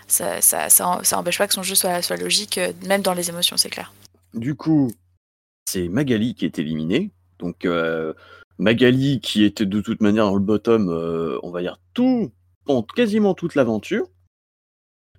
ça, 0.08 0.42
ça, 0.42 0.70
ça, 0.70 1.00
ça 1.02 1.24
pas 1.24 1.48
que 1.48 1.54
son 1.56 1.64
jeu 1.64 1.74
soit, 1.74 2.04
soit 2.04 2.18
logique, 2.18 2.60
même 2.86 3.02
dans 3.02 3.14
les 3.16 3.30
émotions, 3.30 3.58
c'est 3.58 3.72
clair. 3.72 3.92
Du 4.34 4.54
coup, 4.54 4.92
c'est 5.68 5.90
Magali 5.90 6.34
qui 6.34 6.46
est 6.46 6.60
éliminée. 6.60 7.12
Donc 7.40 7.66
euh, 7.66 8.14
Magali 8.58 9.20
qui 9.20 9.44
était 9.44 9.66
de 9.66 9.82
toute 9.82 10.02
manière 10.02 10.26
dans 10.26 10.36
le 10.36 10.42
bottom, 10.42 10.90
euh, 10.90 11.38
on 11.44 11.52
va 11.52 11.62
dire 11.62 11.80
tout, 11.94 12.32
en 12.68 12.84
quasiment 12.84 13.34
toute 13.34 13.56
l'aventure. 13.56 14.08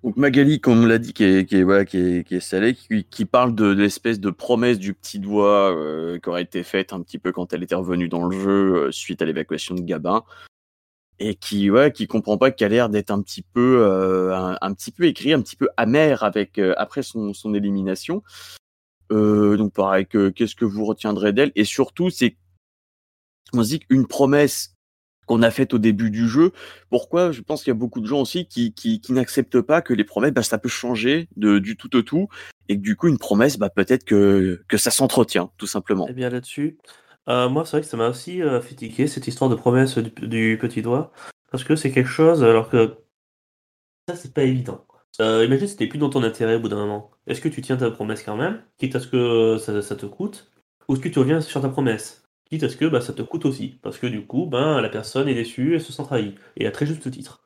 Donc 0.03 0.15
Magali, 0.15 0.61
comme 0.61 0.83
on 0.83 0.85
l'a 0.85 0.97
dit, 0.97 1.11
qui 1.13 1.25
est, 1.25 2.39
salée, 2.39 2.73
qui, 2.73 3.25
parle 3.25 3.53
de, 3.53 3.65
l'espèce 3.65 4.21
de 4.21 4.29
promesse 4.29 4.79
du 4.79 4.93
petit 4.93 5.19
doigt 5.19 5.75
euh, 5.75 6.19
qui 6.19 6.29
aurait 6.29 6.41
été 6.41 6.63
faite 6.63 6.93
un 6.93 7.01
petit 7.01 7.19
peu 7.19 7.33
quand 7.33 7.51
elle 7.51 7.63
était 7.63 7.75
revenue 7.75 8.07
dans 8.07 8.25
le 8.25 8.39
jeu 8.39 8.91
suite 8.93 9.21
à 9.21 9.25
l'évacuation 9.25 9.75
de 9.75 9.81
Gabin. 9.81 10.23
Et 11.21 11.35
qui, 11.35 11.69
comprend 12.07 12.37
pas 12.37 12.49
qu'elle 12.49 12.71
a 12.71 12.75
l'air 12.75 12.89
d'être 12.89 13.11
un 13.11 13.21
petit 13.21 13.41
peu, 13.41 13.83
un, 14.33 14.73
petit 14.73 14.91
peu 14.91 15.03
écrit, 15.03 15.33
un 15.33 15.41
petit 15.41 15.57
peu 15.57 15.67
amer 15.75 16.23
avec 16.23 16.59
après 16.77 17.01
son 17.03 17.53
élimination. 17.53 18.23
Euh, 19.11 19.57
donc 19.57 19.73
pareil, 19.73 20.05
que, 20.05 20.29
qu'est-ce 20.29 20.55
que 20.55 20.65
vous 20.65 20.85
retiendrez 20.85 21.33
d'elle? 21.33 21.51
Et 21.55 21.65
surtout, 21.65 22.09
c'est 22.09 22.37
on 23.53 23.63
se 23.63 23.69
dit 23.69 23.79
qu'une 23.79 24.05
promesse 24.07 24.75
qu'on 25.25 25.43
a 25.43 25.51
faite 25.51 25.75
au 25.75 25.77
début 25.77 26.09
du 26.09 26.27
jeu, 26.27 26.51
pourquoi? 26.89 27.31
Je 27.31 27.41
pense 27.41 27.63
qu'il 27.63 27.69
y 27.69 27.75
a 27.75 27.79
beaucoup 27.79 28.01
de 28.01 28.07
gens 28.07 28.21
aussi 28.21 28.47
qui, 28.47 28.73
qui, 28.73 28.99
qui 28.99 29.13
n'acceptent 29.13 29.61
pas 29.61 29.83
que 29.83 29.93
les 29.93 30.03
promesses, 30.03 30.33
bah, 30.33 30.41
ça 30.41 30.57
peut 30.57 30.69
changer 30.69 31.27
de, 31.37 31.59
du 31.59 31.77
tout 31.77 31.95
au 31.95 32.01
tout, 32.01 32.29
et 32.67 32.75
que 32.77 32.81
du 32.81 32.95
coup, 32.95 33.07
une 33.07 33.19
promesse, 33.19 33.59
bah, 33.59 33.69
peut-être 33.69 34.05
que, 34.05 34.63
que 34.67 34.77
ça 34.77 34.89
s'entretient, 34.89 35.51
tout 35.57 35.67
simplement. 35.67 36.07
Et 36.07 36.11
eh 36.11 36.13
bien 36.13 36.29
là-dessus, 36.29 36.79
euh, 37.27 37.47
moi, 37.47 37.63
c'est 37.63 37.77
vrai 37.77 37.81
que 37.81 37.87
ça 37.87 37.95
m'a 37.95 38.09
aussi 38.09 38.41
euh, 38.41 38.59
cette 39.07 39.27
histoire 39.27 39.51
de 39.51 39.55
promesse 39.55 39.99
du, 39.99 40.09
du 40.27 40.57
petit 40.59 40.81
doigt, 40.81 41.11
parce 41.51 41.63
que 41.63 41.75
c'est 41.75 41.91
quelque 41.91 42.09
chose, 42.09 42.43
alors 42.43 42.67
que 42.67 42.97
ça, 44.07 44.15
c'est 44.15 44.33
pas 44.33 44.43
évident. 44.43 44.83
Euh, 45.21 45.45
imagine 45.45 45.67
si 45.67 45.73
c'était 45.73 45.87
plus 45.87 45.99
dans 45.99 46.09
ton 46.09 46.23
intérêt 46.23 46.55
au 46.55 46.59
bout 46.59 46.69
d'un 46.69 46.77
moment. 46.77 47.11
Est-ce 47.27 47.41
que 47.41 47.49
tu 47.49 47.61
tiens 47.61 47.77
ta 47.77 47.91
promesse 47.91 48.23
quand 48.23 48.37
même, 48.37 48.61
quitte 48.77 48.95
à 48.95 48.99
ce 48.99 49.07
que 49.07 49.57
ça, 49.57 49.81
ça 49.81 49.95
te 49.95 50.05
coûte, 50.05 50.51
ou 50.87 50.93
est-ce 50.93 51.01
que 51.01 51.09
tu 51.09 51.19
reviens 51.19 51.41
sur 51.41 51.61
ta 51.61 51.69
promesse, 51.69 52.23
quitte 52.49 52.63
à 52.63 52.69
ce 52.69 52.77
que 52.77 52.85
bah, 52.85 53.01
ça 53.01 53.13
te 53.13 53.21
coûte 53.21 53.45
aussi, 53.45 53.79
parce 53.81 53.97
que 53.97 54.07
du 54.07 54.25
coup, 54.25 54.45
ben, 54.45 54.81
la 54.81 54.89
personne 54.89 55.27
est 55.27 55.35
déçue 55.35 55.75
et 55.75 55.79
se 55.79 55.91
sent 55.91 56.03
trahie, 56.03 56.35
et 56.57 56.67
à 56.67 56.71
très 56.71 56.85
juste 56.85 57.09
titre. 57.11 57.41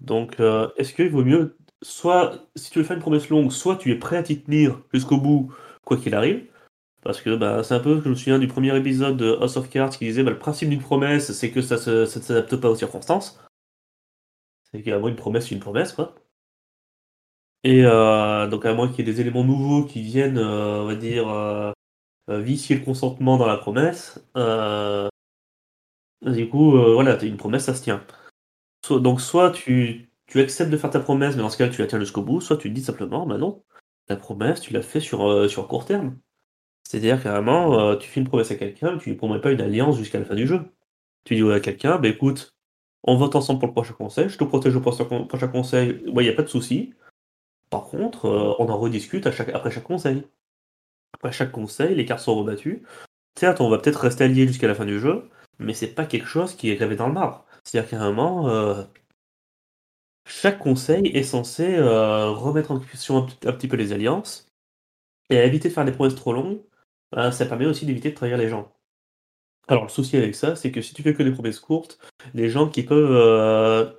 Donc, 0.00 0.40
euh, 0.40 0.68
est-ce 0.76 0.94
qu'il 0.94 1.10
vaut 1.10 1.24
mieux 1.24 1.56
soit 1.82 2.48
si 2.56 2.70
tu 2.70 2.78
veux 2.78 2.84
faire 2.84 2.96
une 2.96 3.02
promesse 3.02 3.28
longue, 3.28 3.50
soit 3.52 3.76
tu 3.76 3.90
es 3.92 3.96
prêt 3.96 4.16
à 4.16 4.22
t'y 4.22 4.40
tenir 4.42 4.80
jusqu'au 4.92 5.18
bout, 5.18 5.52
quoi 5.84 5.96
qu'il 5.96 6.14
arrive. 6.14 6.46
Parce 7.02 7.20
que 7.20 7.36
bah, 7.36 7.62
c'est 7.64 7.74
un 7.74 7.80
peu, 7.80 8.00
je 8.02 8.08
me 8.08 8.14
souviens 8.14 8.38
du 8.38 8.48
premier 8.48 8.76
épisode 8.76 9.16
de 9.16 9.38
House 9.40 9.56
of 9.56 9.70
Cards 9.70 9.90
qui 9.90 10.06
disait 10.06 10.22
bah, 10.22 10.30
le 10.30 10.38
principe 10.38 10.68
d'une 10.68 10.80
promesse, 10.80 11.32
c'est 11.32 11.50
que 11.50 11.62
ça 11.62 11.76
ne 11.76 12.04
s'adapte 12.06 12.56
pas 12.56 12.70
aux 12.70 12.74
circonstances. 12.76 13.40
C'est 14.70 14.82
qu'à 14.82 14.98
moins 14.98 15.10
une 15.10 15.16
promesse, 15.16 15.48
c'est 15.48 15.54
une 15.54 15.60
promesse, 15.60 15.92
quoi. 15.92 16.14
Et 17.64 17.84
euh, 17.84 18.46
donc 18.46 18.64
à 18.66 18.74
moins 18.74 18.88
qu'il 18.88 18.98
y 18.98 19.08
ait 19.08 19.12
des 19.12 19.20
éléments 19.20 19.44
nouveaux 19.44 19.84
qui 19.84 20.02
viennent, 20.02 20.38
euh, 20.38 20.82
on 20.82 20.86
va 20.86 20.94
dire, 20.94 21.28
euh, 21.28 21.72
vicier 22.28 22.76
le 22.76 22.84
consentement 22.84 23.36
dans 23.36 23.46
la 23.46 23.56
promesse, 23.56 24.20
du 26.22 26.48
coup, 26.48 26.72
voilà, 26.72 27.22
une 27.24 27.36
promesse, 27.36 27.64
ça 27.64 27.74
se 27.74 27.82
tient. 27.82 28.04
donc 28.90 29.20
soit 29.20 29.50
tu, 29.50 30.10
tu 30.26 30.40
acceptes 30.40 30.70
de 30.70 30.76
faire 30.76 30.90
ta 30.90 31.00
promesse, 31.00 31.36
mais 31.36 31.42
dans 31.42 31.50
ce 31.50 31.58
cas 31.58 31.68
tu 31.68 31.80
la 31.80 31.86
tiens 31.86 32.00
jusqu'au 32.00 32.22
bout, 32.22 32.40
soit 32.40 32.56
tu 32.56 32.68
te 32.68 32.74
dis 32.74 32.82
simplement, 32.82 33.26
bah 33.26 33.38
non, 33.38 33.62
ta 34.06 34.16
promesse, 34.16 34.60
tu 34.60 34.72
l'as 34.72 34.82
fait 34.82 35.00
sur, 35.00 35.48
sur 35.50 35.68
court 35.68 35.84
terme. 35.84 36.18
C'est-à-dire 36.84 37.22
carrément, 37.22 37.96
tu 37.96 38.08
fais 38.08 38.20
une 38.20 38.28
promesse 38.28 38.50
à 38.50 38.56
quelqu'un, 38.56 38.92
mais 38.92 38.98
tu 38.98 39.10
ne 39.10 39.14
lui 39.14 39.18
promets 39.18 39.40
pas 39.40 39.52
une 39.52 39.60
alliance 39.60 39.96
jusqu'à 39.96 40.18
la 40.18 40.24
fin 40.24 40.34
du 40.34 40.46
jeu. 40.46 40.60
Tu 41.24 41.36
dis 41.36 41.50
à 41.52 41.60
quelqu'un, 41.60 41.98
bah 41.98 42.08
écoute, 42.08 42.54
on 43.04 43.16
vote 43.16 43.36
ensemble 43.36 43.60
pour 43.60 43.68
le 43.68 43.74
prochain 43.74 43.94
conseil, 43.94 44.28
je 44.28 44.38
te 44.38 44.44
protège 44.44 44.76
au 44.76 44.80
prochain 44.80 45.48
conseil, 45.48 46.02
il 46.06 46.14
n'y 46.14 46.28
a 46.28 46.34
pas 46.34 46.42
de 46.42 46.48
souci. 46.48 46.94
Par 47.70 47.84
contre, 47.84 48.26
euh, 48.26 48.54
on 48.58 48.68
en 48.68 48.78
rediscute 48.78 49.26
après 49.26 49.70
chaque 49.70 49.84
conseil. 49.84 50.26
Après 51.14 51.32
chaque 51.32 51.52
conseil, 51.52 51.94
les 51.94 52.04
cartes 52.04 52.20
sont 52.20 52.36
rebattues. 52.36 52.84
Certes, 53.38 53.60
on 53.60 53.70
va 53.70 53.78
peut-être 53.78 54.00
rester 54.00 54.24
alliés 54.24 54.46
jusqu'à 54.46 54.68
la 54.68 54.74
fin 54.74 54.86
du 54.86 54.98
jeu, 54.98 55.28
mais 55.58 55.74
c'est 55.74 55.88
pas 55.94 56.06
quelque 56.06 56.26
chose 56.26 56.54
qui 56.54 56.70
est 56.70 56.76
gravé 56.76 56.96
dans 56.96 57.08
le 57.08 57.14
marbre. 57.14 57.46
C'est-à-dire 57.64 57.90
qu'à 57.90 58.04
euh, 58.04 58.84
chaque 60.26 60.58
conseil 60.58 61.06
est 61.08 61.22
censé 61.22 61.76
euh, 61.76 62.30
remettre 62.30 62.70
en 62.70 62.80
question 62.80 63.26
un, 63.44 63.52
petit 63.52 63.68
peu 63.68 63.76
les 63.76 63.92
alliances 63.92 64.46
et 65.30 65.36
éviter 65.36 65.68
de 65.68 65.74
faire 65.74 65.84
des 65.84 65.92
promesses 65.92 66.14
trop 66.14 66.32
longues. 66.32 66.60
Ça 67.12 67.46
permet 67.46 67.66
aussi 67.66 67.86
d'éviter 67.86 68.10
de 68.10 68.14
trahir 68.14 68.36
les 68.36 68.48
gens. 68.48 68.70
Alors 69.66 69.84
le 69.84 69.88
souci 69.88 70.16
avec 70.16 70.34
ça, 70.34 70.56
c'est 70.56 70.70
que 70.70 70.82
si 70.82 70.94
tu 70.94 71.02
fais 71.02 71.14
que 71.14 71.22
des 71.22 71.32
promesses 71.32 71.60
courtes, 71.60 71.98
les 72.34 72.50
gens 72.50 72.68
qui 72.68 72.82
peuvent 72.82 73.97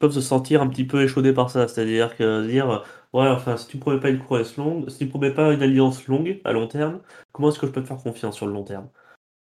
peuvent 0.00 0.12
se 0.12 0.20
sentir 0.20 0.62
un 0.62 0.68
petit 0.68 0.84
peu 0.84 1.02
échaudés 1.04 1.32
par 1.32 1.50
ça. 1.50 1.68
C'est-à-dire 1.68 2.16
que 2.16 2.46
dire, 2.46 2.84
ouais, 3.12 3.28
enfin, 3.28 3.56
si 3.56 3.68
tu 3.68 3.76
ne 3.76 3.82
promets 3.82 4.00
pas 4.00 4.10
une 4.10 4.18
promesse 4.18 4.56
longue, 4.56 4.90
si 4.90 4.98
tu 4.98 5.04
ne 5.04 5.10
promets 5.10 5.32
pas 5.32 5.52
une 5.52 5.62
alliance 5.62 6.06
longue 6.08 6.40
à 6.44 6.52
long 6.52 6.66
terme, 6.68 7.00
comment 7.32 7.50
est-ce 7.50 7.58
que 7.60 7.66
je 7.68 7.72
peux 7.72 7.82
te 7.82 7.86
faire 7.88 7.98
confiance 7.98 8.36
sur 8.36 8.46
le 8.46 8.52
long 8.52 8.64
terme? 8.64 8.88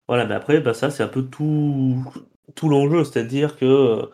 Voilà, 0.09 0.27
mais 0.27 0.35
après, 0.35 0.61
bah, 0.61 0.75
ça, 0.75 0.91
c'est 0.91 1.03
un 1.05 1.09
peu 1.09 1.25
tout, 1.25 2.05
tout 2.55 2.69
l'enjeu. 2.69 3.05
C'est-à-dire 3.05 3.57
que 3.57 4.11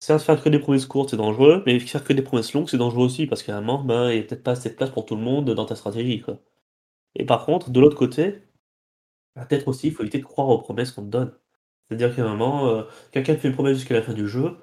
ça 0.00 0.18
faire 0.18 0.42
que 0.42 0.48
des 0.50 0.58
promesses 0.58 0.86
courtes, 0.86 1.10
c'est 1.10 1.16
dangereux, 1.16 1.62
mais 1.66 1.78
faire 1.80 2.04
que 2.04 2.12
des 2.12 2.22
promesses 2.22 2.52
longues, 2.54 2.68
c'est 2.68 2.76
dangereux 2.78 3.06
aussi, 3.06 3.26
parce 3.26 3.42
qu'à 3.42 3.56
un 3.56 3.60
moment, 3.62 3.82
ben, 3.82 4.10
il 4.10 4.16
n'y 4.16 4.20
a 4.20 4.22
peut-être 4.24 4.42
pas 4.44 4.52
assez 4.52 4.70
de 4.70 4.74
place 4.74 4.90
pour 4.90 5.06
tout 5.06 5.16
le 5.16 5.22
monde 5.22 5.50
dans 5.54 5.64
ta 5.66 5.76
stratégie. 5.76 6.20
Quoi. 6.20 6.38
Et 7.16 7.24
par 7.26 7.46
contre, 7.46 7.70
de 7.70 7.80
l'autre 7.80 7.96
côté, 7.96 8.42
bah, 9.36 9.46
peut-être 9.46 9.68
aussi, 9.68 9.88
il 9.88 9.94
faut 9.94 10.02
éviter 10.02 10.18
de 10.18 10.24
croire 10.24 10.48
aux 10.48 10.58
promesses 10.58 10.92
qu'on 10.92 11.02
te 11.02 11.08
donne. 11.10 11.32
C'est-à-dire 11.88 12.14
qu'à 12.14 12.24
un 12.24 12.28
moment, 12.36 12.68
euh, 12.68 12.84
quelqu'un 13.12 13.36
fait 13.36 13.48
une 13.48 13.54
promesse 13.54 13.78
jusqu'à 13.78 13.94
la 13.94 14.02
fin 14.02 14.14
du 14.14 14.28
jeu, 14.28 14.56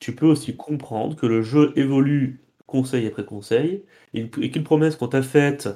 tu 0.00 0.14
peux 0.14 0.26
aussi 0.26 0.56
comprendre 0.56 1.16
que 1.16 1.26
le 1.26 1.42
jeu 1.42 1.72
évolue 1.76 2.44
conseil 2.66 3.06
après 3.06 3.24
conseil, 3.24 3.84
et 4.14 4.30
qu'une 4.30 4.64
promesse 4.64 4.96
qu'on 4.96 5.08
t'a 5.08 5.22
faite 5.22 5.68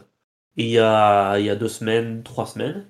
il 0.56 0.66
y, 0.68 0.78
a, 0.78 1.56
deux 1.56 1.68
semaines, 1.68 2.22
trois 2.22 2.46
semaines, 2.46 2.86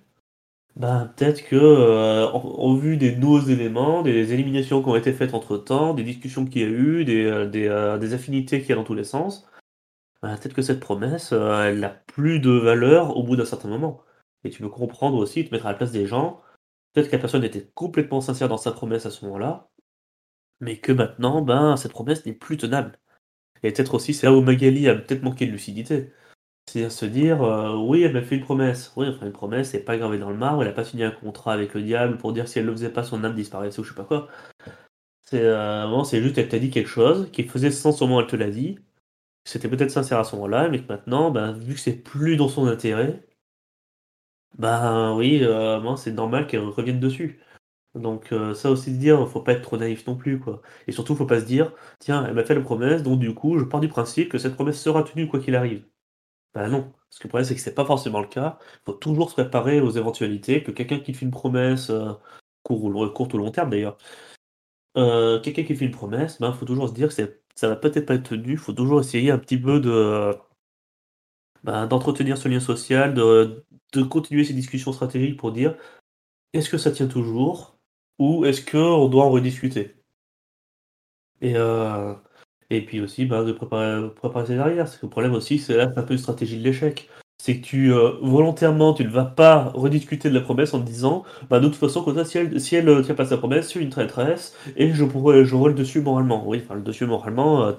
ben, 0.76 1.12
peut-être 1.16 1.44
que, 1.48 1.56
euh, 1.56 2.26
en, 2.28 2.74
vue 2.74 2.96
des 2.96 3.14
nouveaux 3.16 3.40
éléments, 3.46 4.02
des 4.02 4.32
éliminations 4.32 4.82
qui 4.82 4.88
ont 4.88 4.96
été 4.96 5.12
faites 5.12 5.34
entre 5.34 5.58
temps, 5.58 5.94
des 5.94 6.02
discussions 6.02 6.46
qu'il 6.46 6.62
y 6.62 6.64
a 6.64 6.68
eu, 6.68 7.04
des, 7.04 7.24
euh, 7.26 7.50
euh, 7.54 7.98
des, 7.98 8.14
affinités 8.14 8.60
qu'il 8.60 8.70
y 8.70 8.72
a 8.72 8.76
dans 8.76 8.84
tous 8.84 8.94
les 8.94 9.04
sens, 9.04 9.46
ben, 10.22 10.36
peut-être 10.36 10.54
que 10.54 10.62
cette 10.62 10.80
promesse, 10.80 11.32
elle 11.32 11.80
n'a 11.80 11.90
plus 11.90 12.40
de 12.40 12.50
valeur 12.50 13.16
au 13.16 13.22
bout 13.24 13.36
d'un 13.36 13.44
certain 13.44 13.68
moment. 13.68 14.02
Et 14.44 14.50
tu 14.50 14.62
peux 14.62 14.68
comprendre 14.68 15.18
aussi, 15.18 15.44
te 15.44 15.54
mettre 15.54 15.66
à 15.66 15.72
la 15.72 15.78
place 15.78 15.92
des 15.92 16.06
gens. 16.06 16.40
Peut-être 16.92 17.08
que 17.08 17.16
la 17.16 17.20
personne 17.20 17.44
était 17.44 17.70
complètement 17.74 18.20
sincère 18.20 18.48
dans 18.48 18.58
sa 18.58 18.72
promesse 18.72 19.06
à 19.06 19.10
ce 19.10 19.24
moment-là, 19.26 19.70
mais 20.62 20.78
que 20.78 20.92
maintenant, 20.92 21.42
ben, 21.42 21.76
cette 21.76 21.92
promesse 21.92 22.26
n'est 22.26 22.32
plus 22.34 22.56
tenable. 22.56 22.98
Et 23.62 23.72
peut-être 23.72 23.94
aussi, 23.94 24.14
c'est 24.14 24.26
là 24.26 24.34
où 24.34 24.42
Magali 24.42 24.88
a 24.88 24.94
peut-être 24.96 25.22
manqué 25.24 25.46
de 25.46 25.52
lucidité. 25.52 26.12
C'est 26.70 26.84
à 26.84 26.90
se 26.90 27.06
dire, 27.06 27.42
euh, 27.42 27.76
oui, 27.76 28.02
elle 28.02 28.14
m'a 28.14 28.22
fait 28.22 28.36
une 28.36 28.42
promesse. 28.44 28.92
Oui, 28.96 29.08
enfin, 29.08 29.26
une 29.26 29.32
promesse, 29.32 29.70
c'est 29.70 29.84
pas 29.84 29.98
gravé 29.98 30.18
dans 30.18 30.30
le 30.30 30.36
marbre, 30.36 30.62
elle 30.62 30.68
a 30.70 30.72
pas 30.72 30.84
signé 30.84 31.04
un 31.04 31.10
contrat 31.12 31.52
avec 31.54 31.74
le 31.74 31.82
diable 31.82 32.18
pour 32.18 32.32
dire 32.32 32.48
si 32.48 32.58
elle 32.60 32.66
le 32.66 32.72
faisait 32.72 32.90
pas, 32.92 33.04
son 33.04 33.24
âme 33.24 33.34
disparaissait 33.34 33.80
ou 33.80 33.84
je 33.84 33.90
sais 33.90 33.96
pas 33.96 34.04
quoi. 34.04 34.28
C'est 35.22 35.40
euh, 35.42 36.04
c'est 36.04 36.22
juste, 36.22 36.38
elle 36.38 36.48
t'a 36.48 36.58
dit 36.58 36.70
quelque 36.70 36.88
chose 36.88 37.30
qui 37.32 37.44
faisait 37.44 37.70
sens 37.70 38.02
au 38.02 38.06
moment 38.06 38.18
où 38.18 38.20
elle 38.22 38.26
te 38.28 38.36
l'a 38.36 38.50
dit. 38.50 38.78
C'était 39.44 39.68
peut-être 39.68 39.90
sincère 39.90 40.18
à 40.20 40.24
ce 40.24 40.36
moment-là, 40.36 40.68
mais 40.70 40.82
que 40.82 40.88
maintenant, 40.88 41.30
ben, 41.30 41.52
vu 41.52 41.74
que 41.74 41.80
c'est 41.80 41.94
plus 41.94 42.36
dans 42.36 42.48
son 42.48 42.66
intérêt, 42.68 43.22
ben 44.58 45.14
oui, 45.16 45.40
euh, 45.42 45.96
c'est 45.96 46.12
normal 46.12 46.46
qu'elle 46.46 46.60
revienne 46.60 47.00
dessus. 47.00 47.40
Donc 47.94 48.32
euh, 48.32 48.54
ça 48.54 48.70
aussi 48.70 48.92
de 48.92 48.96
dire, 48.96 49.28
faut 49.28 49.42
pas 49.42 49.52
être 49.52 49.62
trop 49.62 49.76
naïf 49.76 50.06
non 50.06 50.16
plus, 50.16 50.40
quoi. 50.40 50.62
Et 50.86 50.92
surtout, 50.92 51.14
faut 51.14 51.26
pas 51.26 51.40
se 51.40 51.44
dire, 51.44 51.72
tiens, 51.98 52.24
elle 52.26 52.34
m'a 52.34 52.44
fait 52.44 52.54
la 52.54 52.62
promesse, 52.62 53.02
donc 53.02 53.18
du 53.18 53.34
coup, 53.34 53.58
je 53.58 53.64
pars 53.64 53.80
du 53.80 53.88
principe 53.88 54.30
que 54.30 54.38
cette 54.38 54.54
promesse 54.54 54.80
sera 54.80 55.02
tenue 55.02 55.28
quoi 55.28 55.40
qu'il 55.40 55.54
arrive. 55.56 55.84
Ben 56.54 56.68
non, 56.68 56.92
parce 57.08 57.18
que 57.18 57.24
le 57.24 57.28
problème 57.30 57.46
c'est 57.48 57.54
que 57.54 57.60
c'est 57.60 57.74
pas 57.74 57.84
forcément 57.86 58.20
le 58.20 58.28
cas. 58.28 58.58
Faut 58.84 58.92
toujours 58.94 59.30
se 59.30 59.34
préparer 59.34 59.80
aux 59.80 59.90
éventualités 59.90 60.62
que 60.62 60.70
quelqu'un 60.70 61.00
qui 61.00 61.14
fait 61.14 61.24
une 61.24 61.30
promesse, 61.30 61.90
euh, 61.90 62.12
court 62.62 62.84
ou, 62.84 63.08
courte 63.10 63.34
ou 63.34 63.38
long 63.38 63.50
terme 63.50 63.70
d'ailleurs, 63.70 63.98
euh, 64.96 65.40
quelqu'un 65.40 65.64
qui 65.64 65.74
fait 65.74 65.86
une 65.86 65.90
promesse, 65.92 66.38
ben 66.40 66.52
faut 66.52 66.66
toujours 66.66 66.88
se 66.88 66.94
dire 66.94 67.08
que 67.08 67.14
ça 67.54 67.68
va 67.68 67.76
peut-être 67.76 68.06
pas 68.06 68.14
être 68.14 68.28
tenu. 68.30 68.56
Faut 68.56 68.72
toujours 68.72 69.00
essayer 69.00 69.30
un 69.30 69.38
petit 69.38 69.58
peu 69.58 69.80
de 69.80 70.34
ben, 71.62 71.86
d'entretenir 71.86 72.36
ce 72.36 72.48
lien 72.48 72.60
social, 72.60 73.14
de 73.14 74.02
continuer 74.08 74.44
ces 74.44 74.54
discussions 74.54 74.92
stratégiques 74.92 75.38
pour 75.38 75.52
dire 75.52 75.76
est-ce 76.52 76.70
que 76.70 76.78
ça 76.78 76.90
tient 76.92 77.08
toujours? 77.08 77.78
Ou 78.18 78.44
est-ce 78.44 78.64
qu'on 78.64 79.08
doit 79.08 79.24
en 79.24 79.30
rediscuter? 79.30 79.96
Et, 81.40 81.54
euh, 81.56 82.14
et 82.70 82.84
puis 82.84 83.00
aussi 83.00 83.26
bah, 83.26 83.44
de 83.44 83.52
préparer, 83.52 84.08
préparer 84.14 84.46
ses 84.46 84.58
arrières. 84.58 84.90
Que 84.90 85.06
le 85.06 85.10
problème 85.10 85.34
aussi, 85.34 85.58
c'est 85.58 85.76
là 85.76 85.92
un 85.96 86.02
peu 86.02 86.14
une 86.14 86.18
stratégie 86.18 86.58
de 86.58 86.64
l'échec. 86.64 87.10
C'est 87.42 87.60
que 87.60 87.76
euh, 87.76 88.18
volontairement 88.22 88.94
tu 88.94 89.04
ne 89.04 89.08
vas 89.10 89.24
pas 89.24 89.72
rediscuter 89.74 90.30
de 90.30 90.34
la 90.34 90.42
promesse 90.42 90.74
en 90.74 90.80
te 90.80 90.86
disant 90.86 91.24
bah 91.50 91.58
de 91.58 91.66
toute 91.66 91.76
façon 91.76 92.04
comme 92.04 92.14
ça 92.14 92.24
si 92.24 92.38
elle 92.38 92.60
si 92.60 92.76
elle 92.76 92.88
euh, 92.88 93.02
tient 93.02 93.16
pas 93.16 93.24
sa 93.26 93.36
promesse, 93.36 93.64
je 93.64 93.70
suis 93.70 93.80
une 93.80 93.90
traîtresse 93.90 94.56
et 94.76 94.92
je 94.92 95.04
j'aurai 95.44 95.70
le 95.70 95.74
dessus 95.74 96.00
moralement. 96.02 96.46
Oui, 96.46 96.62
enfin 96.64 96.76
le 96.76 96.82
dessus 96.82 97.06
moralement, 97.06 97.72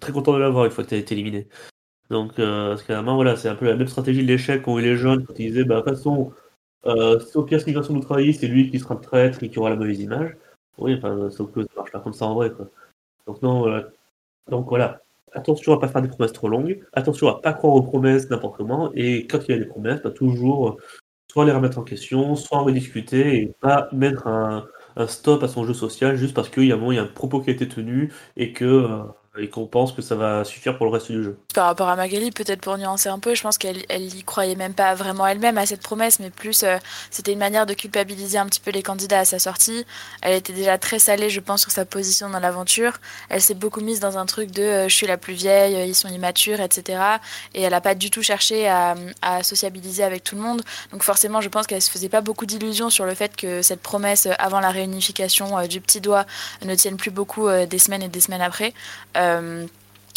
très 0.00 0.12
content 0.12 0.32
de 0.32 0.38
l'avoir 0.38 0.64
une 0.64 0.70
fois 0.70 0.84
que 0.84 0.90
tu 0.90 0.96
été 0.96 1.14
éliminé. 1.14 1.48
Donc 2.10 2.36
que 2.36 3.14
voilà, 3.14 3.36
c'est 3.36 3.48
un 3.48 3.56
peu 3.56 3.66
la 3.66 3.76
même 3.76 3.88
stratégie 3.88 4.22
de 4.22 4.28
l'échec 4.28 4.62
qu'ont 4.62 4.78
eu 4.78 4.82
les 4.82 4.96
jeunes 4.96 5.24
quand 5.26 5.34
ils 5.38 5.48
disaient 5.52 5.64
bah 5.64 5.76
de 5.76 5.80
toute 5.82 5.96
façon 5.96 6.32
euh, 6.86 7.20
au 7.34 7.42
pire, 7.42 7.60
si 7.60 7.72
nous 7.72 8.00
trahit, 8.00 8.38
c'est 8.38 8.46
lui 8.46 8.70
qui 8.70 8.78
sera 8.78 8.94
le 8.94 9.00
traître 9.00 9.42
et 9.42 9.50
qui 9.50 9.58
aura 9.58 9.70
la 9.70 9.76
mauvaise 9.76 10.00
image. 10.00 10.36
Oui, 10.78 10.94
enfin, 10.96 11.30
sauf 11.30 11.52
que 11.52 11.62
ça 11.62 11.68
marche 11.76 11.92
pas 11.92 12.00
comme 12.00 12.14
ça 12.14 12.26
en 12.26 12.34
vrai. 12.34 12.50
Quoi. 12.50 12.68
Donc, 13.26 13.42
non, 13.42 13.60
voilà. 13.60 13.88
Donc, 14.48 14.68
voilà. 14.68 15.02
Attention 15.32 15.74
à 15.74 15.80
pas 15.80 15.88
faire 15.88 16.02
des 16.02 16.08
promesses 16.08 16.32
trop 16.32 16.48
longues. 16.48 16.80
Attention 16.92 17.28
à 17.28 17.40
pas 17.40 17.52
croire 17.52 17.74
aux 17.74 17.82
promesses 17.82 18.30
n'importe 18.30 18.56
comment. 18.56 18.90
Et 18.94 19.26
quand 19.26 19.40
il 19.46 19.52
y 19.52 19.54
a 19.54 19.58
des 19.58 19.66
promesses, 19.66 20.02
bah, 20.02 20.10
toujours 20.10 20.70
euh, 20.70 20.76
soit 21.30 21.44
les 21.44 21.52
remettre 21.52 21.78
en 21.78 21.84
question, 21.84 22.34
soit 22.34 22.58
en 22.58 22.64
rediscuter 22.64 23.42
et 23.42 23.54
pas 23.60 23.88
mettre 23.92 24.26
un, 24.26 24.66
stop 25.06 25.42
à 25.44 25.48
son 25.48 25.64
jeu 25.64 25.72
social 25.72 26.16
juste 26.16 26.34
parce 26.34 26.50
qu'il 26.50 26.64
y 26.64 26.72
a 26.72 26.76
un 26.76 27.06
propos 27.06 27.40
qui 27.40 27.50
a 27.50 27.52
été 27.52 27.68
tenu 27.68 28.12
et 28.36 28.52
que. 28.52 28.64
Euh, 28.64 29.02
et 29.40 29.48
qu'on 29.48 29.66
pense 29.66 29.92
que 29.92 30.02
ça 30.02 30.14
va 30.14 30.44
suffire 30.44 30.76
pour 30.76 30.86
le 30.86 30.92
reste 30.92 31.10
du 31.10 31.22
jeu. 31.22 31.38
Par 31.54 31.66
rapport 31.66 31.88
à 31.88 31.96
Magali, 31.96 32.30
peut-être 32.30 32.60
pour 32.60 32.76
nuancer 32.76 33.08
un 33.08 33.18
peu, 33.18 33.34
je 33.34 33.42
pense 33.42 33.58
qu'elle 33.58 33.84
elle 33.88 34.14
y 34.14 34.22
croyait 34.22 34.54
même 34.54 34.74
pas 34.74 34.94
vraiment 34.94 35.26
elle-même 35.26 35.58
à 35.58 35.66
cette 35.66 35.82
promesse, 35.82 36.20
mais 36.20 36.30
plus 36.30 36.62
euh, 36.62 36.76
c'était 37.10 37.32
une 37.32 37.38
manière 37.38 37.66
de 37.66 37.74
culpabiliser 37.74 38.38
un 38.38 38.46
petit 38.46 38.60
peu 38.60 38.70
les 38.70 38.82
candidats 38.82 39.20
à 39.20 39.24
sa 39.24 39.38
sortie. 39.38 39.84
Elle 40.22 40.34
était 40.34 40.52
déjà 40.52 40.78
très 40.78 40.98
salée, 40.98 41.30
je 41.30 41.40
pense, 41.40 41.62
sur 41.62 41.70
sa 41.70 41.84
position 41.84 42.28
dans 42.28 42.38
l'aventure. 42.38 42.92
Elle 43.28 43.40
s'est 43.40 43.54
beaucoup 43.54 43.80
mise 43.80 44.00
dans 44.00 44.18
un 44.18 44.26
truc 44.26 44.50
de 44.50 44.62
euh, 44.62 44.88
je 44.88 44.94
suis 44.94 45.06
la 45.06 45.16
plus 45.16 45.34
vieille, 45.34 45.88
ils 45.88 45.94
sont 45.94 46.08
immatures, 46.08 46.60
etc. 46.60 47.02
Et 47.54 47.62
elle 47.62 47.72
n'a 47.72 47.80
pas 47.80 47.94
du 47.94 48.10
tout 48.10 48.22
cherché 48.22 48.68
à, 48.68 48.94
à, 49.22 49.42
sociabiliser 49.42 50.04
avec 50.04 50.22
tout 50.22 50.36
le 50.36 50.42
monde. 50.42 50.62
Donc 50.92 51.02
forcément, 51.02 51.40
je 51.40 51.48
pense 51.48 51.66
qu'elle 51.66 51.82
se 51.82 51.90
faisait 51.90 52.08
pas 52.08 52.20
beaucoup 52.20 52.46
d'illusions 52.46 52.90
sur 52.90 53.06
le 53.06 53.14
fait 53.14 53.34
que 53.36 53.62
cette 53.62 53.80
promesse 53.80 54.26
euh, 54.26 54.32
avant 54.38 54.60
la 54.60 54.70
réunification 54.70 55.66
du 55.66 55.80
petit 55.80 56.00
doigt 56.00 56.26
ne 56.64 56.74
tienne 56.74 56.96
plus 56.96 57.10
beaucoup 57.10 57.48
des 57.48 57.78
semaines 57.78 58.02
et 58.02 58.08
des 58.08 58.20
semaines 58.20 58.42
après. 58.42 58.74
Euh, 59.16 59.29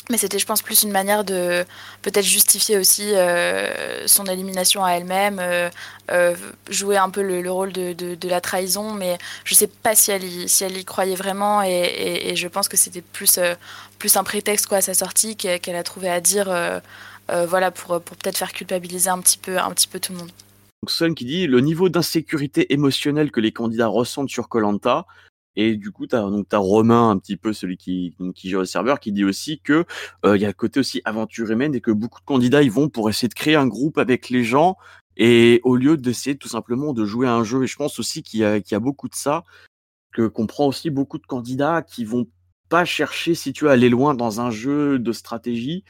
mais 0.10 0.18
c'était, 0.18 0.38
je 0.40 0.46
pense, 0.46 0.62
plus 0.62 0.84
une 0.84 0.92
manière 0.92 1.24
de 1.24 1.64
peut-être 2.02 2.26
justifier 2.26 2.78
aussi 2.78 3.16
euh, 3.16 4.06
son 4.06 4.26
élimination 4.26 4.84
à 4.84 4.92
elle-même, 4.92 5.40
euh, 5.40 6.36
jouer 6.70 6.98
un 6.98 7.10
peu 7.10 7.22
le, 7.22 7.50
rôle 7.50 7.72
de, 7.72 8.28
la 8.28 8.42
trahison, 8.42 8.92
mais 8.94 9.18
je 9.46 9.56
sais 9.56 9.68
pas 9.68 9.96
si 9.96 10.12
elle 10.12 10.24
y, 10.26 10.86
croyait 10.86 11.16
vraiment, 11.16 11.62
et, 11.64 12.34
je 12.36 12.48
pense 12.48 12.68
que 12.68 12.76
c'était 12.76 13.02
plus, 13.02 13.38
un 13.38 14.24
prétexte 14.24 14.68
quoi, 14.68 14.78
à 14.78 14.82
sa 14.82 14.94
sortie 14.94 15.38
qu'elle 15.38 15.76
a 15.76 15.84
trouvé 15.84 16.10
à 16.10 16.20
dire, 16.20 16.54
voilà, 17.30 17.72
pour, 17.72 18.02
peut-être 18.02 18.38
faire 18.38 18.52
culpabiliser 18.52 19.10
un 19.10 19.20
petit, 19.20 19.38
peu, 19.38 19.58
un 19.58 19.72
petit 19.72 19.88
peu 19.88 20.02
tout 20.02 20.12
le 20.12 20.20
monde. 20.20 20.32
Donc 20.82 20.92
Sun 20.92 21.16
qui 21.16 21.24
dit 21.24 21.48
le 21.48 21.62
niveau 21.62 21.88
d'insécurité 21.88 22.74
émotionnelle 22.74 23.32
que 23.32 23.40
les 23.40 23.54
candidats 23.54 23.88
ressentent 23.88 24.30
sur 24.30 24.50
Colanta 24.50 25.06
Et 25.56 25.76
du 25.76 25.92
coup, 25.92 26.08
tu 26.08 26.16
as, 26.16 26.22
donc, 26.22 26.52
as 26.52 26.58
Romain, 26.58 27.10
un 27.10 27.18
petit 27.18 27.38
peu 27.38 27.54
celui 27.54 27.78
qui, 27.78 28.16
qui 28.36 28.50
gère 28.50 28.60
le 28.60 28.66
serveur, 28.66 29.00
qui 29.00 29.12
dit 29.12 29.24
aussi 29.24 29.60
que 29.60 29.86
il 30.26 30.42
y 30.42 30.46
a 30.46 30.48
le 30.48 30.54
côté 30.54 30.80
aussi 30.80 31.02
aventure 31.06 31.52
humaine 31.52 31.76
et 31.76 31.82
que 31.82 31.92
beaucoup 31.92 32.20
de 32.20 32.26
candidats 32.26 32.64
ils 32.64 32.72
vont 32.72 32.90
pour 32.90 33.10
essayer 33.10 33.28
de 33.28 33.34
créer 33.34 33.56
un 33.56 33.68
groupe 33.68 33.98
avec 33.98 34.30
les 34.30 34.44
gens 34.44 34.78
et 35.18 35.62
au 35.64 35.76
lieu 35.76 35.98
d'essayer 35.98 36.38
tout 36.38 36.48
simplement 36.48 36.94
de 36.94 37.06
jouer 37.06 37.28
à 37.28 37.34
un 37.34 37.44
jeu. 37.44 37.64
Et 37.64 37.68
je 37.68 37.76
pense 37.76 38.00
aussi 38.00 38.24
qu'il 38.24 38.40
y, 38.40 38.46
a, 38.46 38.62
qu'il 38.62 38.74
y 38.74 38.76
a 38.76 38.80
beaucoup 38.80 39.10
de 39.10 39.16
ça, 39.16 39.44
que 40.14 40.28
qu'on 40.28 40.48
prend 40.48 40.68
aussi 40.68 40.90
beaucoup 40.90 41.18
de 41.18 41.26
candidats 41.26 41.82
qui 41.82 42.06
vont 42.06 42.28
pas 42.70 42.86
chercher, 42.86 43.36
si 43.36 43.54
tu 43.54 43.66
veux, 43.66 43.72
aller 43.72 43.90
loin 43.90 44.16
dans 44.16 44.42
un 44.42 44.50
jeu 44.50 44.98
de 45.00 45.12
stratégie, 45.12 45.84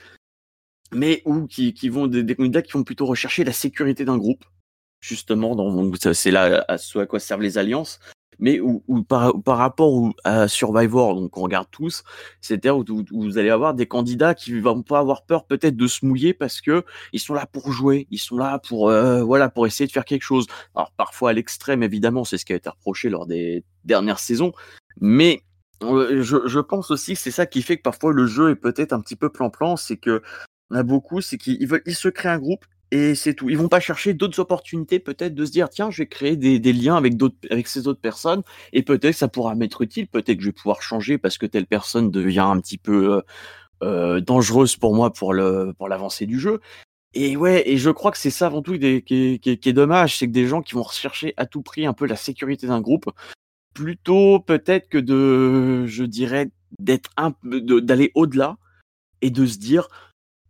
mais 0.91 1.21
ou 1.25 1.47
qui, 1.47 1.73
qui 1.73 1.89
vont 1.89 2.07
des, 2.07 2.35
candidats 2.35 2.61
qui 2.61 2.73
vont 2.73 2.83
plutôt 2.83 3.05
rechercher 3.05 3.43
la 3.43 3.53
sécurité 3.53 4.05
d'un 4.05 4.17
groupe, 4.17 4.43
justement. 4.99 5.55
C'est 6.13 6.31
là 6.31 6.65
à 6.67 6.77
ce 6.77 6.99
à 6.99 7.05
quoi 7.05 7.19
servent 7.19 7.41
les 7.41 7.57
alliances 7.57 7.99
mais 8.39 8.59
ou, 8.59 8.81
par, 9.03 9.41
par, 9.43 9.57
rapport 9.57 10.13
à 10.23 10.47
Survivor, 10.47 11.15
donc 11.15 11.37
on 11.37 11.41
regarde 11.41 11.67
tous, 11.71 12.03
c'est-à-dire 12.41 12.77
où, 12.77 12.85
vous 13.11 13.37
allez 13.37 13.49
avoir 13.49 13.73
des 13.73 13.85
candidats 13.85 14.33
qui 14.33 14.59
vont 14.59 14.81
pas 14.81 14.99
avoir 14.99 15.25
peur 15.25 15.45
peut-être 15.45 15.75
de 15.75 15.87
se 15.87 16.05
mouiller 16.05 16.33
parce 16.33 16.61
que 16.61 16.83
ils 17.11 17.19
sont 17.19 17.33
là 17.33 17.45
pour 17.45 17.71
jouer, 17.71 18.07
ils 18.11 18.19
sont 18.19 18.37
là 18.37 18.59
pour 18.59 18.89
euh, 18.89 19.23
voilà 19.23 19.49
pour 19.49 19.67
essayer 19.67 19.87
de 19.87 19.91
faire 19.91 20.05
quelque 20.05 20.23
chose. 20.23 20.47
Alors 20.75 20.91
parfois 20.97 21.31
à 21.31 21.33
l'extrême 21.33 21.83
évidemment, 21.83 22.23
c'est 22.25 22.37
ce 22.37 22.45
qui 22.45 22.53
a 22.53 22.55
été 22.55 22.69
reproché 22.69 23.09
lors 23.09 23.25
des 23.25 23.63
dernières 23.85 24.19
saisons, 24.19 24.53
mais 24.99 25.41
euh, 25.83 26.21
je, 26.21 26.47
je 26.47 26.59
pense 26.59 26.91
aussi 26.91 27.13
que 27.13 27.19
c'est 27.19 27.31
ça 27.31 27.45
qui 27.45 27.61
fait 27.61 27.77
que 27.77 27.83
parfois 27.83 28.13
le 28.13 28.25
jeu 28.25 28.51
est 28.51 28.55
peut-être 28.55 28.93
un 28.93 29.01
petit 29.01 29.15
peu 29.15 29.29
plan-plan, 29.29 29.75
c'est 29.75 29.97
que 29.97 30.21
on 30.69 30.75
a 30.75 30.83
beaucoup, 30.83 31.21
c'est 31.21 31.37
qu'ils 31.37 31.67
ils 31.85 31.95
se 31.95 32.07
créent 32.07 32.29
un 32.29 32.39
groupe, 32.39 32.65
et 32.93 33.15
c'est 33.15 33.33
tout. 33.33 33.49
Ils 33.49 33.57
vont 33.57 33.69
pas 33.69 33.79
chercher 33.79 34.13
d'autres 34.13 34.39
opportunités, 34.39 34.99
peut-être 34.99 35.33
de 35.33 35.45
se 35.45 35.51
dire 35.51 35.67
tiens, 35.69 35.89
je 35.89 36.03
vais 36.03 36.07
créer 36.07 36.37
des, 36.37 36.73
liens 36.73 36.95
avec 36.95 37.17
d'autres, 37.17 37.35
avec 37.49 37.67
ces 37.67 37.87
autres 37.87 37.99
personnes, 37.99 38.43
et 38.71 38.83
peut-être 38.83 39.13
que 39.13 39.17
ça 39.17 39.27
pourra 39.27 39.55
m'être 39.55 39.81
utile. 39.81 40.07
Peut-être 40.07 40.37
que 40.37 40.43
je 40.43 40.49
vais 40.49 40.53
pouvoir 40.53 40.83
changer 40.83 41.17
parce 41.17 41.39
que 41.39 41.47
telle 41.47 41.65
personne 41.65 42.11
devient 42.11 42.41
un 42.41 42.59
petit 42.59 42.77
peu 42.77 43.15
euh, 43.15 43.21
euh 43.81 44.21
dangereuse 44.21 44.75
pour 44.75 44.93
moi 44.93 45.11
pour 45.11 45.33
le 45.33 45.73
pour 45.75 45.89
l'avancée 45.89 46.27
du 46.27 46.39
jeu. 46.39 46.61
Et 47.15 47.35
ouais, 47.35 47.67
et 47.67 47.77
je 47.77 47.89
crois 47.89 48.11
que 48.11 48.17
c'est 48.19 48.29
ça 48.29 48.45
avant 48.45 48.61
tout 48.61 48.77
qui, 48.77 49.01
qui, 49.03 49.39
qui, 49.39 49.69
est 49.69 49.73
dommage, 49.73 50.17
c'est 50.17 50.27
que 50.27 50.31
des 50.31 50.47
gens 50.47 50.61
qui 50.61 50.75
vont 50.75 50.83
rechercher 50.83 51.33
à 51.37 51.47
tout 51.47 51.63
prix 51.63 51.87
un 51.87 51.93
peu 51.93 52.05
la 52.05 52.15
sécurité 52.15 52.67
d'un 52.67 52.81
groupe, 52.81 53.09
plutôt 53.73 54.39
peut-être 54.39 54.87
que 54.89 54.99
de, 54.99 55.87
je 55.87 56.03
dirais, 56.03 56.51
d'être 56.79 57.09
d'aller 57.43 58.11
au-delà 58.13 58.57
et 59.21 59.31
de 59.31 59.45
se 59.47 59.57
dire 59.57 59.87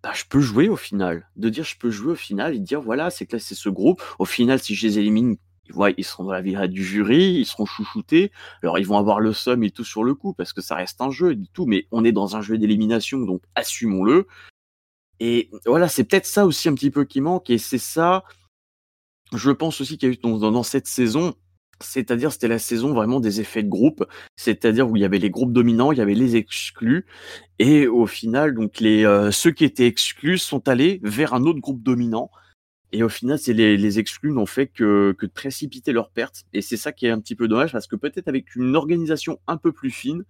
bah, 0.04 0.12
je 0.14 0.24
peux 0.30 0.42
jouer 0.42 0.68
au 0.70 0.76
final. 0.76 1.30
De 1.38 1.50
dire 1.50 1.64
je 1.64 1.78
peux 1.78 1.90
jouer 1.90 2.12
au 2.12 2.16
final 2.16 2.54
et 2.56 2.60
dire 2.60 2.82
voilà, 2.82 3.10
c'est 3.10 3.40
c'est 3.40 3.56
ce 3.56 3.70
groupe. 3.70 4.02
Au 4.20 4.26
final, 4.26 4.60
si 4.60 4.76
je 4.76 4.86
les 4.88 5.00
élimine, 5.00 5.38
ils 5.98 6.04
seront 6.04 6.26
dans 6.26 6.32
la 6.32 6.42
vie 6.42 6.56
du 6.70 6.84
jury, 6.84 7.36
ils 7.36 7.46
seront 7.46 7.66
chouchoutés. 7.66 8.32
Alors, 8.62 8.80
ils 8.80 8.86
vont 8.86 8.98
avoir 8.98 9.20
le 9.20 9.34
somme 9.34 9.64
et 9.64 9.72
tout 9.72 9.86
sur 9.86 10.04
le 10.04 10.14
coup 10.14 10.34
parce 10.34 10.54
que 10.54 10.62
ça 10.62 10.76
reste 10.76 11.02
un 11.02 11.10
jeu 11.10 11.32
et 11.34 11.40
tout, 11.54 11.66
mais 11.66 11.88
on 11.92 12.04
est 12.04 12.12
dans 12.12 12.36
un 12.36 12.42
jeu 12.42 12.58
d'élimination, 12.58 13.20
donc 13.20 13.42
assumons-le. 13.56 14.28
Et 15.20 15.50
voilà, 15.66 15.88
c'est 15.88 16.04
peut-être 16.04 16.26
ça 16.26 16.46
aussi 16.46 16.68
un 16.68 16.74
petit 16.74 16.92
peu 16.92 17.06
qui 17.06 17.22
manque 17.22 17.50
et 17.50 17.58
c'est 17.58 17.78
ça, 17.78 18.24
je 19.34 19.52
pense 19.52 19.80
aussi 19.80 19.98
qu'il 19.98 20.10
y 20.10 20.12
a 20.12 20.16
eu 20.16 20.18
dans 20.18 20.64
cette 20.64 20.88
saison, 20.88 21.34
c'est-à-dire 21.84 22.32
c'était 22.32 22.48
la 22.48 22.60
saison 22.60 22.94
vraiment 22.94 23.20
des 23.20 23.42
effets 23.42 23.64
de 23.64 23.70
groupe, 23.70 24.06
c'est-à-dire 24.36 24.90
où 24.90 24.96
il 24.96 25.02
y 25.02 25.06
avait 25.06 25.20
les 25.20 25.30
groupes 25.30 25.54
dominants, 25.54 25.92
il 25.92 25.98
y 25.98 26.02
avait 26.02 26.14
les 26.16 26.36
exclus, 26.36 27.06
et 27.60 27.88
au 27.88 28.08
final, 28.08 28.54
donc 28.54 28.80
les 28.80 29.06
euh, 29.06 29.32
ceux 29.32 29.52
qui 29.52 29.66
étaient 29.66 29.88
exclus 29.88 30.38
sont 30.38 30.68
allés 30.68 31.00
vers 31.04 31.34
un 31.34 31.44
autre 31.44 31.60
groupe 31.60 31.84
dominant, 31.84 32.30
et 32.92 33.02
au 33.04 33.10
final, 33.10 33.40
c'est 33.40 33.54
les, 33.54 33.76
les, 33.76 33.98
exclus 34.00 34.32
n'ont 34.32 34.46
fait 34.46 34.68
que, 34.68 35.16
que 35.18 35.26
précipiter 35.26 35.94
leur 35.94 36.12
perte, 36.12 36.46
et 36.54 36.62
c'est 36.62 36.78
ça 36.78 36.92
qui 36.92 37.08
est 37.08 37.10
un 37.10 37.20
petit 37.20 37.36
peu 37.36 37.48
dommage 37.48 37.72
parce 37.72 37.88
que 37.88 37.96
peut-être 37.96 38.28
avec 38.28 38.56
une 38.56 38.76
organisation 38.76 39.40
un 39.48 39.58
peu 39.58 39.72
plus 39.72 39.90
fine, 39.90 40.24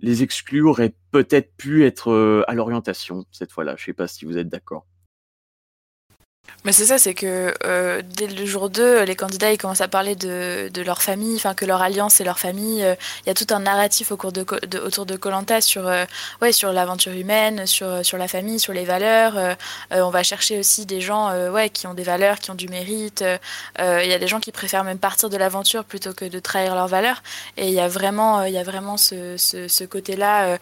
les 0.00 0.22
exclus 0.22 0.62
auraient 0.62 0.94
peut-être 1.10 1.54
pu 1.56 1.84
être 1.84 2.10
euh, 2.10 2.42
à 2.48 2.54
l'orientation 2.54 3.24
cette 3.30 3.52
fois-là. 3.52 3.76
Je 3.76 3.84
sais 3.84 3.92
pas 3.92 4.08
si 4.08 4.24
vous 4.24 4.38
êtes 4.38 4.48
d'accord. 4.48 4.86
Mais 6.64 6.72
c'est 6.72 6.86
ça, 6.86 6.96
c'est 6.96 7.12
que 7.12 7.52
euh, 7.64 8.00
dès 8.02 8.26
le 8.26 8.46
jour 8.46 8.70
2, 8.70 9.02
les 9.02 9.16
candidats 9.16 9.52
ils 9.52 9.58
commencent 9.58 9.82
à 9.82 9.88
parler 9.88 10.16
de, 10.16 10.70
leur 10.82 11.02
famille, 11.02 11.36
enfin 11.36 11.52
que 11.52 11.66
leur 11.66 11.82
alliance 11.82 12.20
et 12.22 12.24
leur 12.24 12.38
famille. 12.38 12.82
Euh, 12.82 12.94
il 13.24 13.28
y 13.28 13.30
a 13.30 13.34
tout 13.34 13.46
un 13.50 13.60
narratif 13.60 14.12
autour 14.12 14.32
de 14.32 15.16
Colanta 15.16 15.60
sur, 15.60 15.86
euh, 15.86 16.06
ouais, 16.40 16.52
sur 16.52 16.72
l'aventure 16.72 17.12
humaine, 17.12 17.66
sur, 17.66 18.04
sur 18.04 18.16
la 18.16 18.28
famille, 18.28 18.58
sur 18.58 18.72
les 18.72 18.84
valeurs. 18.84 19.56
On 19.90 20.08
va 20.08 20.22
chercher 20.22 20.58
aussi 20.58 20.86
des 20.86 21.00
gens 21.00 21.30
ouais, 21.50 21.68
qui 21.68 21.86
ont 21.86 21.94
des 21.94 22.02
valeurs, 22.02 22.38
qui 22.38 22.50
ont 22.50 22.54
du 22.54 22.68
mérite. 22.68 23.22
Il 23.78 24.08
y 24.08 24.12
a 24.12 24.18
des 24.18 24.26
gens 24.26 24.40
qui 24.40 24.52
préfèrent 24.52 24.84
même 24.84 24.98
partir 24.98 25.28
de 25.28 25.36
l'aventure 25.36 25.84
plutôt 25.84 26.14
que 26.14 26.24
de 26.24 26.38
trahir 26.38 26.74
leurs 26.74 26.88
valeurs. 26.88 27.22
Et 27.56 27.68
il 27.68 27.74
y 27.74 27.80
a 27.80 27.88
vraiment, 27.88 28.42
il 28.42 28.54
y 28.54 28.58
a 28.58 28.62
vraiment 28.62 28.96
ce, 28.96 29.36
ce, 29.36 29.68
ce 29.68 29.84
côté-là 29.84 30.58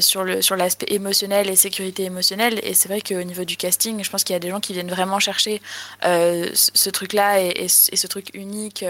sur 0.00 0.24
l'aspect 0.24 0.86
sur 0.86 0.96
émotionnel 0.96 1.48
et 1.48 1.56
sécurité 1.56 2.04
émotionnelle. 2.04 2.60
Et 2.62 2.74
c'est 2.74 2.88
vrai 2.88 3.00
qu'au 3.00 3.22
niveau 3.22 3.44
du 3.44 3.56
casting, 3.56 4.02
je 4.02 4.10
pense 4.10 4.24
qu'il 4.24 4.34
y 4.34 4.36
a 4.36 4.40
des 4.40 4.50
gens 4.50 4.60
qui 4.60 4.72
viennent 4.72 4.90
vraiment 4.90 5.20
chercher 5.24 5.62
euh, 6.04 6.50
ce 6.54 6.90
truc-là 6.90 7.40
et, 7.40 7.68
ce 7.68 8.06
truc 8.06 8.30
unique. 8.34 8.84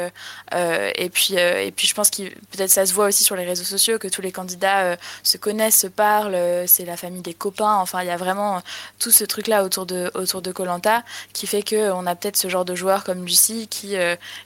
Euh, 0.54 0.90
et 0.96 1.08
puis, 1.08 1.38
euh, 1.38 1.64
et 1.64 1.70
puis, 1.70 1.86
je 1.86 1.94
pense 1.94 2.10
que 2.10 2.22
peut-être 2.22 2.70
ça 2.70 2.86
se 2.86 2.92
voit 2.92 3.06
aussi 3.06 3.24
sur 3.24 3.36
les 3.36 3.44
réseaux 3.44 3.64
sociaux 3.64 3.98
que 3.98 4.08
tous 4.08 4.22
les 4.22 4.32
candidats 4.32 4.96
se 5.22 5.38
connaissent, 5.38 5.78
se 5.78 5.86
parlent. 5.86 6.36
c'est 6.66 6.84
la 6.84 6.96
famille 6.96 7.22
des 7.22 7.34
copains. 7.34 7.76
Enfin, 7.76 8.02
il 8.02 8.08
y 8.08 8.10
a 8.10 8.16
vraiment 8.16 8.62
tout 8.98 9.10
ce 9.10 9.24
truc-là 9.24 9.64
autour 9.64 9.86
de 9.86 10.10
autour 10.14 10.42
de 10.42 10.52
Colanta 10.52 11.02
qui 11.32 11.46
fait 11.46 11.62
que 11.62 11.90
on 11.92 12.06
a 12.06 12.14
peut-être 12.14 12.36
ce 12.36 12.48
genre 12.48 12.64
de 12.64 12.74
joueurs 12.74 13.04
comme 13.04 13.24
Lucie 13.24 13.68
qui 13.68 13.96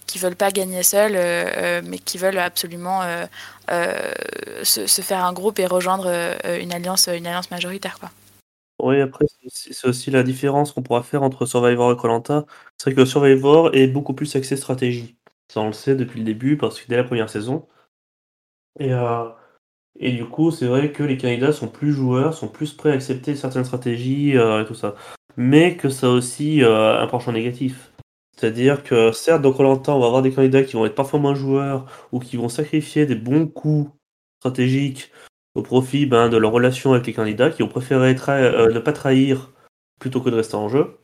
qui 0.06 0.18
veulent 0.18 0.36
pas 0.36 0.50
gagner 0.50 0.82
seuls, 0.82 1.18
mais 1.84 1.98
qui 1.98 2.18
veulent 2.18 2.38
absolument 2.38 3.02
se, 3.68 4.86
se, 4.86 5.02
faire 5.02 5.24
un 5.24 5.32
groupe 5.32 5.58
et 5.58 5.66
rejoindre 5.66 6.06
une 6.60 6.72
alliance 6.72 7.08
une 7.08 7.26
alliance 7.26 7.50
majoritaire, 7.50 7.98
quoi. 7.98 8.10
Oui, 8.80 9.00
après, 9.00 9.24
c'est 9.48 9.88
aussi 9.88 10.10
la 10.10 10.22
différence 10.22 10.72
qu'on 10.72 10.82
pourra 10.82 11.02
faire 11.02 11.22
entre 11.24 11.46
Survivor 11.46 11.92
et 11.92 11.96
Colanta. 11.96 12.46
C'est 12.76 12.94
que 12.94 13.04
Survivor 13.04 13.74
est 13.74 13.88
beaucoup 13.88 14.14
plus 14.14 14.36
axé 14.36 14.56
stratégie. 14.56 15.16
Ça, 15.52 15.60
on 15.60 15.66
le 15.68 15.72
sait 15.72 15.96
depuis 15.96 16.20
le 16.20 16.24
début, 16.26 16.56
parce 16.56 16.80
que 16.80 16.86
dès 16.88 16.96
la 16.96 17.04
première 17.04 17.28
saison. 17.30 17.66
Et, 18.78 18.92
euh, 18.92 19.28
et 20.00 20.12
du 20.12 20.26
coup, 20.26 20.50
c'est 20.52 20.66
vrai 20.66 20.92
que 20.92 21.02
les 21.02 21.18
candidats 21.18 21.52
sont 21.52 21.68
plus 21.68 21.92
joueurs, 21.92 22.34
sont 22.34 22.48
plus 22.48 22.74
prêts 22.74 22.90
à 22.92 22.94
accepter 22.94 23.36
certaines 23.36 23.64
stratégies 23.64 24.36
euh, 24.36 24.62
et 24.62 24.66
tout 24.66 24.74
ça. 24.74 24.96
Mais 25.36 25.76
que 25.76 25.88
ça 25.90 26.08
a 26.08 26.10
aussi 26.10 26.62
euh, 26.62 27.00
un 27.00 27.08
penchant 27.08 27.32
négatif. 27.32 27.92
C'est-à-dire 28.36 28.84
que 28.84 29.12
certes, 29.12 29.42
dans 29.42 29.52
Colanta, 29.52 29.94
on 29.94 30.00
va 30.00 30.06
avoir 30.06 30.22
des 30.22 30.32
candidats 30.32 30.64
qui 30.64 30.74
vont 30.74 30.86
être 30.86 30.94
parfois 30.94 31.20
moins 31.20 31.34
joueurs 31.34 31.86
ou 32.12 32.20
qui 32.20 32.36
vont 32.36 32.48
sacrifier 32.48 33.06
des 33.06 33.16
bons 33.16 33.48
coups 33.48 33.90
stratégiques 34.40 35.12
au 35.54 35.62
profit 35.62 36.06
ben, 36.06 36.28
de 36.28 36.36
leur 36.36 36.52
relation 36.52 36.92
avec 36.92 37.06
les 37.06 37.12
candidats 37.12 37.50
qui 37.50 37.62
ont 37.62 37.68
préféré 37.68 38.16
euh, 38.28 38.72
ne 38.72 38.78
pas 38.78 38.92
trahir 38.92 39.52
plutôt 39.98 40.20
que 40.20 40.30
de 40.30 40.36
rester 40.36 40.54
en 40.54 40.68
jeu. 40.68 40.98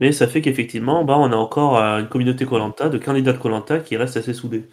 Mais 0.00 0.12
ça 0.12 0.26
fait 0.26 0.40
qu'effectivement, 0.40 1.04
ben, 1.04 1.14
on 1.14 1.32
a 1.32 1.36
encore 1.36 1.78
euh, 1.78 2.00
une 2.00 2.08
communauté 2.08 2.46
Colanta, 2.46 2.88
de 2.88 2.98
candidats 2.98 3.32
de 3.32 3.38
Colanta 3.38 3.80
qui 3.80 3.96
restent 3.96 4.16
assez 4.16 4.34
soudés. 4.34 4.68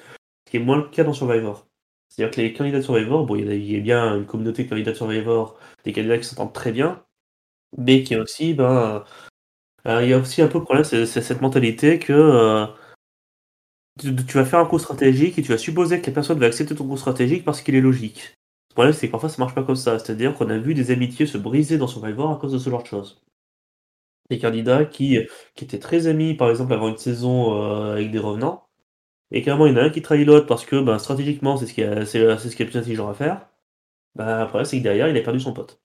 Ce 0.46 0.52
qui 0.52 0.58
est 0.58 0.60
moins 0.60 0.78
le 0.78 0.90
cas 0.90 1.04
dans 1.04 1.14
Survivor. 1.14 1.68
C'est-à-dire 2.10 2.36
que 2.36 2.42
les 2.42 2.54
candidats 2.54 2.80
de 2.80 2.84
Survivor, 2.84 3.26
bon, 3.26 3.36
il 3.36 3.72
y, 3.72 3.78
a, 3.78 3.80
bien 3.80 4.18
une 4.18 4.26
communauté 4.26 4.64
de 4.64 4.70
candidats 4.70 4.92
de 4.92 4.98
Survivor, 4.98 5.58
des 5.86 5.94
candidats 5.94 6.18
qui 6.18 6.26
s'entendent 6.26 6.54
très 6.54 6.72
bien, 6.72 7.04
mais 7.78 8.04
qui 8.04 8.16
aussi, 8.18 8.54
ben, 8.54 9.06
euh, 9.88 10.04
il 10.04 10.10
y 10.10 10.14
a 10.14 10.18
aussi 10.18 10.42
un 10.42 10.48
peu 10.48 10.58
le 10.60 10.64
problème, 10.64 10.84
c'est 10.84 11.06
cette 11.06 11.42
mentalité 11.42 12.00
que 12.00 12.68
tu, 14.02 14.38
vas 14.38 14.46
faire 14.46 14.60
un 14.60 14.66
coup 14.66 14.80
stratégique 14.80 15.38
et 15.38 15.42
tu 15.42 15.52
vas 15.52 15.58
supposer 15.58 16.02
que 16.02 16.08
la 16.08 16.14
personne 16.14 16.40
va 16.40 16.48
accepter 16.48 16.76
ton 16.76 16.88
coup 16.88 16.98
stratégique 16.98 17.46
parce 17.46 17.62
qu'il 17.62 17.76
est 17.76 17.82
logique. 17.82 18.36
Le 18.72 18.74
problème, 18.76 18.94
c'est 18.94 19.08
que 19.08 19.12
parfois 19.12 19.30
ça 19.30 19.38
marche 19.40 19.56
pas 19.56 19.64
comme 19.64 19.76
ça. 19.76 20.00
C'est-à-dire 20.00 20.36
qu'on 20.36 20.50
a 20.50 20.58
vu 20.58 20.74
des 20.74 20.92
amitiés 20.92 21.26
se 21.26 21.38
briser 21.38 21.78
dans 21.78 21.88
Survivor 21.88 22.32
à 22.32 22.38
cause 22.38 22.54
de 22.54 22.58
ce 22.58 22.70
genre 22.70 22.84
de 22.84 22.88
choses. 22.88 23.22
Des 24.30 24.40
candidats 24.40 24.86
qui, 24.86 25.20
étaient 25.62 25.80
très 25.80 26.08
amis, 26.08 26.36
par 26.36 26.50
exemple, 26.50 26.74
avant 26.74 26.90
une 26.90 26.98
saison 26.98 27.62
euh, 27.62 27.94
avec 27.94 28.12
des 28.12 28.20
revenants, 28.20 28.64
et 29.32 29.42
carrément 29.42 29.66
il 29.66 29.74
y 29.74 29.76
en 29.76 29.82
a 29.82 29.84
un 29.86 29.90
qui 29.90 30.02
trahit 30.02 30.28
l'autre 30.28 30.46
parce 30.48 30.66
que 30.66 30.82
ben, 30.82 31.00
stratégiquement 31.00 31.58
c'est 31.58 31.66
ce, 31.66 31.74
qui 31.74 31.82
est, 31.82 32.06
c'est, 32.06 32.38
ce 32.38 32.64
le 32.64 32.70
plus 32.70 32.80
intelligent 32.80 33.10
à 33.10 33.14
faire. 33.14 33.48
Ben, 34.16 34.28
après, 34.28 34.66
c'est 34.66 34.78
que 34.80 34.84
derrière 34.84 35.08
il 35.10 35.18
a 35.18 35.22
perdu 35.22 35.40
son 35.40 35.54
pote. 35.54 35.82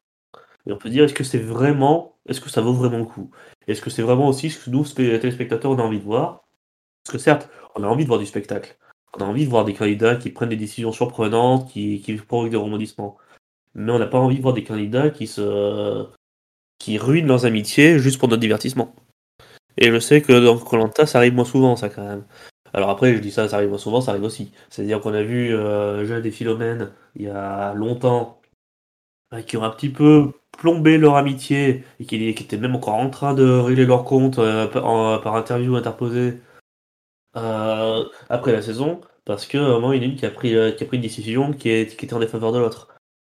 Et 0.67 0.73
on 0.73 0.79
peut 0.79 0.91
dire 0.91 1.05
est-ce 1.05 1.15
que 1.15 1.25
c'est 1.25 1.39
vraiment, 1.39 2.19
est-ce 2.29 2.41
que 2.41 2.51
ça 2.51 2.61
vaut 2.61 2.75
vraiment 2.75 2.99
le 2.99 3.05
coup? 3.05 3.31
Est-ce 3.69 3.83
que 3.83 3.91
c'est 3.91 4.03
vraiment 4.03 4.29
aussi 4.29 4.51
ce 4.51 4.65
que 4.65 4.71
nous, 4.71 4.85
téléspectateurs, 4.85 5.71
on 5.73 5.79
a 5.79 5.83
envie 5.83 6.01
de 6.01 6.05
voir? 6.05 6.46
Parce 7.07 7.19
que 7.19 7.23
certes, 7.23 7.49
on 7.77 7.85
a 7.85 7.87
envie 7.87 8.03
de 8.03 8.09
voir 8.09 8.19
du 8.19 8.27
spectacle. 8.27 8.77
On 9.17 9.21
a 9.21 9.25
envie 9.25 9.45
de 9.45 9.51
voir 9.51 9.65
des 9.65 9.75
candidats 9.75 10.17
qui 10.17 10.31
prennent 10.31 10.49
des 10.49 10.57
décisions 10.57 10.91
surprenantes, 10.91 11.71
qui, 11.71 12.21
provoquent 12.27 12.51
des 12.51 12.57
rebondissements. 12.57 13.17
Mais 13.77 13.93
on 13.93 14.01
n'a 14.01 14.09
pas 14.09 14.19
envie 14.19 14.39
de 14.39 14.43
voir 14.43 14.55
des 14.55 14.65
candidats 14.65 15.11
qui 15.11 15.29
se 15.29 16.05
qui 16.81 16.99
ruinent 16.99 17.29
leurs 17.29 17.47
amitiés 17.47 18.01
juste 18.01 18.19
pour 18.19 18.29
notre 18.29 18.41
divertissement. 18.41 18.93
Et 19.79 19.93
je 19.93 20.01
sais 20.01 20.21
que 20.21 20.33
dans 20.45 20.59
Colanta, 20.59 21.07
ça 21.07 21.19
arrive 21.19 21.35
moins 21.35 21.45
souvent, 21.45 21.77
ça 21.77 21.89
quand 21.89 22.05
même. 22.05 22.25
Alors 22.75 22.91
après, 22.91 23.15
je 23.15 23.21
dis 23.21 23.31
ça, 23.31 23.49
ça 23.49 23.57
arrive 23.57 23.69
moins 23.69 23.79
souvent, 23.79 24.01
ça 24.01 24.11
arrive 24.11 24.25
aussi. 24.25 24.51
C'est-à-dire 24.69 25.01
qu'on 25.01 25.15
a 25.15 25.23
vu 25.23 25.55
euh, 25.55 26.05
Jade 26.07 26.27
et 26.27 26.33
Philomène 26.33 26.91
il 27.15 27.23
y 27.23 27.29
a 27.29 27.73
longtemps, 27.75 28.41
euh, 29.33 29.43
qui 29.43 29.57
ont 29.57 29.63
un 29.63 29.71
petit 29.71 29.91
peu 29.91 30.33
plombé 30.59 30.99
leur 30.99 31.17
amitié 31.17 31.85
et 32.01 32.05
qui, 32.05 32.29
étaient 32.29 32.59
même 32.59 32.75
encore 32.75 32.95
en 32.95 33.11
train 33.11 33.33
de 33.33 33.49
régler 33.49 33.87
leur 33.87 34.05
compte 34.05 34.39
euh, 34.41 34.67
par 34.67 35.37
interview 35.37 35.77
interposée 35.77 36.41
après 37.37 38.53
la 38.53 38.63
saison, 38.63 39.01
parce 39.25 39.47
qu'à 39.47 39.61
un 39.61 39.69
moment, 39.69 39.93
il 39.93 40.03
y 40.03 40.05
a 40.05 40.09
une 40.09 40.17
qui 40.17 40.27
a 40.27 40.31
pris, 40.31 40.51
qui 40.77 40.85
a 40.85 40.87
pris 40.87 40.97
une 40.97 41.03
décision 41.03 41.53
qui, 41.53 41.69
est, 41.71 41.97
qui 41.97 42.05
était 42.07 42.15
en 42.15 42.21
défaveur 42.21 42.53
de 42.53 42.59
l'autre. 42.59 42.89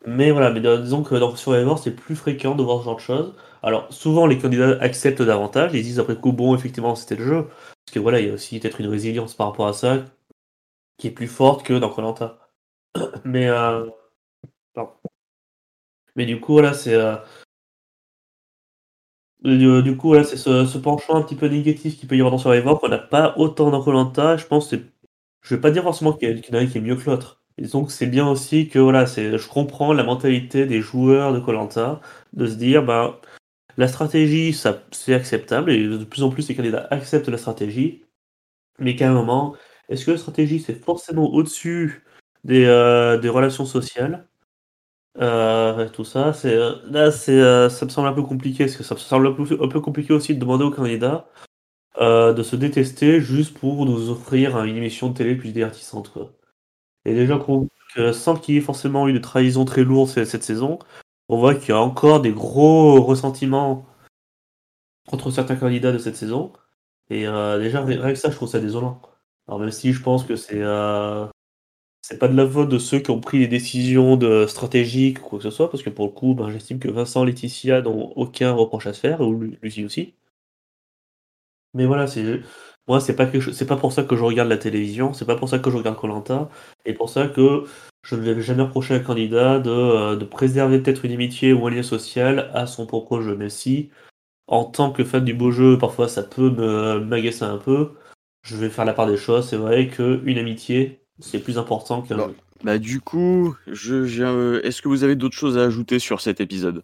Mais 0.07 0.31
voilà, 0.31 0.51
mais 0.51 0.61
disons 0.61 1.03
que 1.03 1.15
dans 1.15 1.35
Survivor, 1.37 1.79
c'est 1.79 1.93
plus 1.93 2.17
fréquent 2.17 2.55
de 2.55 2.63
voir 2.63 2.81
ce 2.81 2.85
genre 2.85 2.97
de 2.97 3.01
choses. 3.01 3.35
Alors, 3.63 3.91
souvent, 3.93 4.27
les 4.27 4.39
candidats 4.39 4.79
acceptent 4.81 5.23
davantage, 5.23 5.73
ils 5.75 5.83
disent 5.83 5.99
après 5.99 6.17
coup, 6.17 6.33
bon, 6.33 6.55
effectivement, 6.55 6.95
c'était 6.95 7.17
le 7.17 7.25
jeu. 7.25 7.45
Parce 7.45 7.95
que 7.95 7.99
voilà, 8.01 8.21
il 8.21 8.29
y 8.29 8.31
a 8.31 8.35
aussi 8.35 8.61
peut-être 8.61 8.81
une 8.81 8.89
résilience 8.89 9.35
par 9.35 9.49
rapport 9.49 9.67
à 9.67 9.73
ça, 9.73 10.05
qui 10.99 11.09
est 11.09 11.11
plus 11.11 11.29
forte 11.29 11.65
que 11.65 11.75
dans 11.75 11.91
Colanta. 11.91 12.39
Mais, 13.25 13.49
euh... 13.49 13.89
Mais 16.17 16.27
du 16.27 16.41
coup, 16.41 16.53
voilà, 16.53 16.75
c'est. 16.75 16.95
Euh... 16.95 17.17
Du, 19.45 19.97
coup, 19.99 20.09
voilà, 20.09 20.25
c'est 20.25 20.39
ce, 20.39 20.79
penchant 20.79 21.17
un 21.17 21.23
petit 21.23 21.35
peu 21.37 21.47
négatif 21.49 21.99
qui 21.99 22.07
peut 22.07 22.17
y 22.17 22.21
avoir 22.21 22.33
dans 22.33 22.39
Survivor 22.39 22.81
qu'on 22.81 22.89
n'a 22.89 22.99
pas 22.99 23.35
autant 23.37 23.71
dans 23.71 23.83
Colanta. 23.83 24.37
Je 24.39 24.47
pense 24.47 24.71
que 24.71 24.77
Je 25.43 25.55
vais 25.55 25.61
pas 25.61 25.71
dire 25.71 25.85
forcément 25.85 26.15
qu'il 26.15 26.31
y 26.39 26.51
en 26.53 26.59
a 26.59 26.61
un 26.63 26.67
qui 26.67 26.79
est 26.79 26.81
mieux 26.83 26.97
que 26.97 27.11
l'autre. 27.11 27.43
Et 27.59 27.67
donc 27.69 27.93
c'est 27.93 28.07
bien 28.09 28.29
aussi 28.29 28.69
que 28.69 28.79
voilà, 28.81 29.07
je 29.07 29.49
comprends 29.49 29.93
la 29.95 30.05
mentalité 30.05 30.67
des 30.67 30.81
joueurs 30.83 31.33
de 31.35 31.41
Colanta 31.41 32.01
de 32.35 32.47
se 32.47 32.55
dire 32.57 32.85
bah 32.85 33.21
la 33.79 33.89
stratégie 33.89 34.55
c'est 34.93 35.15
acceptable 35.15 35.73
et 35.73 35.87
de 35.89 36.05
plus 36.05 36.23
en 36.25 36.31
plus 36.31 36.49
les 36.49 36.57
candidats 36.57 36.89
acceptent 36.91 37.29
la 37.29 37.39
stratégie, 37.39 38.05
mais 38.81 38.97
qu'à 38.97 39.11
un 39.11 39.15
moment, 39.15 39.57
est-ce 39.89 40.07
que 40.07 40.13
la 40.13 40.19
stratégie 40.19 40.61
c'est 40.61 40.75
forcément 40.85 41.33
au-dessus 41.35 42.05
des, 42.45 42.67
euh, 42.67 43.19
des 43.19 43.31
relations 43.31 43.67
sociales? 43.67 44.29
Euh, 45.19 45.89
tout 45.91 46.05
ça, 46.05 46.33
c'est 46.33 46.57
là 46.87 47.11
c'est 47.11 47.41
euh, 47.41 47.69
ça 47.69 47.85
me 47.87 47.91
semble 47.91 48.09
un 48.09 48.13
peu 48.13 48.23
compliqué 48.23 48.65
parce 48.65 48.77
que 48.77 48.83
ça 48.85 48.95
me 48.95 49.01
semble 49.01 49.29
un 49.29 49.33
peu, 49.33 49.45
un 49.63 49.69
peu 49.69 49.81
compliqué 49.81 50.13
aussi 50.13 50.35
de 50.35 50.41
demander 50.41 50.65
aux 50.65 50.71
candidats 50.71 51.29
de 52.01 52.43
se 52.43 52.57
détester 52.57 53.21
juste 53.21 53.57
pour 53.57 53.87
nous 53.87 54.11
offrir 54.11 54.63
une 54.65 54.77
émission 54.77 55.11
de 55.11 55.15
télé 55.15 55.37
plus 55.37 55.53
divertissante 55.53 56.11
quoi. 56.13 56.33
Et 57.05 57.15
déjà 57.15 57.39
que 57.95 58.13
sans 58.13 58.37
qu'il 58.37 58.55
y 58.55 58.59
ait 58.59 58.61
forcément 58.61 59.09
eu 59.09 59.13
de 59.13 59.19
trahison 59.19 59.65
très 59.65 59.85
lourde 59.85 60.09
cette 60.09 60.43
saison, 60.43 60.79
on 61.29 61.39
voit 61.39 61.55
qu'il 61.55 61.71
y 61.71 61.73
a 61.73 61.81
encore 61.81 62.21
des 62.21 62.33
gros 62.33 63.01
ressentiments 63.03 63.87
contre 65.09 65.31
certains 65.31 65.57
candidats 65.57 65.93
de 65.93 65.99
cette 65.99 66.17
saison. 66.17 66.53
Et 67.11 67.27
euh, 67.27 67.59
déjà, 67.59 67.83
rien 67.85 68.13
que 68.13 68.15
ça, 68.15 68.31
je 68.31 68.37
trouve 68.37 68.49
ça 68.49 68.61
désolant. 68.61 69.01
Alors 69.47 69.61
même 69.61 69.71
si 69.71 69.93
je 69.93 70.03
pense 70.03 70.25
que 70.25 70.37
c'est 70.37 70.63
euh, 70.63 71.27
c'est 72.05 72.19
pas 72.19 72.29
de 72.29 72.37
la 72.37 72.47
faute 72.47 72.69
de 72.69 72.79
ceux 72.79 72.99
qui 73.01 73.11
ont 73.11 73.21
pris 73.21 73.39
les 73.39 73.49
décisions 73.49 74.17
de 74.19 74.47
stratégiques 74.47 75.25
ou 75.25 75.29
quoi 75.31 75.39
que 75.39 75.45
ce 75.45 75.51
soit, 75.51 75.71
parce 75.71 75.83
que 75.83 75.89
pour 75.89 76.05
le 76.05 76.13
coup, 76.13 76.35
ben, 76.35 76.51
j'estime 76.51 76.79
que 76.79 76.89
Vincent 76.89 77.25
Laetitia 77.25 77.81
n'ont 77.81 78.13
aucun 78.17 78.53
reproche 78.53 78.87
à 78.87 78.93
se 78.93 79.01
faire, 79.01 79.23
ou 79.23 79.33
Lucie 79.63 79.87
aussi. 79.87 80.15
Mais 81.75 81.87
voilà, 81.87 82.07
c'est 82.07 82.41
moi, 82.87 83.01
c'est 83.01 83.17
pas 83.17 83.27
c'est 83.53 83.67
pas 83.67 83.77
pour 83.77 83.93
ça 83.93 84.05
que 84.05 84.17
je 84.17 84.23
regarde 84.23 84.49
la 84.49 84.59
télévision, 84.59 85.13
c'est 85.15 85.25
pas 85.25 85.37
pour 85.37 85.49
ça 85.49 85.59
que 85.59 85.71
je 85.71 85.77
regarde 85.79 85.97
Colanta, 85.99 86.51
et 86.85 86.93
pour 86.95 87.09
ça 87.09 87.27
que 87.29 87.65
je 88.03 88.17
ne 88.17 88.21
vais 88.21 88.41
jamais 88.43 88.63
reprocher 88.63 88.95
à 88.95 88.99
un 88.99 89.01
candidat 89.01 89.59
de, 89.59 89.71
euh, 89.71 90.17
de 90.17 90.25
préserver 90.27 90.81
peut-être 90.81 91.05
une 91.07 91.13
amitié 91.13 91.53
ou 91.55 91.67
un 91.67 91.71
lien 91.71 91.83
social 91.83 92.51
à 92.53 92.67
son 92.67 92.87
propre 92.87 93.21
jeu. 93.23 93.37
Mais 93.37 93.49
si, 93.49 93.91
en 94.49 94.65
tant 94.65 94.93
que 94.93 95.05
fan 95.05 95.25
du 95.25 95.35
beau 95.35 95.53
jeu, 95.53 95.79
parfois 95.79 96.09
ça 96.09 96.25
peut 96.25 96.51
me 96.51 97.01
m'agacer 97.01 97.45
un 97.45 97.59
peu, 97.59 97.95
je 98.43 98.57
vais 98.57 98.71
faire 98.71 98.85
la 98.87 98.95
part 98.95 99.09
des 99.09 99.17
choses. 99.19 99.49
C'est 99.49 99.57
vrai 99.57 99.89
qu'une 99.89 100.39
amitié, 100.39 101.04
c'est 101.21 101.39
plus 101.39 101.59
important 101.59 102.03
qu'un 102.03 102.17
bah, 102.17 102.31
Bah, 102.63 102.79
du 102.79 103.01
coup, 103.01 103.55
je, 103.67 103.95
euh, 104.23 104.61
est-ce 104.63 104.83
que 104.83 104.89
vous 104.89 105.05
avez 105.05 105.17
d'autres 105.17 105.37
choses 105.37 105.59
à 105.59 105.63
ajouter 105.63 105.99
sur 105.99 106.21
cet 106.21 106.41
épisode? 106.41 106.83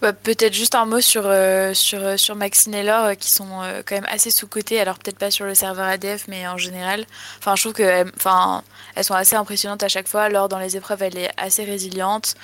Bah, 0.00 0.12
peut-être 0.12 0.54
juste 0.54 0.76
un 0.76 0.84
mot 0.84 1.00
sur, 1.00 1.22
euh, 1.24 1.74
sur, 1.74 1.98
euh, 2.00 2.16
sur 2.16 2.36
Maxine 2.36 2.72
et 2.72 2.84
Laure, 2.84 3.04
euh, 3.06 3.14
qui 3.14 3.32
sont 3.32 3.48
quand 3.84 3.96
même 3.96 4.06
assez 4.08 4.30
sous-cotées. 4.30 4.78
Alors, 4.80 4.96
peut-être 5.00 5.18
pas 5.18 5.32
sur 5.32 5.44
le 5.44 5.56
serveur 5.56 5.86
ADF, 5.86 6.26
mais 6.28 6.46
en 6.46 6.56
général. 6.56 7.04
Enfin, 7.38 7.56
je 7.56 7.62
trouve 7.62 7.72
qu'elles 7.72 8.12
enfin, 8.16 8.62
elles 8.94 9.02
sont 9.02 9.14
assez 9.14 9.34
impressionnantes 9.34 9.82
à 9.82 9.88
chaque 9.88 10.06
fois. 10.06 10.28
Laure, 10.28 10.48
dans 10.48 10.60
les 10.60 10.76
épreuves, 10.76 11.02
elle 11.02 11.18
est 11.18 11.30
assez 11.36 11.64
résiliente, 11.64 12.34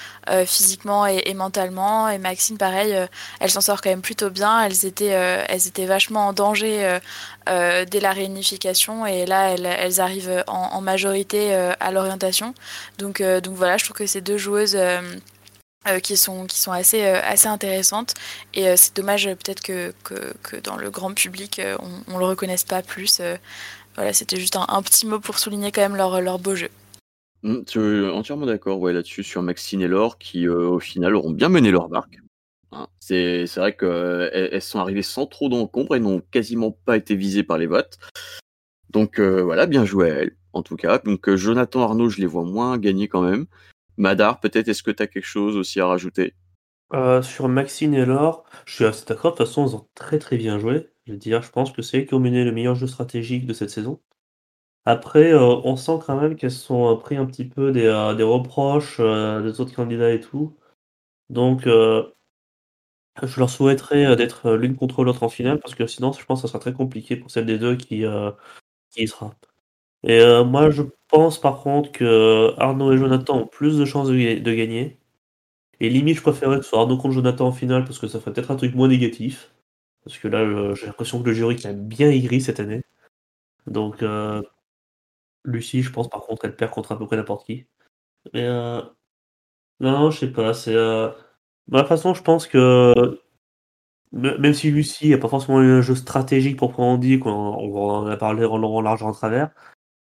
physiquement 0.47 1.07
et, 1.07 1.35
mentalement. 1.35 2.09
Et 2.09 2.19
Maxine, 2.19 2.59
pareil, 2.59 2.97
elle 3.41 3.51
s'en 3.51 3.61
sort 3.61 3.81
quand 3.83 3.91
même 3.91 4.03
plutôt 4.03 4.31
bien. 4.31 4.63
Elles 4.63 4.85
étaient, 4.85 5.07
elles 5.07 5.69
étaient 5.69 5.87
vachement 5.87 6.29
en 6.29 6.33
danger 6.33 6.99
dès 7.47 8.01
la 8.01 8.13
réunification. 8.13 9.07
Et 9.07 9.27
là, 9.27 9.51
elles, 9.51 10.01
arrivent 10.01 10.45
en, 10.47 10.81
majorité 10.81 11.55
à 11.55 11.91
l'orientation. 11.91 12.55
Donc, 12.99 13.23
donc 13.23 13.55
voilà, 13.55 13.77
je 13.77 13.85
trouve 13.85 13.97
que 13.97 14.07
ces 14.07 14.21
deux 14.21 14.39
joueuses 14.39 14.77
euh, 15.87 16.01
qui 16.01 16.17
sont 16.17 16.47
assez 16.69 17.05
euh, 17.05 17.21
intéressantes 17.45 18.15
et 18.55 18.69
euh, 18.69 18.75
c'est 18.75 18.97
dommage 18.97 19.27
peut-être 19.27 19.61
que, 19.61 19.93
dans 20.63 20.77
le 20.77 20.89
grand 20.89 21.13
public 21.13 21.61
on, 21.79 22.15
on 22.15 22.17
le 22.17 22.25
reconnaisse 22.25 22.65
pas 22.65 22.81
plus 22.81 23.21
voilà 23.95 24.15
c'était 24.15 24.41
juste 24.41 24.57
un, 24.57 24.83
petit 24.83 25.07
mot 25.07 25.21
pour 25.21 25.39
souligner 25.39 25.73
quand 25.73 25.83
même 25.83 25.97
leur 25.97 26.39
beau 26.39 26.55
jeu 26.55 26.71
mmh, 27.43 27.65
entièrement 28.15 28.47
d'accord 28.47 28.83
là-dessus 28.89 29.25
sur 29.25 29.43
Maxine 29.43 29.83
et 29.83 29.89
Laure 29.89 30.17
qui 30.17 30.49
au 30.49 30.81
final 30.81 31.15
auront 31.15 31.33
bien 31.33 31.51
mené 31.51 31.71
leur 31.71 31.91
barque 31.91 32.19
hein. 32.75 32.89
c'est 33.01 33.47
vrai 33.57 33.77
qu'elles 33.77 34.51
elles 34.53 34.63
sont 34.63 34.79
arrivées 34.79 35.03
sans 35.03 35.27
trop 35.27 35.49
d'encombre 35.49 35.97
et 35.97 36.01
n'ont 36.01 36.23
quasiment 36.31 36.73
pas 36.73 36.97
été 36.97 37.15
visées 37.17 37.43
par 37.43 37.59
les 37.59 37.67
votes 37.67 37.99
donc 38.91 39.19
voilà 39.21 39.67
bien 39.67 39.85
joué 39.85 40.11
à 40.11 40.15
elles 40.15 40.37
en 40.53 40.63
tout 40.63 40.77
cas 40.77 40.99
donc 40.99 41.35
Jonathan 41.35 41.83
Arnaud 41.83 42.09
je 42.09 42.21
les 42.21 42.27
vois 42.27 42.45
moins 42.45 42.79
gagner 42.79 43.09
quand 43.09 43.23
même 43.23 43.47
Madar, 43.97 44.41
peut-être, 44.41 44.69
est-ce 44.69 44.83
que 44.83 44.91
tu 44.91 45.03
as 45.03 45.07
quelque 45.07 45.27
chose 45.27 45.57
aussi 45.57 45.81
à 45.81 45.87
rajouter? 45.87 46.35
Euh, 46.93 47.23
Sur 47.23 47.49
Maxine 47.49 47.95
et 47.95 48.05
Laure, 48.05 48.45
je 48.67 48.75
suis 48.75 48.85
assez 48.85 49.05
d'accord. 49.07 49.33
De 49.33 49.37
toute 49.37 49.47
façon, 49.47 49.67
ils 49.67 49.75
ont 49.75 49.87
très 49.95 50.19
très 50.19 50.37
bien 50.37 50.59
joué. 50.59 50.91
Je 51.07 51.13
veux 51.13 51.19
dire, 51.19 51.43
je 51.43 51.51
pense 51.51 51.73
que 51.73 51.83
c'est 51.83 52.01
eux 52.01 52.05
qui 52.05 52.15
ont 52.15 52.21
mené 52.21 52.45
le 52.45 52.53
meilleur 52.53 52.75
jeu 52.75 52.87
stratégique 52.87 53.47
de 53.47 53.53
cette 53.53 53.71
saison. 53.71 54.01
Après, 54.85 55.33
euh, 55.33 55.61
on 55.65 55.77
sent 55.77 55.99
quand 56.05 56.21
même 56.21 56.37
qu'elles 56.37 56.51
sont 56.51 56.93
euh, 56.93 56.97
pris 56.97 57.17
un 57.17 57.27
petit 57.27 57.45
peu 57.45 57.73
des, 57.73 57.83
des 58.17 58.23
reproches 58.23 58.99
des 59.01 59.61
autres 59.61 59.75
candidats 59.75 60.13
et 60.13 60.21
tout. 60.21 60.57
Donc, 61.31 61.67
je 63.23 63.39
leur 63.39 63.51
souhaiterais 63.51 64.17
d'être 64.17 64.53
l'une 64.53 64.77
contre 64.77 65.05
l'autre 65.05 65.23
en 65.23 65.29
finale 65.29 65.61
parce 65.61 65.75
que 65.75 65.87
sinon, 65.87 66.13
je 66.13 66.25
pense 66.25 66.43
que 66.43 66.49
ça 66.49 66.53
sera 66.53 66.61
très 66.61 66.73
compliqué 66.73 67.17
pour 67.17 67.31
celle 67.31 67.47
des 67.47 67.59
deux 67.59 67.77
qui, 67.77 68.05
qui 68.91 69.03
y 69.03 69.09
sera. 69.09 69.35
Et 70.05 70.21
euh, 70.21 70.45
moi, 70.45 70.71
je 70.71 70.83
pense 71.09 71.41
par 71.41 71.63
contre 71.63 71.91
que 71.93 72.55
Arnaud 72.59 72.93
et 72.93 72.99
Jonathan 72.99 73.41
ont 73.41 73.47
plus 73.47 73.79
de 73.79 73.85
chances 73.85 74.09
de, 74.09 74.55
gagner. 74.55 74.99
Et 75.81 75.91
limite, 75.91 76.17
je 76.19 76.23
préférerais 76.23 76.59
que 76.59 76.65
ce 76.65 76.71
soit 76.71 76.81
Arnaud 76.81 76.99
contre 76.99 77.15
Jonathan 77.15 77.49
en 77.49 77.53
finale 77.53 77.85
parce 77.85 77.99
que 77.99 78.09
ça 78.09 78.21
ferait 78.21 78.33
peut-être 78.33 78.51
un 78.51 78.57
truc 78.57 78.75
moins 78.75 78.89
négatif. 78.89 79.53
Parce 80.05 80.19
que 80.19 80.29
là, 80.29 80.75
j'ai 80.75 80.87
l'impression 80.87 81.23
que 81.23 81.29
le 81.29 81.35
jury 81.35 81.57
qui 81.57 81.67
a 81.67 81.73
bien 81.73 82.11
aigri 82.11 82.41
cette 82.41 82.61
année. 82.61 82.83
Donc, 83.67 84.03
euh, 84.03 84.43
Lucie, 85.45 85.83
je 85.83 85.93
pense 85.93 86.09
par 86.11 86.23
contre, 86.23 86.45
elle 86.47 86.57
perd 86.57 86.73
contre 86.73 86.93
à 86.93 86.99
peu 86.99 87.07
près 87.07 87.17
n'importe 87.17 87.47
qui. 87.47 87.67
Mais 88.35 88.45
euh, 88.47 88.83
non, 89.81 90.11
je 90.11 90.21
sais 90.21 90.33
pas. 90.33 90.55
C'est 90.55 90.75
euh... 90.75 91.11
de 91.69 91.79
toute 91.79 91.89
façon, 91.89 92.15
je 92.15 92.23
pense 92.23 92.47
que 92.47 93.21
même 94.13 94.55
si 94.55 94.71
Lucie 94.71 95.11
n'a 95.11 95.19
pas 95.19 95.29
forcément 95.29 95.59
un 95.59 95.81
jeu 95.81 95.95
stratégique 95.95 96.57
pour 96.59 96.73
prendre 96.73 97.01
dit, 97.01 97.19
qu'on 97.19 97.31
on 97.31 97.91
en 97.91 98.07
a 98.07 98.17
parlé 98.17 98.45
en 98.45 98.59
long, 98.59 98.77
en 98.87 99.13
travers, 99.13 99.51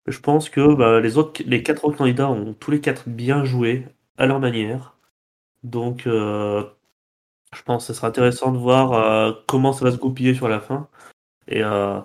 je 0.06 0.20
pense 0.20 0.50
que 0.50 0.74
bah, 0.74 1.00
les 1.00 1.18
autres, 1.18 1.42
les 1.46 1.62
quatre 1.62 1.84
autres 1.84 1.98
candidats 1.98 2.30
ont 2.30 2.54
tous 2.54 2.70
les 2.70 2.80
quatre 2.80 3.08
bien 3.08 3.44
joué 3.44 3.86
à 4.18 4.26
leur 4.26 4.40
manière. 4.40 4.96
Donc, 5.64 6.06
euh, 6.06 6.64
je 7.54 7.62
pense 7.62 7.86
que 7.86 7.92
ce 7.92 7.94
sera 7.98 8.08
intéressant 8.08 8.52
de 8.52 8.58
voir 8.58 8.92
euh, 8.94 9.32
comment 9.48 9.72
ça 9.72 9.84
va 9.84 9.92
se 9.92 9.98
goupiller 9.98 10.34
sur 10.34 10.48
la 10.48 10.60
fin. 10.60 10.88
Et 11.48 11.64
euh, 11.64 12.00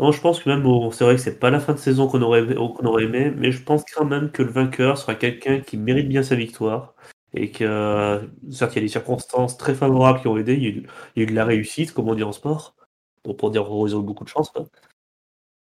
je 0.00 0.20
pense 0.20 0.42
que 0.42 0.50
même, 0.50 0.62
bon, 0.62 0.90
c'est 0.90 1.04
vrai 1.04 1.16
que 1.16 1.22
c'est 1.22 1.38
pas 1.40 1.50
la 1.50 1.60
fin 1.60 1.74
de 1.74 1.78
saison 1.78 2.08
qu'on 2.08 2.22
aurait, 2.22 2.54
qu'on 2.54 2.86
aurait 2.86 3.04
aimé, 3.04 3.32
mais 3.36 3.52
je 3.52 3.62
pense 3.62 3.84
quand 3.94 4.04
même 4.04 4.30
que 4.32 4.42
le 4.42 4.50
vainqueur 4.52 4.98
sera 4.98 5.14
quelqu'un 5.14 5.60
qui 5.60 5.76
mérite 5.78 6.08
bien 6.08 6.22
sa 6.22 6.36
victoire. 6.36 6.94
Et 7.34 7.50
que, 7.50 8.28
certes, 8.50 8.72
il 8.74 8.76
y 8.76 8.78
a 8.78 8.82
des 8.82 8.88
circonstances 8.88 9.56
très 9.56 9.74
favorables 9.74 10.20
qui 10.20 10.28
ont 10.28 10.36
aidé, 10.36 10.54
il 10.54 10.62
y 10.62 10.66
a 11.20 11.22
eu, 11.22 11.26
de 11.26 11.34
la 11.34 11.44
réussite, 11.44 11.92
comme 11.92 12.08
on 12.08 12.14
dit 12.14 12.22
en 12.22 12.32
sport. 12.32 12.74
Pour 13.38 13.50
dire, 13.50 13.66
ils 13.68 13.96
ont 13.96 14.00
eu 14.00 14.04
beaucoup 14.04 14.24
de 14.24 14.28
chance. 14.28 14.50
Quoi. 14.50 14.66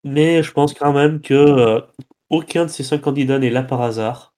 Mais 0.05 0.43
je 0.43 0.53
pense 0.53 0.75
quand 0.75 0.93
même 0.93 1.21
que 1.21 1.35
euh, 1.35 1.81
aucun 2.31 2.65
de 2.65 2.71
ces 2.71 2.83
cinq 2.83 3.03
candidats 3.03 3.39
n'est 3.39 3.51
là 3.51 3.63
par 3.63 3.83
hasard. 3.83 4.35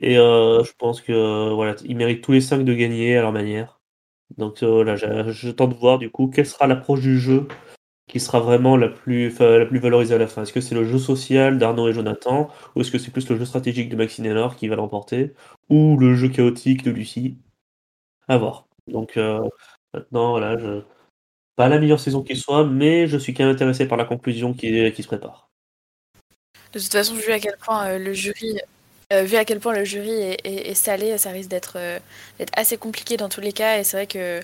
Et 0.00 0.18
euh, 0.18 0.64
je 0.64 0.72
pense 0.78 1.00
que 1.00 1.52
voilà, 1.52 1.76
ils 1.84 1.96
méritent 1.96 2.22
tous 2.22 2.32
les 2.32 2.40
cinq 2.40 2.64
de 2.64 2.74
gagner 2.74 3.16
à 3.16 3.22
leur 3.22 3.32
manière. 3.32 3.80
Donc 4.38 4.62
euh, 4.62 4.96
je, 4.96 5.50
tente 5.50 5.70
de 5.70 5.74
voir 5.74 5.98
du 5.98 6.10
coup 6.10 6.28
quelle 6.28 6.46
sera 6.46 6.66
l'approche 6.66 7.00
du 7.00 7.18
jeu 7.18 7.48
qui 8.12 8.20
sera 8.20 8.40
vraiment 8.40 8.76
la 8.76 8.88
plus, 8.88 9.36
la 9.38 9.66
plus 9.66 9.78
valorisée 9.78 10.14
à 10.14 10.18
la 10.18 10.26
fin. 10.26 10.42
Est-ce 10.42 10.52
que 10.52 10.60
c'est 10.60 10.74
le 10.74 10.84
jeu 10.84 10.98
social 10.98 11.58
d'Arnaud 11.58 11.88
et 11.88 11.92
Jonathan, 11.92 12.50
ou 12.76 12.82
est-ce 12.82 12.90
que 12.90 12.98
c'est 12.98 13.10
plus 13.10 13.28
le 13.28 13.38
jeu 13.38 13.44
stratégique 13.44 13.88
de 13.88 13.96
Maxine 13.96 14.32
Laure 14.32 14.56
qui 14.56 14.68
va 14.68 14.76
l'emporter, 14.76 15.32
ou 15.70 15.96
le 15.98 16.14
jeu 16.14 16.28
chaotique 16.28 16.82
de 16.84 16.90
Lucie? 16.90 17.38
À 18.28 18.38
voir. 18.38 18.66
Donc 18.86 19.16
maintenant, 19.94 20.32
voilà, 20.32 20.56
pas 21.56 21.68
la 21.68 21.78
meilleure 21.78 22.00
saison 22.00 22.22
qui 22.22 22.36
soit, 22.36 22.64
mais 22.64 23.06
je 23.06 23.16
suis 23.16 23.34
quand 23.34 23.44
même 23.44 23.54
intéressé 23.54 23.86
par 23.88 23.98
la 23.98 24.04
conclusion 24.04 24.52
qui, 24.52 24.92
qui 24.92 25.02
se 25.02 25.08
prépare. 25.08 25.52
De 26.72 26.78
toute 26.78 26.92
façon, 26.92 27.14
vu 27.14 27.30
à 27.32 27.38
quel 27.38 27.56
point 27.58 27.86
euh, 27.86 27.98
le 27.98 28.14
jury, 28.14 28.58
euh, 29.12 29.24
vu 29.24 29.36
à 29.36 29.44
quel 29.44 29.60
point 29.60 29.74
le 29.74 29.84
jury 29.84 30.36
est, 30.42 30.74
salé, 30.74 31.18
ça 31.18 31.30
risque 31.30 31.50
d'être 31.50 31.74
euh, 31.76 31.98
assez 32.56 32.78
compliqué 32.78 33.18
dans 33.18 33.28
tous 33.28 33.42
les 33.42 33.52
cas. 33.52 33.78
Et 33.78 33.84
c'est 33.84 33.98
vrai 33.98 34.06
que 34.06 34.40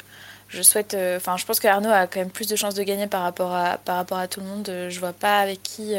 je 0.48 0.62
souhaite. 0.62 0.96
Enfin, 1.16 1.36
je 1.36 1.44
pense 1.44 1.60
que 1.60 1.68
Arnaud 1.68 1.90
a 1.90 2.06
quand 2.06 2.20
même 2.20 2.30
plus 2.30 2.48
de 2.48 2.56
chances 2.56 2.74
de 2.74 2.82
gagner 2.82 3.06
par 3.06 3.22
rapport 3.22 3.54
à, 3.54 3.78
par 3.78 3.96
rapport 3.96 4.18
à 4.18 4.28
tout 4.28 4.40
le 4.40 4.46
monde. 4.46 4.70
Je 4.88 4.98
vois 4.98 5.12
pas 5.12 5.40
avec 5.40 5.62
qui 5.62 5.94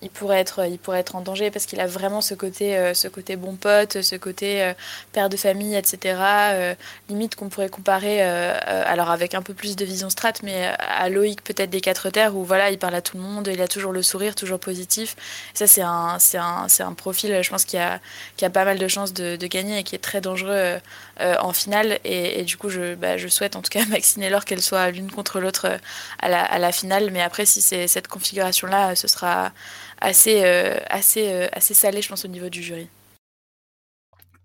il 0.00 0.10
pourrait 0.10 0.38
être, 0.38 0.66
il 0.66 0.78
pourrait 0.78 1.00
être 1.00 1.16
en 1.16 1.20
danger 1.20 1.50
parce 1.50 1.66
qu'il 1.66 1.80
a 1.80 1.86
vraiment 1.86 2.20
ce 2.20 2.34
côté, 2.34 2.76
euh, 2.76 2.94
ce 2.94 3.08
côté 3.08 3.36
bon 3.36 3.56
pote, 3.56 4.00
ce 4.02 4.16
côté 4.16 4.62
euh, 4.62 4.72
père 5.12 5.28
de 5.28 5.36
famille, 5.36 5.74
etc. 5.74 6.16
Euh, 6.52 6.74
limite 7.08 7.34
qu'on 7.34 7.48
pourrait 7.48 7.68
comparer, 7.68 8.22
alors 8.22 9.10
avec 9.10 9.34
un 9.34 9.42
peu 9.42 9.54
plus 9.54 9.76
de 9.76 9.84
vision 9.84 10.10
strat, 10.10 10.34
mais 10.42 10.72
à 10.78 11.08
Loïc 11.08 11.42
peut-être 11.42 11.70
des 11.70 11.80
quatre 11.80 12.10
terres 12.10 12.36
où 12.36 12.44
voilà, 12.44 12.70
il 12.70 12.78
parle 12.78 12.94
à 12.94 13.02
tout 13.02 13.16
le 13.16 13.22
monde, 13.22 13.48
il 13.52 13.60
a 13.60 13.68
toujours 13.68 13.92
le 13.92 14.02
sourire, 14.02 14.34
toujours 14.34 14.60
positif. 14.60 15.16
Ça 15.54 15.66
c'est 15.66 15.82
un, 15.82 16.18
c'est 16.18 16.38
un, 16.38 16.66
un 16.78 16.92
profil, 16.94 17.42
je 17.42 17.50
pense 17.50 17.64
qui 17.64 17.76
a, 17.78 18.00
qui 18.36 18.44
a 18.44 18.50
pas 18.50 18.64
mal 18.64 18.78
de 18.78 18.88
chances 18.88 19.12
de 19.12 19.36
gagner 19.46 19.78
et 19.78 19.82
qui 19.82 19.94
est 19.94 19.98
très 19.98 20.20
dangereux 20.20 20.78
en 21.20 21.52
finale. 21.52 21.98
Et, 22.04 22.44
du 22.44 22.56
coup, 22.56 22.68
je, 22.68 22.94
bah, 22.94 23.16
je 23.16 23.28
souhaite 23.28 23.56
en 23.56 23.62
tout 23.62 23.70
cas 23.70 23.82
à 23.84 23.86
Maxine 23.86 24.24
qu'elles 24.46 24.62
soient 24.62 24.90
l'une 24.90 25.10
contre 25.10 25.40
l'autre 25.40 25.78
à 26.18 26.28
la, 26.28 26.44
à 26.44 26.58
la 26.58 26.72
finale. 26.72 27.10
Mais 27.10 27.20
après, 27.20 27.46
si 27.46 27.60
c'est 27.60 27.88
cette 27.88 28.08
configuration 28.08 28.66
là, 28.66 28.94
ce 28.94 29.08
sera 29.08 29.52
assez, 30.00 30.42
euh, 30.44 30.76
euh, 31.16 31.48
salé, 31.60 32.02
je 32.02 32.08
pense, 32.08 32.24
au 32.24 32.28
niveau 32.28 32.48
du 32.48 32.62
jury. 32.62 32.88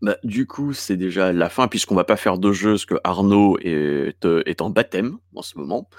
Bah, 0.01 0.17
du 0.23 0.45
coup, 0.45 0.73
c'est 0.73 0.97
déjà 0.97 1.31
la 1.31 1.49
fin, 1.49 1.67
puisqu'on 1.67 1.95
va 1.95 2.03
pas 2.03 2.17
faire 2.17 2.37
de 2.37 2.51
jeu, 2.51 2.71
parce 2.71 2.85
que 2.85 2.95
Arnaud 3.03 3.57
est, 3.59 4.25
euh, 4.25 4.43
est 4.45 4.61
en 4.61 4.69
baptême 4.69 5.17
en 5.35 5.41
ce 5.41 5.57
moment. 5.57 5.89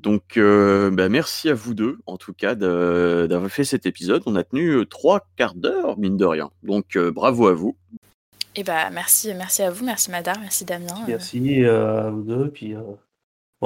Donc, 0.00 0.38
bah, 0.38 1.08
merci 1.08 1.48
à 1.48 1.54
vous 1.54 1.72
deux, 1.72 1.98
en 2.04 2.18
tout 2.18 2.34
cas, 2.34 2.54
d'avoir 2.54 3.50
fait 3.50 3.64
cet 3.64 3.86
épisode. 3.86 4.22
On 4.26 4.36
a 4.36 4.44
tenu 4.44 4.86
trois 4.86 5.26
quarts 5.36 5.54
d'heure, 5.54 5.98
mine 5.98 6.18
de 6.18 6.26
rien. 6.26 6.50
Donc, 6.62 6.98
bravo 6.98 7.46
à 7.46 7.54
vous. 7.54 7.78
Et 8.56 8.60
eh 8.60 8.62
bah, 8.64 8.90
merci, 8.90 9.34
merci 9.34 9.62
à 9.62 9.70
vous, 9.70 9.84
merci 9.84 10.10
Madar, 10.12 10.38
merci 10.38 10.64
Damien. 10.64 10.94
Merci 11.08 11.64
à 11.64 12.08
vous 12.10 12.22
deux, 12.22 12.50
puis 12.50 12.76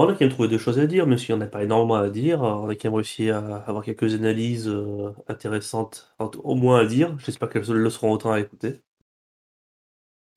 on 0.01 0.09
a 0.09 0.12
quand 0.12 0.20
même 0.20 0.30
trouvé 0.30 0.49
deux 0.49 0.59
choses 0.59 0.78
à 0.78 0.86
dire, 0.86 1.09
même 1.09 1.18
s'il 1.18 1.34
n'y 1.34 1.43
en 1.43 1.45
a 1.45 1.49
pas 1.49 1.64
énormément 1.64 1.97
à 1.97 2.09
dire. 2.09 2.43
On 2.43 2.68
a 2.68 2.74
quand 2.76 2.84
même 2.84 2.95
réussi 2.95 3.30
à 3.30 3.39
avoir 3.66 3.82
quelques 3.82 4.14
analyses 4.14 4.68
euh, 4.68 5.11
intéressantes, 5.26 6.14
au 6.20 6.55
moins 6.55 6.80
à 6.80 6.84
dire. 6.84 7.16
J'espère 7.18 7.49
qu'elles 7.49 7.66
le 7.68 7.91
seront 7.91 8.12
autant 8.12 8.30
à 8.30 8.39
écouter. 8.39 8.80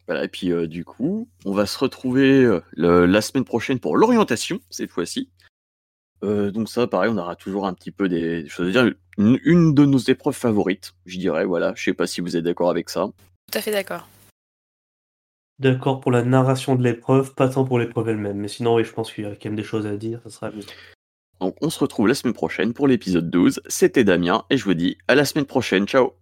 Voilà, 0.08 0.24
et 0.24 0.28
puis 0.28 0.52
euh, 0.52 0.68
du 0.68 0.84
coup, 0.84 1.28
on 1.45 1.54
va 1.54 1.68
se 1.68 1.78
retrouver 1.78 2.43
euh, 2.43 2.62
la 2.76 3.22
semaine 3.22 3.45
prochaine 3.45 3.80
pour 3.80 3.97
l'orientation, 3.97 4.60
cette 4.72 4.89
fois-ci. 4.89 5.30
donc 6.24 6.68
ça, 6.68 6.88
pareil, 6.88 7.12
on 7.14 7.18
aura 7.18 7.36
toujours 7.36 7.68
un 7.68 7.74
petit 7.76 7.91
peu 7.91 8.10
des, 8.10 8.47
choses 8.47 8.70
à 8.70 8.72
dire. 8.72 8.93
Une, 9.18 9.39
une, 9.43 9.76
de 9.76 9.86
nos 9.86 9.99
épreuves 9.99 10.34
favorites, 10.34 10.93
je 11.06 11.20
dirais, 11.20 11.45
voilà. 11.45 11.74
Je 11.76 11.84
sais 11.84 11.93
pas 11.93 12.08
si 12.08 12.22
vous 12.22 12.36
êtes 12.36 12.45
d'accord 12.45 12.72
avec 12.72 12.89
ça. 12.89 13.12
Tout 13.52 13.58
à 13.60 13.62
fait 13.62 13.72
d'accord. 13.72 14.08
D'accord 15.62 15.99
pour 15.99 16.12
la 16.12 16.24
narration 16.24 16.76
de 16.76 16.84
l'épreuve, 16.84 17.36
pas 17.36 17.47
tant 17.47 17.66
pour 17.66 17.78
l'épreuve 17.78 18.09
elle-même. 18.09 18.38
Mais 18.38 18.47
sinon, 18.47 18.76
oui, 18.76 18.84
je 18.84 18.91
pense 18.91 19.14
qu'il 19.14 19.26
y 19.26 19.28
a 19.28 19.30
quand 19.30 19.45
même 19.45 19.55
des 19.55 19.64
choses 19.64 19.86
à 19.86 19.95
dire, 19.95 20.20
ça 20.24 20.32
sera 20.32 20.49
mieux. 20.49 20.64
Donc 21.39 21.55
on 21.62 21.70
se 21.70 21.80
retrouve 21.80 22.07
la 22.07 22.16
semaine 22.16 22.34
prochaine 22.34 22.74
pour 22.74 22.88
l'épisode 22.88 23.30
12. 23.30 23.62
C'était 23.68 24.03
Damien 24.03 24.43
et 24.49 24.57
je 24.57 24.64
vous 24.64 24.74
dis 24.74 24.97
à 25.07 25.14
la 25.14 25.24
semaine 25.24 25.45
prochaine. 25.45 25.86
Ciao 25.86 26.14